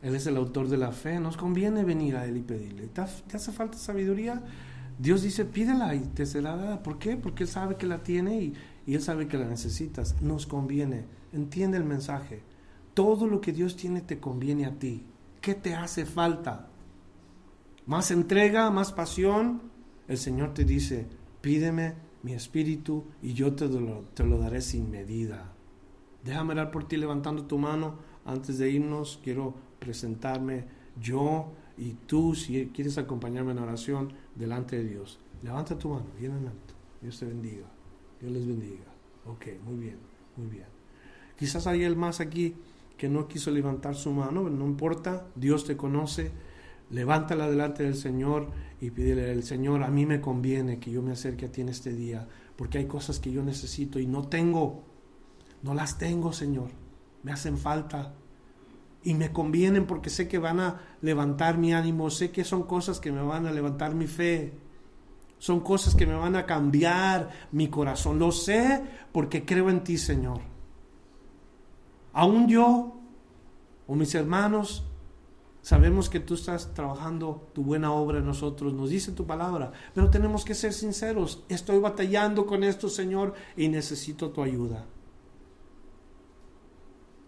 Él 0.03 0.15
es 0.15 0.25
el 0.27 0.37
autor 0.37 0.69
de 0.69 0.77
la 0.77 0.91
fe. 0.91 1.19
Nos 1.19 1.35
conviene 1.35 1.83
venir 1.83 2.15
a 2.15 2.25
Él 2.25 2.37
y 2.37 2.41
pedirle. 2.41 2.87
¿Te, 2.87 3.01
hace 3.01 3.51
falta 3.51 3.77
sabiduría? 3.77 4.41
Dios 4.99 5.23
dice, 5.23 5.45
pídela 5.45 5.95
y 5.95 6.01
te 6.01 6.27
será 6.27 6.55
dada. 6.55 6.83
¿Por 6.83 6.99
qué? 6.99 7.17
Porque 7.17 7.43
Él 7.43 7.49
sabe 7.49 7.77
que 7.77 7.87
la 7.87 8.03
tiene 8.03 8.41
y, 8.41 8.53
y 8.85 8.95
Él 8.95 9.01
sabe 9.01 9.27
que 9.27 9.37
la 9.37 9.47
necesitas. 9.47 10.21
Nos 10.21 10.45
conviene. 10.45 11.05
Entiende 11.33 11.77
el 11.77 11.85
mensaje. 11.85 12.43
Todo 12.93 13.27
lo 13.27 13.41
que 13.41 13.53
Dios 13.53 13.75
tiene 13.75 14.01
te 14.01 14.19
conviene 14.19 14.65
a 14.65 14.77
ti. 14.77 15.05
¿Qué 15.39 15.55
te 15.55 15.75
hace 15.75 16.05
falta? 16.05 16.71
más 17.85 18.11
entrega, 18.11 18.69
más 18.71 18.91
pasión, 18.91 19.61
el 20.07 20.17
Señor 20.17 20.53
te 20.53 20.63
dice, 20.63 21.07
pídeme 21.41 21.95
mi 22.23 22.33
espíritu 22.33 23.05
y 23.21 23.33
yo 23.33 23.53
te 23.53 23.67
lo, 23.67 24.05
te 24.13 24.23
lo 24.23 24.37
daré 24.37 24.61
sin 24.61 24.89
medida. 24.89 25.51
Déjame 26.23 26.53
orar 26.53 26.71
por 26.71 26.87
ti 26.87 26.97
levantando 26.97 27.45
tu 27.45 27.57
mano. 27.57 27.95
Antes 28.25 28.59
de 28.59 28.69
irnos, 28.69 29.19
quiero 29.23 29.55
presentarme. 29.79 30.65
Yo 30.99 31.51
Y 31.77 31.93
tú, 32.05 32.35
si 32.35 32.67
quieres 32.67 32.97
acompañarme 32.97 33.53
en 33.53 33.59
oración 33.59 34.13
delante 34.35 34.77
de 34.77 34.83
Dios, 34.83 35.19
levanta 35.41 35.77
tu 35.77 35.89
mano, 35.89 36.05
bien 36.19 36.33
en 36.33 36.47
alto. 36.47 36.73
Dios 37.01 37.17
te 37.17 37.25
bendiga. 37.25 37.65
Dios 38.21 38.31
les 38.31 38.47
bendiga. 38.47 38.85
Ok, 39.25 39.47
muy 39.65 39.77
bien, 39.77 39.97
muy 40.37 40.47
bien. 40.47 40.65
Quizás 41.37 41.67
hay 41.67 41.83
el 41.83 41.95
más 41.95 42.19
aquí 42.19 42.55
que 42.97 43.09
no 43.09 43.27
quiso 43.27 43.49
levantar 43.49 43.95
su 43.95 44.11
mano, 44.11 44.47
no 44.49 44.65
importa, 44.65 45.25
Dios 45.35 45.65
te 45.65 45.75
conoce. 45.75 46.31
Levántala 46.91 47.49
delante 47.49 47.83
del 47.83 47.95
Señor 47.95 48.49
y 48.79 48.91
pídele 48.91 49.31
al 49.31 49.43
Señor, 49.43 49.83
a 49.83 49.89
mí 49.89 50.05
me 50.05 50.21
conviene 50.21 50.79
que 50.79 50.91
yo 50.91 51.01
me 51.01 51.13
acerque 51.13 51.45
a 51.45 51.51
ti 51.51 51.61
en 51.61 51.69
este 51.69 51.93
día, 51.93 52.27
porque 52.55 52.77
hay 52.77 52.85
cosas 52.85 53.19
que 53.19 53.31
yo 53.31 53.43
necesito 53.43 53.97
y 53.99 54.05
no 54.05 54.27
tengo. 54.27 54.83
No 55.63 55.73
las 55.73 55.97
tengo, 55.97 56.33
Señor. 56.33 56.69
Me 57.23 57.31
hacen 57.31 57.57
falta 57.57 58.13
y 59.03 59.13
me 59.13 59.31
convienen 59.31 59.87
porque 59.87 60.09
sé 60.09 60.27
que 60.27 60.37
van 60.37 60.59
a 60.59 60.81
levantar 61.01 61.57
mi 61.57 61.73
ánimo, 61.73 62.09
sé 62.09 62.31
que 62.31 62.43
son 62.43 62.63
cosas 62.63 62.99
que 62.99 63.11
me 63.11 63.21
van 63.21 63.47
a 63.47 63.51
levantar 63.51 63.95
mi 63.95 64.07
fe, 64.07 64.53
son 65.41 65.61
cosas 65.61 65.95
que 65.95 66.05
me 66.05 66.13
van 66.13 66.35
a 66.35 66.45
cambiar 66.45 67.31
mi 67.51 67.67
corazón. 67.67 68.19
Lo 68.19 68.31
sé 68.31 68.79
porque 69.11 69.43
creo 69.43 69.71
en 69.71 69.83
ti, 69.83 69.97
Señor. 69.97 70.39
Aún 72.13 72.47
yo 72.47 72.99
o 73.87 73.95
mis 73.95 74.13
hermanos 74.13 74.85
sabemos 75.63 76.11
que 76.11 76.19
tú 76.19 76.35
estás 76.35 76.75
trabajando 76.75 77.49
tu 77.55 77.63
buena 77.63 77.91
obra 77.91 78.19
en 78.19 78.27
nosotros, 78.27 78.71
nos 78.75 78.91
dice 78.91 79.13
tu 79.13 79.25
palabra, 79.25 79.71
pero 79.95 80.11
tenemos 80.11 80.45
que 80.45 80.53
ser 80.53 80.73
sinceros. 80.73 81.43
Estoy 81.49 81.79
batallando 81.79 82.45
con 82.45 82.63
esto, 82.63 82.87
Señor, 82.87 83.33
y 83.57 83.67
necesito 83.67 84.29
tu 84.29 84.43
ayuda. 84.43 84.85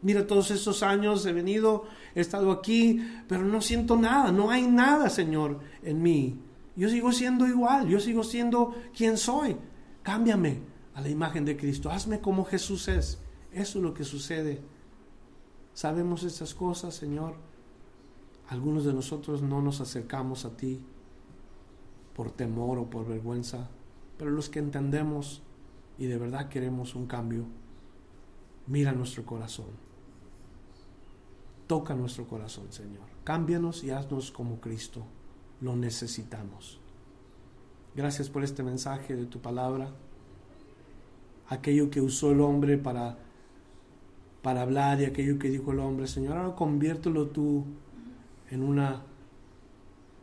Mira, 0.04 0.28
todos 0.28 0.52
estos 0.52 0.84
años 0.84 1.26
he 1.26 1.34
venido, 1.34 1.86
he 2.14 2.22
estado 2.22 2.52
aquí, 2.52 3.04
pero 3.28 3.44
no 3.44 3.60
siento 3.60 3.98
nada, 3.98 4.32
no 4.32 4.52
hay 4.52 4.68
nada, 4.68 5.10
Señor, 5.10 5.62
en 5.82 6.04
mí. 6.04 6.53
Yo 6.76 6.90
sigo 6.90 7.12
siendo 7.12 7.48
igual, 7.48 7.88
yo 7.88 8.00
sigo 8.00 8.24
siendo 8.24 8.76
quien 8.96 9.18
soy. 9.18 9.58
Cámbiame 10.02 10.62
a 10.96 11.02
la 11.02 11.10
imagen 11.10 11.46
de 11.46 11.58
Cristo, 11.58 11.90
hazme 11.90 12.20
como 12.20 12.46
Jesús 12.46 12.88
es. 12.88 13.20
Eso 13.52 13.80
es 13.80 13.84
lo 13.84 13.94
que 13.94 14.04
sucede. 14.04 14.62
Sabemos 15.74 16.24
estas 16.24 16.54
cosas, 16.54 16.96
Señor. 16.96 17.36
Algunos 18.50 18.86
de 18.86 18.94
nosotros 18.94 19.42
no 19.42 19.62
nos 19.62 19.82
acercamos 19.82 20.46
a 20.46 20.56
ti 20.58 20.84
por 22.16 22.32
temor 22.32 22.78
o 22.78 22.90
por 22.90 23.08
vergüenza, 23.08 23.70
pero 24.18 24.32
los 24.32 24.50
que 24.50 24.60
entendemos 24.60 25.42
y 25.98 26.06
de 26.06 26.18
verdad 26.18 26.50
queremos 26.50 26.96
un 26.96 27.08
cambio, 27.08 27.46
mira 28.68 28.92
nuestro 28.92 29.26
corazón 29.26 29.84
Toca 31.68 31.96
nuestro 31.96 32.28
corazón, 32.28 32.72
Señor. 32.72 33.08
Cámbianos 33.24 33.84
y 33.84 33.92
haznos 33.92 34.32
como 34.32 34.60
Cristo. 34.60 35.06
Lo 35.62 35.76
necesitamos. 35.76 36.80
Gracias 37.96 38.30
por 38.30 38.44
este 38.44 38.64
mensaje 38.64 39.16
de 39.16 39.26
tu 39.26 39.40
palabra. 39.40 39.92
Aquello 41.48 41.90
que 41.90 42.02
usó 42.02 42.32
el 42.32 42.42
hombre 42.42 42.78
para, 42.78 43.18
para 44.42 44.62
hablar 44.62 45.00
y 45.02 45.06
aquello 45.06 45.38
que 45.38 45.50
dijo 45.50 45.72
el 45.72 45.80
hombre, 45.80 46.08
Señor, 46.08 46.38
ahora 46.38 46.56
conviértelo 46.56 47.28
tú 47.28 47.66
en 48.50 48.64
una, 48.64 49.04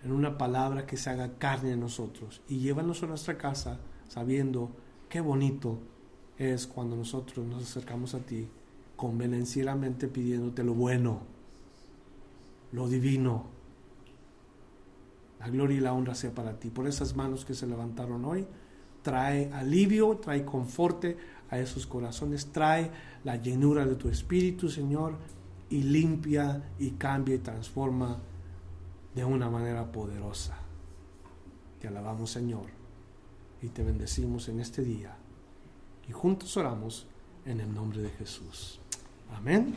en 0.02 0.12
una 0.12 0.36
palabra 0.36 0.86
que 0.86 0.96
se 0.96 1.10
haga 1.10 1.38
carne 1.38 1.72
en 1.72 1.80
nosotros 1.80 2.42
y 2.48 2.58
llévanos 2.58 3.02
a 3.02 3.06
nuestra 3.06 3.38
casa 3.38 3.78
sabiendo 4.08 4.70
qué 5.08 5.20
bonito 5.20 5.78
es 6.38 6.66
cuando 6.66 6.96
nosotros 6.96 7.46
nos 7.46 7.62
acercamos 7.64 8.14
a 8.14 8.20
ti 8.20 8.48
convenencieramente 8.96 10.08
pidiéndote 10.08 10.62
lo 10.64 10.74
bueno, 10.74 11.20
lo 12.72 12.88
divino. 12.88 13.46
La 15.41 15.49
gloria 15.49 15.78
y 15.78 15.80
la 15.80 15.93
honra 15.93 16.14
sea 16.14 16.32
para 16.34 16.59
ti. 16.61 16.70
Por 16.70 16.86
esas 16.86 17.16
manos 17.16 17.45
que 17.45 17.55
se 17.55 17.66
levantaron 17.66 18.24
hoy, 18.24 18.47
trae 19.03 19.51
alivio, 19.53 20.18
trae 20.18 20.45
conforte 20.45 21.16
a 21.51 21.59
esos 21.59 21.86
corazones, 21.86 22.53
trae 22.53 22.91
la 23.24 23.36
llenura 23.36 23.86
de 23.86 23.97
tu 23.97 24.09
espíritu, 24.09 24.68
Señor, 24.68 25.16
y 25.70 25.82
limpia 25.82 26.62
y 26.78 26.93
cambia 26.93 27.36
y 27.36 27.38
transforma 27.38 28.18
de 29.14 29.24
una 29.24 29.49
manera 29.49 29.91
poderosa. 29.91 30.57
Te 31.80 31.88
alabamos, 31.88 32.30
Señor, 32.30 32.66
y 33.62 33.68
te 33.68 33.82
bendecimos 33.82 34.49
en 34.49 34.61
este 34.61 34.82
día. 34.82 35.16
Y 36.09 36.12
juntos 36.12 36.57
oramos 36.57 37.07
en 37.47 37.61
el 37.61 37.72
nombre 37.72 38.03
de 38.03 38.11
Jesús. 38.11 38.78
Amén. 39.34 39.76